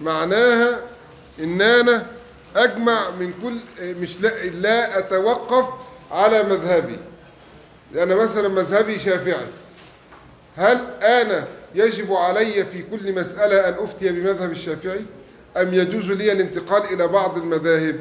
معناها 0.00 0.80
إن 1.40 1.62
أنا 1.62 2.06
أجمع 2.56 3.10
من 3.10 3.32
كل 3.42 3.56
مش 3.82 4.20
لا, 4.20 4.44
لا 4.44 4.98
أتوقف 4.98 5.66
على 6.10 6.42
مذهبي. 6.42 6.98
أنا 7.96 8.14
مثلا 8.14 8.48
مذهبي 8.48 8.98
شافعي. 8.98 9.46
هل 10.56 10.78
أنا 11.02 11.46
يجب 11.74 12.12
علي 12.12 12.66
في 12.66 12.82
كل 12.82 13.12
مسألة 13.20 13.68
أن 13.68 13.74
أفتي 13.74 14.12
بمذهب 14.12 14.50
الشافعي؟ 14.50 15.04
أم 15.56 15.74
يجوز 15.74 16.10
لي 16.10 16.32
الانتقال 16.32 16.82
إلى 16.94 17.08
بعض 17.08 17.36
المذاهب؟ 17.38 17.96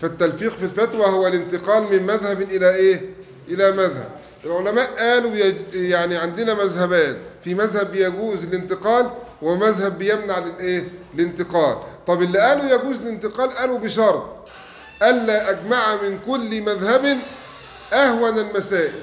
فالتلفيق 0.00 0.56
في 0.56 0.62
الفتوى 0.62 1.06
هو 1.06 1.26
الانتقال 1.26 1.82
من 1.82 2.02
مذهب 2.02 2.42
إلى 2.42 2.74
إيه؟ 2.74 3.02
إلى 3.48 3.72
مذهب. 3.72 4.08
العلماء 4.44 4.90
قالوا 4.98 5.32
يعني 5.72 6.16
عندنا 6.16 6.54
مذهبان. 6.54 7.16
في 7.44 7.54
مذهب 7.54 7.94
يجوز 7.94 8.44
الانتقال 8.44 9.10
ومذهب 9.42 9.98
بيمنع 9.98 10.38
الايه 10.38 10.88
الانتقال. 11.14 11.76
طب 12.06 12.22
اللي 12.22 12.38
قالوا 12.38 12.64
يجوز 12.64 13.00
الانتقال 13.00 13.50
قالوا 13.50 13.78
بشرط 13.78 14.34
ألا 15.02 15.50
أجمع 15.50 16.02
من 16.02 16.18
كل 16.26 16.62
مذهب 16.62 17.18
أهون 17.92 18.38
المسائل. 18.38 19.02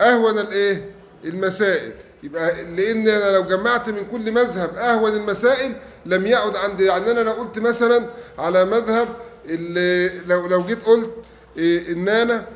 أهون 0.00 0.38
الإيه؟ 0.38 0.90
المسائل. 1.24 1.92
يبقى 2.22 2.64
لأن 2.64 3.08
أنا 3.08 3.30
لو 3.36 3.42
جمعت 3.42 3.88
من 3.88 4.06
كل 4.10 4.32
مذهب 4.32 4.74
أهون 4.76 5.14
المسائل 5.14 5.72
لم 6.06 6.26
يعد 6.26 6.56
عندي. 6.56 6.84
يعني 6.84 7.10
أنا 7.10 7.20
لو 7.20 7.32
قلت 7.32 7.58
مثلا 7.58 8.06
على 8.38 8.64
مذهب 8.64 9.08
اللي 9.44 10.18
لو 10.26 10.46
لو 10.46 10.64
جيت 10.66 10.84
قلت 10.84 11.10
إيه؟ 11.56 11.92
إن 11.92 12.08
أنا 12.08 12.46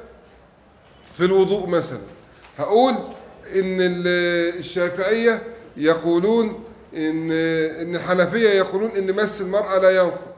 في 1.14 1.24
الوضوء 1.24 1.66
مثلا 1.68 1.98
هقول 2.58 2.92
إن 3.54 3.76
ال- 3.80 4.58
الشافعية 4.58 5.42
يقولون 5.76 6.64
إن 6.96 7.30
إن 7.32 7.96
الحنفية 7.96 8.48
يقولون 8.48 8.90
إن 8.90 9.16
مس 9.16 9.40
المرأة 9.40 9.78
لا 9.78 9.90
ينقض 9.90 10.34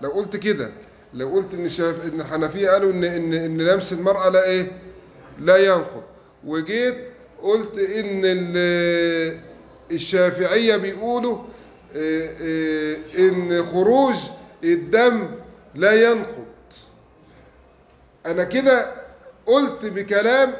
لو 0.00 0.10
قلت 0.10 0.36
كده 0.36 0.70
لو 1.14 1.28
قلت 1.28 1.54
إن 1.54 1.64
الشاف... 1.64 2.06
إن 2.12 2.20
الحنفية 2.20 2.68
قالوا 2.70 2.90
إن 2.92 3.04
إن 3.04 3.34
إن 3.34 3.58
لمس 3.60 3.92
المرأة 3.92 4.28
لا 4.28 4.44
إيه؟ 4.44 4.72
لا 5.40 5.56
ينقض 5.56 6.02
وجيت 6.46 6.94
قلت 7.42 7.78
إن 7.78 8.20
ال- 8.24 9.40
الشافعية 9.92 10.76
بيقولوا 10.76 11.38
إيه 11.94 12.30
إيه 12.40 13.28
إن 13.28 13.64
خروج 13.66 14.14
الدم 14.64 15.28
لا 15.74 15.92
ينقض. 16.10 16.44
أنا 18.26 18.44
كده 18.44 18.92
قلت 19.46 19.84
بكلام 19.84 20.52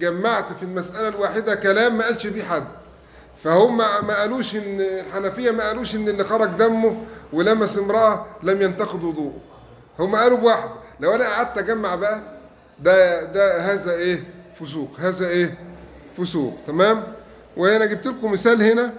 جمعت 0.00 0.52
في 0.52 0.62
المسألة 0.62 1.08
الواحدة 1.08 1.54
كلام 1.54 1.98
ما 1.98 2.04
قالش 2.04 2.26
بيه 2.26 2.42
حد. 2.44 2.64
فهم 3.44 3.76
ما 3.78 4.20
قالوش 4.20 4.56
إن 4.56 4.80
الحنفية 4.80 5.50
ما 5.50 5.66
قالوش 5.68 5.94
إن 5.94 6.08
اللي 6.08 6.24
خرج 6.24 6.48
دمه 6.48 6.96
ولمس 7.32 7.78
امرأة 7.78 8.26
لم 8.42 8.62
ينتقد 8.62 9.04
وضوءه. 9.04 9.34
هم 9.98 10.16
قالوا 10.16 10.38
بواحد 10.38 10.70
لو 11.00 11.14
أنا 11.14 11.24
قعدت 11.28 11.58
أجمع 11.58 11.94
بقى 11.94 12.20
ده 12.78 13.22
ده 13.22 13.60
هذا 13.60 13.92
إيه؟ 13.92 14.24
فسوق 14.60 14.90
هذا 14.98 15.28
إيه؟ 15.28 15.58
فسوق 16.18 16.54
تمام؟ 16.66 17.02
وهنا 17.56 17.86
جبت 17.86 18.06
لكم 18.06 18.32
مثال 18.32 18.62
هنا 18.62 18.92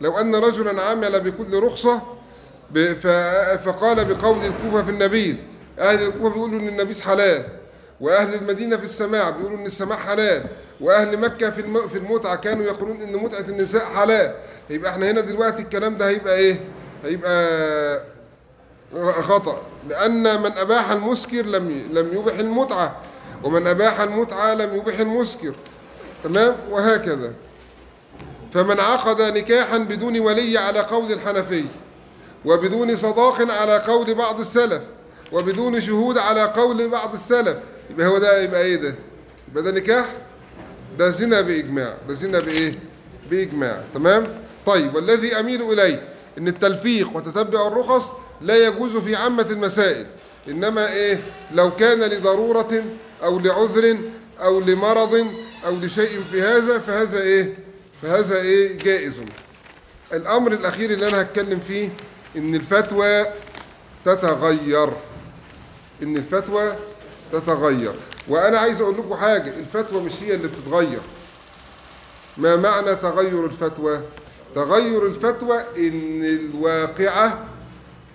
لو 0.00 0.18
أن 0.18 0.34
رجلا 0.34 0.82
عمل 0.82 1.20
بكل 1.20 1.62
رخصة 1.62 2.02
فقال 3.64 4.04
بقول 4.04 4.44
الكوفة 4.44 4.82
في 4.82 4.90
النبيذ. 4.90 5.36
أهل 5.78 6.02
الكوفة 6.02 6.28
بيقولوا 6.34 6.58
إن 6.60 6.68
النبيذ 6.68 7.02
حلال. 7.02 7.44
وأهل 8.02 8.34
المدينة 8.34 8.76
في 8.76 8.84
السماع 8.84 9.30
بيقولوا 9.30 9.58
إن 9.58 9.66
السماع 9.66 9.98
حلال 9.98 10.44
وأهل 10.80 11.18
مكة 11.18 11.50
في 11.50 11.88
في 11.88 11.98
المتعة 11.98 12.36
كانوا 12.36 12.64
يقولون 12.64 13.00
إن 13.02 13.12
متعة 13.16 13.40
النساء 13.48 13.84
حلال. 13.84 14.34
يبقى 14.70 14.90
إحنا 14.90 15.10
هنا 15.10 15.20
دلوقتي 15.20 15.62
الكلام 15.62 15.96
ده 15.96 16.08
هيبقى 16.08 16.34
إيه؟ 16.36 16.60
هيبقى 17.04 18.02
خطأ 19.22 19.62
لأن 19.88 20.42
من 20.42 20.52
أباح 20.58 20.90
المسكر 20.90 21.42
لم 21.46 21.88
لم 21.92 22.16
يبح 22.16 22.38
المتعة 22.38 22.96
ومن 23.44 23.66
أباح 23.66 24.00
المتعة 24.00 24.54
لم 24.54 24.76
يبح 24.76 24.98
المسكر. 24.98 25.54
تمام؟ 26.24 26.56
وهكذا. 26.70 27.32
فمن 28.52 28.80
عقد 28.80 29.22
نكاحا 29.22 29.78
بدون 29.78 30.20
ولي 30.20 30.58
على 30.58 30.80
قول 30.80 31.12
الحنفي 31.12 31.64
وبدون 32.44 32.96
صداق 32.96 33.52
على 33.52 33.78
قول 33.78 34.14
بعض 34.14 34.40
السلف 34.40 34.82
وبدون 35.32 35.80
شهود 35.80 36.18
على 36.18 36.42
قول 36.44 36.88
بعض 36.88 37.14
السلف 37.14 37.56
يبقى 37.92 38.06
هو 38.06 38.18
ده 38.18 38.42
يبقى 38.42 38.62
إيه 38.62 38.76
ده؟ 38.76 38.94
يبقى 39.50 39.62
ده 39.62 39.70
نكاح؟ 39.70 40.06
ده 40.98 41.08
زنا 41.08 41.40
بإجماع. 41.40 41.96
ده 42.08 42.14
زنا 42.14 42.40
بإيه؟ 42.40 42.72
بإجماع. 43.30 43.82
تمام؟ 43.94 44.26
طيب 44.66 44.94
والذي 44.94 45.40
أميل 45.40 45.62
إليه 45.72 46.02
إن 46.38 46.48
التلفيق 46.48 47.16
وتتبع 47.16 47.66
الرخص 47.68 48.10
لا 48.40 48.66
يجوز 48.66 48.96
في 48.96 49.16
عامة 49.16 49.46
المسائل 49.50 50.06
إنما 50.48 50.92
إيه؟ 50.92 51.20
لو 51.54 51.76
كان 51.76 52.00
لضرورة 52.00 52.84
أو 53.22 53.38
لعذر 53.38 53.98
أو 54.42 54.60
لمرض 54.60 55.26
أو 55.66 55.76
لشيء 55.76 56.20
في 56.30 56.42
هذا 56.42 56.78
فهذا 56.78 57.20
إيه؟ 57.22 57.54
فهذا 58.02 58.36
إيه؟ 58.40 58.78
جائز. 58.78 59.12
الأمر 60.12 60.52
الأخير 60.52 60.90
اللي 60.90 61.08
أنا 61.08 61.20
هتكلم 61.22 61.60
فيه 61.60 61.88
إن 62.36 62.54
الفتوى 62.54 63.24
تتغير. 64.04 64.88
إن 66.02 66.16
الفتوى 66.16 66.76
تتغير. 67.32 67.94
وأنا 68.28 68.58
عايز 68.58 68.80
أقول 68.80 68.94
لكم 68.98 69.14
حاجة 69.14 69.48
الفتوى 69.48 70.02
مش 70.02 70.22
هي 70.22 70.34
اللي 70.34 70.48
بتتغير. 70.48 71.00
ما 72.36 72.56
معنى 72.56 72.94
تغير 72.96 73.46
الفتوى؟ 73.46 74.00
تغير 74.54 75.06
الفتوى 75.06 75.58
إن 75.76 76.24
الواقعة 76.24 77.46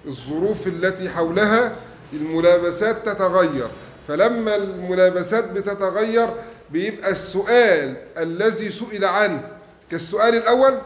الظروف 0.06 0.68
التي 0.68 1.10
حولها 1.10 1.76
الملابسات 2.14 3.06
تتغير. 3.10 3.68
فلما 4.08 4.56
الملابسات 4.56 5.52
بتتغير 5.52 6.30
بيبقى 6.72 7.12
السؤال 7.12 7.96
الذي 8.18 8.70
سئل 8.70 9.06
عنه. 9.06 9.52
كالسؤال 9.92 10.36
الأول 10.36 10.78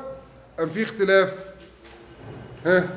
أم 0.59 0.69
في 0.69 0.83
اختلاف؟ 0.83 1.33
ها؟ 2.65 2.87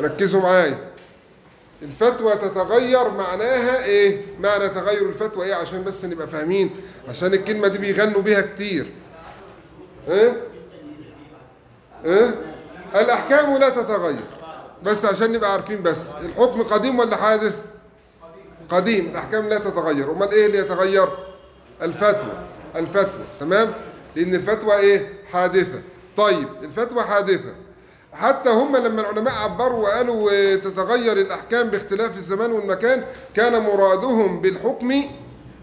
ركزوا 0.00 0.40
معايا. 0.40 0.95
الفتوى 1.82 2.34
تتغير 2.34 3.10
معناها 3.10 3.84
إيه؟ 3.84 4.26
معنى 4.40 4.68
تغير 4.68 5.08
الفتوى 5.08 5.46
إيه؟ 5.46 5.54
عشان 5.54 5.84
بس 5.84 6.04
نبقى 6.04 6.28
فاهمين 6.28 6.70
عشان 7.08 7.34
الكلمة 7.34 7.68
دي 7.68 7.78
بيغنوا 7.78 8.22
بيها 8.22 8.40
كتير. 8.40 8.86
إيه؟ 10.08 10.42
إيه؟ 12.04 12.34
الأحكام 12.94 13.56
لا 13.56 13.68
تتغير. 13.68 14.24
بس 14.82 15.04
عشان 15.04 15.32
نبقى 15.32 15.52
عارفين 15.52 15.82
بس 15.82 15.98
الحكم 16.24 16.62
قديم 16.62 16.98
ولا 16.98 17.16
حادث؟ 17.16 17.54
قديم. 18.68 19.06
الأحكام 19.06 19.48
لا 19.48 19.58
تتغير. 19.58 20.10
أمال 20.10 20.30
إيه 20.32 20.46
اللي 20.46 20.58
يتغير؟ 20.58 21.08
الفتوى. 21.82 22.44
الفتوى. 22.76 23.24
تمام؟ 23.40 23.74
لأن 24.16 24.34
الفتوى 24.34 24.76
إيه؟ 24.76 25.12
حادثة. 25.32 25.82
طيب 26.16 26.48
الفتوى 26.62 27.02
حادثة. 27.02 27.54
حتى 28.16 28.50
هم 28.50 28.76
لما 28.76 29.00
العلماء 29.00 29.34
عبروا 29.34 29.78
وقالوا 29.82 30.54
تتغير 30.56 31.16
الأحكام 31.16 31.68
باختلاف 31.68 32.16
الزمان 32.16 32.52
والمكان 32.52 33.04
كان 33.34 33.62
مرادهم 33.62 34.40
بالحكم 34.40 34.92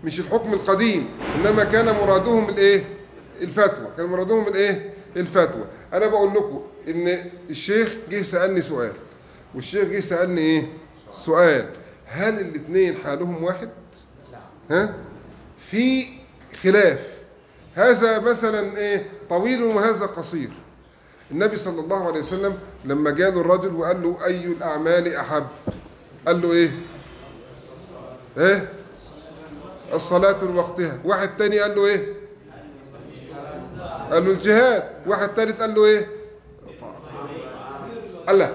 مش 0.04 0.20
الحكم 0.20 0.54
القديم 0.54 1.10
إنما 1.36 1.64
كان 1.64 1.86
مرادهم 1.86 2.50
الإيه؟ 2.50 2.86
الفتوى 3.42 3.88
كان 3.98 4.06
مرادهم 4.06 4.48
الإيه؟ 4.48 4.94
الفتوى 5.18 5.66
أنا 5.94 6.08
بقول 6.08 6.30
لكم 6.34 6.62
إن 6.88 7.30
الشيخ 7.50 7.94
جه 8.10 8.24
سألني 8.24 8.62
سؤال 8.62 8.92
والشيخ 9.56 9.84
جه 9.88 10.00
سألني 10.00 10.42
إيه؟ 10.42 10.68
سؤال 11.12 11.70
هل 12.06 12.40
الاثنين 12.40 12.96
حالهم 13.04 13.44
واحد؟ 13.44 13.70
ها؟ 14.72 14.94
في 15.58 16.08
خلاف 16.64 17.08
هذا 17.76 18.20
مثلا 18.20 18.78
إيه؟ 18.78 19.06
طويل 19.30 19.64
وهذا 19.64 20.06
قصير 20.06 20.50
النبي 21.32 21.58
صلى 21.58 21.82
الله 21.82 22.08
عليه 22.08 22.20
وسلم 22.20 22.58
لما 22.86 23.12
جاله 23.12 23.42
الرجل 23.42 23.76
وقال 23.76 24.04
له 24.04 24.26
أي 24.26 24.46
الأعمال 24.46 25.16
أحب؟ 25.16 25.46
قال 26.28 26.42
له 26.42 26.52
إيه؟ 26.52 26.72
إيه؟ 28.38 28.70
الصلاة 29.94 30.44
لوقتها 30.44 30.98
واحد 31.04 31.30
تاني 31.38 31.60
قال 31.60 31.76
له 31.76 31.86
إيه؟ 31.88 32.14
قال 34.12 34.26
له 34.26 34.32
الجهاد. 34.32 34.84
واحد 35.08 35.30
تالت 35.34 35.62
قال 35.62 35.76
له 35.76 35.86
إيه؟ 35.86 36.08
قال 38.28 38.50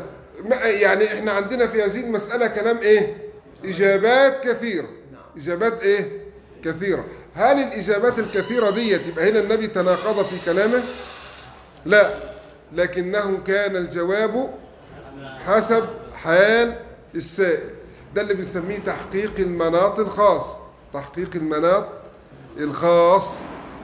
ما- 0.44 0.56
يعني 0.56 1.04
إحنا 1.06 1.32
عندنا 1.32 1.66
في 1.66 1.82
هذه 1.82 2.00
المسألة 2.00 2.46
كلام 2.46 2.78
إيه؟ 2.78 3.16
إجابات 3.64 4.44
كثيرة. 4.48 4.88
إجابات 5.36 5.82
إيه؟ 5.82 6.20
كثيرة. 6.64 7.04
هل 7.34 7.58
الإجابات 7.62 8.18
الكثيرة 8.18 8.70
ديت 8.70 9.06
يبقى 9.06 9.30
هنا 9.30 9.40
النبي 9.40 9.66
تناقض 9.66 10.24
في 10.24 10.36
كلامه؟ 10.44 10.82
لا. 11.86 12.27
لكنه 12.72 13.38
كان 13.46 13.76
الجواب 13.76 14.54
حسب 15.46 15.84
حال 16.14 16.76
السائل. 17.14 17.70
ده 18.14 18.22
اللي 18.22 18.34
بنسميه 18.34 18.78
تحقيق 18.78 19.32
المناط 19.38 19.98
الخاص. 19.98 20.46
تحقيق 20.94 21.30
المناط 21.34 21.86
الخاص. 22.58 23.28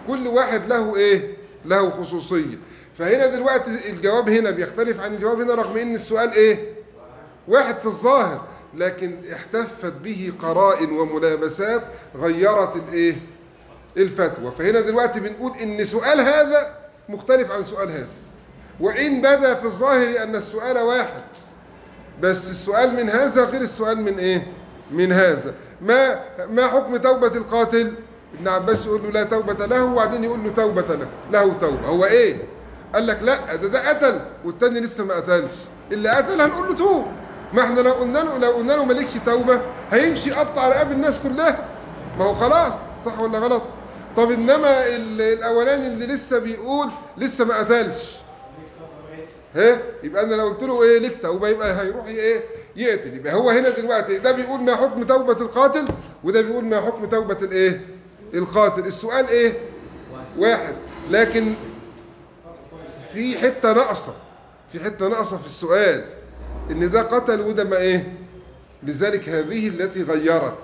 كل 0.08 0.26
واحد 0.26 0.68
له 0.68 0.96
إيه؟ 0.96 1.36
له 1.64 1.90
خصوصية. 1.90 2.58
فهنا 2.98 3.26
دلوقتي 3.26 3.90
الجواب 3.90 4.28
هنا 4.28 4.50
بيختلف 4.50 5.00
عن 5.00 5.14
الجواب 5.14 5.40
هنا 5.40 5.54
رغم 5.54 5.76
إن 5.76 5.94
السؤال 5.94 6.32
إيه؟ 6.32 6.74
واحد 7.48 7.78
في 7.78 7.86
الظاهر. 7.86 8.44
لكن 8.74 9.20
احتفت 9.32 9.92
به 9.92 10.32
قرائن 10.42 10.90
وملابسات 10.90 11.82
غيرت 12.16 12.76
الإيه؟ 12.76 13.16
الفتوى. 13.96 14.50
فهنا 14.50 14.80
دلوقتي 14.80 15.20
بنقول 15.20 15.52
إن 15.62 15.84
سؤال 15.84 16.20
هذا 16.20 16.74
مختلف 17.08 17.50
عن 17.50 17.64
سؤال 17.64 17.90
هذا. 17.90 18.08
وإن 18.80 19.20
بدا 19.20 19.54
في 19.54 19.64
الظاهر 19.64 20.22
أن 20.22 20.36
السؤال 20.36 20.78
واحد 20.78 21.22
بس 22.22 22.50
السؤال 22.50 22.94
من 22.94 23.10
هذا 23.10 23.44
غير 23.44 23.60
السؤال 23.60 24.00
من 24.02 24.18
إيه؟ 24.18 24.46
من 24.90 25.12
هذا. 25.12 25.54
ما 25.80 26.20
ما 26.50 26.66
حكم 26.66 26.96
توبة 26.96 27.26
القاتل؟ 27.26 27.94
ابن 28.38 28.48
عباس 28.48 28.86
يقول 28.86 29.02
له 29.02 29.10
لا 29.10 29.22
توبة 29.22 29.66
له 29.66 29.84
وبعدين 29.84 30.24
يقول 30.24 30.44
له 30.44 30.50
توبة 30.50 30.94
له 30.94 31.08
له 31.32 31.52
توبة. 31.60 31.86
هو 31.88 32.04
إيه؟ 32.04 32.36
قال 32.94 33.06
لك 33.06 33.18
لا 33.22 33.54
ده 33.56 33.68
ده 33.68 33.88
قتل 33.88 34.20
والتاني 34.44 34.80
لسه 34.80 35.04
ما 35.04 35.14
قتلش. 35.14 35.54
اللي 35.92 36.08
قتل 36.08 36.40
هنقول 36.40 36.68
له 36.68 36.74
توب. 36.74 37.06
ما 37.52 37.62
إحنا 37.62 37.80
لو 37.80 37.92
قلنا 37.92 38.18
له 38.18 38.38
لو 38.38 38.50
قلنا 38.50 38.72
له 38.72 38.84
مالكش 38.84 39.12
توبة 39.26 39.60
هيمشي 39.92 40.30
يقطع 40.30 40.68
رقاب 40.68 40.92
الناس 40.92 41.18
كلها. 41.18 41.64
ما 42.18 42.24
هو 42.24 42.34
خلاص 42.34 42.72
صح 43.06 43.20
ولا 43.20 43.38
غلط؟ 43.38 43.62
طب 44.16 44.30
إنما 44.30 44.86
ال- 44.86 45.20
الأولاني 45.20 45.86
اللي 45.86 46.06
لسه 46.06 46.38
بيقول 46.38 46.88
لسه 47.16 47.44
ما 47.44 47.58
قتلش. 47.58 48.16
ها؟ 49.54 49.78
يبقى 50.02 50.22
أنا 50.24 50.34
لو 50.34 50.48
قلت 50.48 50.62
له 50.62 50.82
إيه 50.82 50.98
ليك 50.98 51.22
توبه 51.22 51.48
يبقى 51.48 51.80
هيروح 51.82 52.06
إيه؟ 52.06 52.40
يقتل. 52.76 53.16
يبقى 53.16 53.34
هو 53.34 53.50
هنا 53.50 53.68
دلوقتي 53.68 54.18
ده 54.18 54.32
بيقول 54.32 54.60
ما 54.60 54.76
حكم 54.76 55.02
توبة 55.02 55.32
القاتل 55.42 55.84
وده 56.24 56.40
بيقول 56.42 56.64
ما 56.64 56.80
حكم 56.80 57.04
توبة 57.04 57.38
الإيه؟ 57.42 57.80
القاتل. 58.34 58.86
السؤال 58.86 59.28
إيه؟ 59.28 59.52
واحد. 60.38 60.74
لكن 61.10 61.54
في 63.12 63.38
حتة 63.38 63.72
ناقصة 63.72 64.14
في 64.72 64.84
حتة 64.84 65.08
ناقصة 65.08 65.36
في 65.38 65.46
السؤال 65.46 66.04
إن 66.70 66.90
ده 66.90 67.02
قتل 67.02 67.40
وده 67.40 67.64
ما 67.64 67.76
إيه؟ 67.76 68.12
لذلك 68.82 69.28
هذه 69.28 69.68
التي 69.68 70.02
غيرت. 70.02 70.54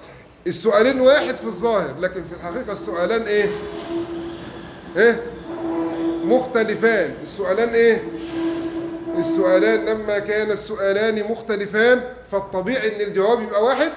السؤالين 0.47 1.01
واحد 1.01 1.37
في 1.37 1.45
الظاهر 1.47 1.95
لكن 2.01 2.23
في 2.25 2.35
الحقيقة 2.41 2.73
السؤالان 2.73 3.23
إيه؟ 3.23 3.51
إيه؟ 4.97 5.23
مختلفان. 6.25 7.15
السؤالان 7.23 7.69
إيه؟ 7.69 8.03
السؤالان 9.19 9.87
لما 9.87 10.19
كان 10.19 10.51
السؤالان 10.51 11.25
مختلفان 11.31 12.01
فالطبيعي 12.33 12.97
إن 12.97 13.09
الجواب 13.09 13.43
يبقى 13.43 13.65
واحد. 13.65 13.93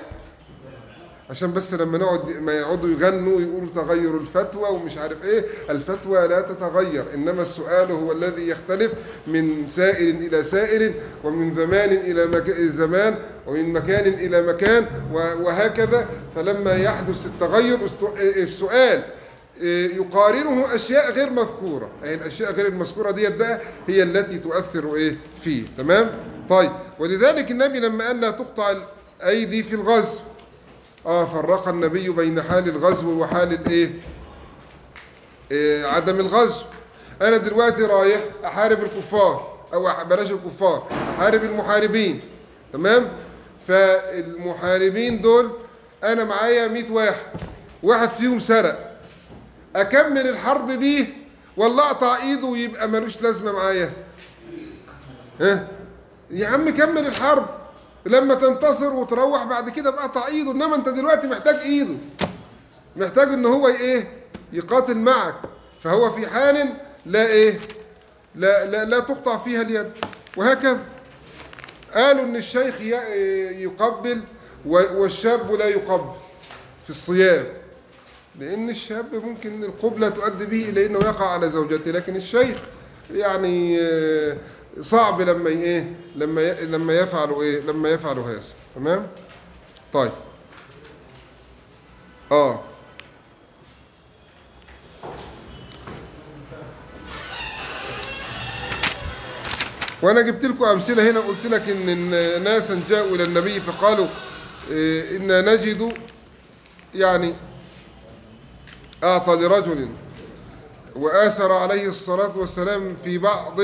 عشان 1.29 1.53
بس 1.53 1.73
لما 1.73 1.97
نقعد 1.97 2.29
ما 2.29 2.53
يقعدوا 2.53 2.89
يغنوا 2.89 3.41
يقولوا 3.41 3.69
تغير 3.75 4.17
الفتوى 4.17 4.69
ومش 4.69 4.97
عارف 4.97 5.23
إيه. 5.23 5.45
الفتوى 5.69 6.27
لا 6.27 6.41
تتغير 6.41 7.05
إنما 7.13 7.41
السؤال 7.41 7.91
هو 7.91 8.11
الذي 8.11 8.49
يختلف 8.49 8.91
من 9.27 9.69
سائل 9.69 10.09
إلى 10.09 10.43
سائل 10.43 10.93
ومن 11.23 11.55
زمان 11.55 11.91
إلى 11.91 12.25
مك... 12.25 12.49
زمان 12.51 13.15
ومن 13.47 13.73
مكان 13.73 14.13
إلى 14.13 14.41
مكان 14.41 14.85
وهكذا. 15.13 16.07
فلما 16.35 16.75
يحدث 16.75 17.25
التغير 17.25 17.79
السؤال 18.19 19.03
يقارنه 19.67 20.75
أشياء 20.75 21.11
غير 21.11 21.29
مذكورة. 21.29 21.89
اي 22.03 22.13
الأشياء 22.13 22.51
غير 22.53 22.67
المذكورة 22.67 23.11
ديت 23.11 23.35
بقى 23.35 23.61
هي 23.87 24.03
التي 24.03 24.37
تؤثر 24.37 24.95
إيه؟ 24.95 25.17
فيه. 25.43 25.65
تمام؟ 25.77 26.11
طيب. 26.49 26.71
ولذلك 26.99 27.51
النبي 27.51 27.79
لما 27.79 28.07
قال 28.07 28.21
لا 28.21 28.31
تقطع 28.31 28.73
الأيدي 29.21 29.63
في 29.63 29.75
الغزو 29.75 30.19
آه 31.05 31.25
فرق 31.25 31.67
النبي 31.67 32.09
بين 32.09 32.41
حال 32.41 32.69
الغزو 32.69 33.19
وحال 33.21 33.53
الإيه؟ 33.53 33.91
إيه 35.51 35.85
عدم 35.85 36.19
الغزو. 36.19 36.63
أنا 37.21 37.37
دلوقتي 37.37 37.81
رايح 37.83 38.21
أحارب 38.45 38.83
الكفار 38.83 39.53
أو 39.73 39.89
أح- 39.93 40.03
بلاش 40.03 40.31
الكفار 40.31 40.87
أحارب 41.17 41.43
المحاربين. 41.43 42.21
تمام؟ 42.73 43.07
فالمحاربين 43.67 45.21
دول 45.21 45.51
أنا 46.03 46.23
معايا 46.23 46.67
100 46.67 46.91
واحد. 46.91 47.15
واحد 47.83 48.09
فيهم 48.09 48.39
سرق. 48.39 48.92
أكمل 49.75 50.27
الحرب 50.27 50.71
بيه 50.71 51.05
ولا 51.57 51.83
أقطع 51.83 52.17
إيده 52.17 52.47
ويبقى 52.47 52.87
ملوش 52.87 53.21
لازمة 53.21 53.51
معايا. 53.51 53.93
ها؟ 55.41 55.67
يا 56.31 56.47
عم 56.47 56.69
كمل 56.69 57.07
الحرب. 57.07 57.45
لما 58.05 58.35
تنتصر 58.35 58.93
وتروح 58.93 59.43
بعد 59.43 59.69
كده 59.69 59.89
بقى 59.91 60.05
أقطع 60.05 60.27
إيده 60.27 60.51
إنما 60.51 60.75
أنت 60.75 60.89
دلوقتي 60.89 61.27
محتاج 61.27 61.55
إيده. 61.55 61.95
محتاج 62.95 63.27
إن 63.27 63.45
هو 63.45 63.67
إيه؟ 63.67 64.07
يقاتل 64.53 64.97
معك. 64.97 65.35
فهو 65.83 66.11
في 66.11 66.27
حال 66.27 66.73
لا 67.05 67.25
إيه؟ 67.25 67.59
لا 68.35 68.65
لا, 68.65 68.85
لا 68.85 68.99
تقطع 68.99 69.37
فيها 69.37 69.61
اليد. 69.61 69.91
وهكذا. 70.37 70.79
قالوا 71.93 72.23
إن 72.23 72.35
الشيخ 72.35 72.81
يقبل 73.61 74.21
والشاب 74.65 75.51
لا 75.51 75.65
يقبل 75.65 76.11
في 76.83 76.89
الصيام. 76.89 77.45
لأن 78.39 78.69
الشاب 78.69 79.15
ممكن 79.15 79.63
القبلة 79.63 80.09
تؤدي 80.09 80.45
به 80.45 80.69
إلى 80.69 80.85
إنه 80.85 80.99
يقع 80.99 81.29
على 81.29 81.47
زوجته 81.47 81.91
لكن 81.91 82.15
الشيخ 82.15 82.57
يعني 83.11 83.81
آه، 83.81 84.37
صعب 84.81 85.21
لما 85.21 85.49
إيه 85.49 85.95
لما 86.15 86.53
لما 86.53 86.93
يفعلوا 86.93 87.43
إيه 87.43 87.59
لما 87.59 87.89
يفعلوا 87.89 88.23
هذا 88.31 88.41
تمام؟ 88.75 89.07
طيب. 89.93 90.11
آه. 92.31 92.61
وأنا 100.01 100.21
جبت 100.21 100.45
لكم 100.45 100.65
أمثلة 100.65 101.11
هنا 101.11 101.19
قلت 101.19 101.45
لك 101.45 101.69
إن 101.69 101.89
إن 101.89 102.43
ناسا 102.43 102.81
جاءوا 102.89 103.15
إلى 103.15 103.23
النبي 103.23 103.59
فقالوا 103.59 104.07
إيه، 104.71 105.17
أنا 105.17 105.55
نجد 105.55 105.93
يعني 106.95 107.33
اعطى 109.03 109.35
لرجل 109.35 109.89
وآثر 110.95 111.51
عليه 111.51 111.89
الصلاة 111.89 112.37
والسلام 112.37 112.95
في 113.03 113.17
بعض 113.17 113.59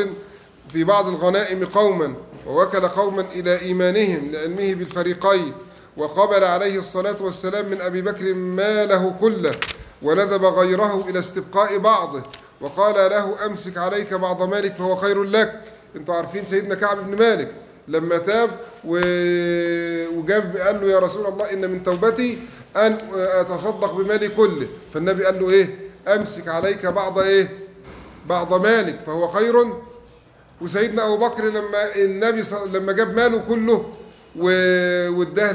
في 0.70 0.84
بعض 0.84 1.08
الغنائم 1.08 1.66
قوما 1.66 2.16
ووكل 2.48 2.88
قوما 2.88 3.22
إلى 3.22 3.62
إيمانهم 3.62 4.32
لعلمه 4.32 4.74
بالفريقين 4.74 5.54
وقبل 5.98 6.44
عليه 6.44 6.80
الصلاة 6.80 7.16
والسلام 7.20 7.70
من 7.70 7.82
أبي 7.82 8.02
بكر 8.02 8.34
ماله 8.34 9.16
كله 9.22 9.56
وندب 10.02 10.46
غيره 10.46 11.06
إلى 11.10 11.20
استبقاء 11.20 11.78
بعضه 11.78 12.24
وقال 12.62 12.96
له 13.12 13.46
أمسك 13.46 13.78
عليك 13.78 14.14
بعض 14.14 14.44
مالك 14.44 14.76
فهو 14.76 14.96
خير 14.96 15.24
لك. 15.24 15.62
أنتوا 15.96 16.16
عارفين 16.16 16.46
سيدنا 16.46 16.76
كعب 16.76 16.98
بن 16.98 17.18
مالك. 17.18 17.52
لما 17.90 18.18
تاب 18.18 18.50
وجاب 18.86 20.58
قال 20.58 20.82
له 20.82 20.88
يا 20.88 21.00
رسول 21.00 21.26
الله 21.26 21.54
إن 21.54 21.72
من 21.72 21.84
توبتي 21.84 22.40
أن 22.76 22.98
أتصدق 23.14 23.94
بمالي 23.94 24.28
كله. 24.28 24.68
فالنبي 24.94 25.26
قال 25.26 25.40
له 25.42 25.50
إيه؟ 25.50 25.80
أمسك 26.08 26.48
عليك 26.48 26.86
بعض 26.86 27.20
إيه؟ 27.20 27.50
بعض 28.28 28.54
مالك 28.62 29.00
فهو 29.06 29.28
خير. 29.28 29.56
وسيدنا 30.62 31.06
أبو 31.06 31.18
بكر 31.18 31.46
لما 31.46 31.96
النبي. 31.96 32.44
لما 32.74 32.92
جاب 32.92 33.16
ماله 33.16 33.44
كله 33.50 33.94
واداه 35.18 35.52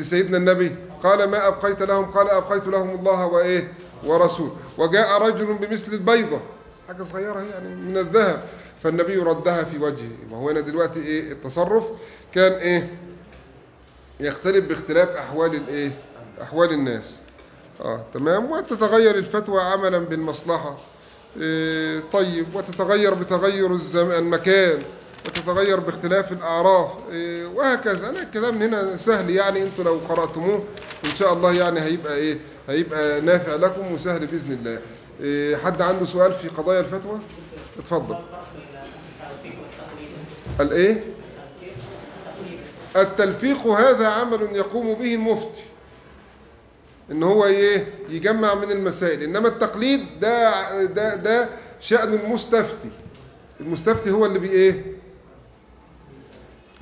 لسيدنا 0.00 0.36
النبي 0.36 0.76
قال 1.02 1.30
ما 1.30 1.48
أبقيت 1.48 1.82
لهم؟ 1.82 2.04
قال 2.04 2.30
أبقيت 2.30 2.66
لهم 2.66 2.90
الله 2.90 3.26
وايه 3.26 3.72
ورسول. 4.04 4.50
وجاء 4.78 5.22
رجل 5.22 5.54
بمثل 5.54 5.92
البيضة 5.92 6.40
حاجة 6.88 7.02
صغيرة 7.02 7.40
يعني 7.40 7.68
من 7.68 7.98
الذهب. 7.98 8.42
فالنبي 8.86 9.16
ردها 9.16 9.64
في 9.64 9.78
وجهه. 9.78 10.10
وهو 10.30 10.50
هنا 10.50 10.60
دلوقتي 10.60 11.00
إيه؟ 11.00 11.32
التصرف 11.32 11.84
كان 12.34 12.52
إيه؟ 12.52 12.98
يختلف 14.20 14.64
باختلاف 14.64 15.08
أحوال 15.08 15.54
الايه 15.54 15.98
أحوال 16.42 16.72
الناس. 16.72 17.14
آه 17.84 18.06
تمام. 18.14 18.50
وتتغير 18.50 19.14
الفتوى 19.14 19.62
عملا 19.62 19.98
بالمصلحة. 19.98 20.76
إيه 21.40 22.02
طيب. 22.12 22.46
وتتغير 22.54 23.14
بتغير 23.14 23.72
الزم... 23.72 24.10
المكان. 24.10 24.82
وتتغير 25.26 25.80
باختلاف 25.80 26.32
الأعراف. 26.32 26.90
إيه 27.12 27.46
وهكذا. 27.46 28.10
أنا 28.10 28.22
الكلام 28.22 28.62
هنا 28.62 28.96
سهل 28.96 29.30
يعني. 29.30 29.62
أنتوا 29.62 29.84
لو 29.84 30.00
قرأتموه 30.08 30.64
إن 31.04 31.14
شاء 31.14 31.32
الله 31.32 31.52
يعني 31.52 31.80
هيبقى 31.80 32.16
إيه؟ 32.16 32.38
هيبقى 32.68 33.20
نافع 33.20 33.54
لكم 33.54 33.92
وسهل 33.92 34.26
بإذن 34.26 34.52
الله. 34.52 34.80
إيه 35.20 35.56
حد 35.56 35.82
عنده 35.82 36.06
سؤال 36.06 36.32
في 36.32 36.48
قضايا 36.48 36.80
الفتوى؟ 36.80 37.20
اتفضل. 37.78 38.16
الإيه؟ 40.60 41.04
التلفيق 42.96 43.66
هذا 43.66 44.06
عمل 44.06 44.48
يقوم 44.52 44.94
به 44.94 45.14
المفتي. 45.14 45.62
إن 47.10 47.22
هو 47.22 47.44
إيه؟ 47.44 47.86
يجمع 48.08 48.54
من 48.54 48.70
المسائل. 48.70 49.22
إنما 49.22 49.48
التقليد 49.48 50.06
ده 50.20 50.84
ده 50.84 51.14
ده 51.14 51.48
شأن 51.80 52.12
المستفتي. 52.12 52.90
المستفتي 53.60 54.10
هو 54.10 54.26
اللي 54.26 54.38
بي 54.38 54.50
إيه؟ 54.50 54.84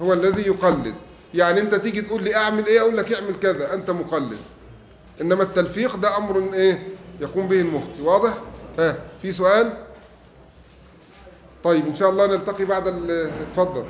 هو 0.01 0.13
الذي 0.13 0.43
يقلد. 0.43 0.95
يعني 1.35 1.61
أنت 1.61 1.75
تيجي 1.75 2.03
تقول 2.03 2.23
لي 2.23 2.37
أعمل 2.37 2.67
إيه؟ 2.67 2.81
أقول 2.81 2.97
لك 2.97 3.13
اعمل 3.13 3.35
كذا. 3.43 3.75
أنت 3.75 3.91
مقلد. 3.91 4.39
إنما 5.21 5.43
التلفيق 5.43 5.97
ده 5.97 6.17
أمر 6.17 6.55
إيه؟ 6.55 6.89
يقوم 7.21 7.49
به 7.49 7.61
المفتي. 7.61 8.03
واضح؟ 8.03 8.35
ها 8.79 8.99
في 9.23 9.33
سؤال؟ 9.33 9.84
طيب 11.65 11.87
إن 11.87 11.95
شاء 11.95 12.11
الله 12.11 12.27
نلتقي 12.27 12.65
بعد 12.65 12.87
اتفضل. 12.87 13.85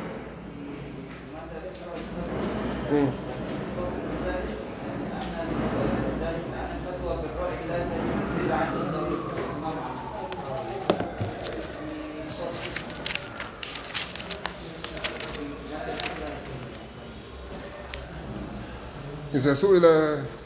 إذا 19.34 19.54
سئل 19.54 19.82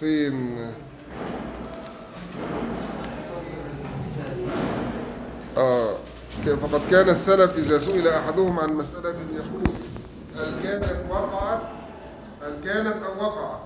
فين؟ 0.01 0.59
آه. 5.57 5.97
فقد 6.57 6.81
كان 6.91 7.09
السلف 7.09 7.59
إذا 7.59 7.79
سئل 7.79 8.09
أحدهم 8.09 8.59
عن 8.61 8.69
مسألة 8.73 9.15
يقول 9.35 9.75
هل 10.37 10.63
كانت 10.63 10.97
وقعت؟ 11.11 11.61
هل 12.43 12.65
كانت 12.65 12.97
أو 13.05 13.27
وقعت؟ 13.27 13.61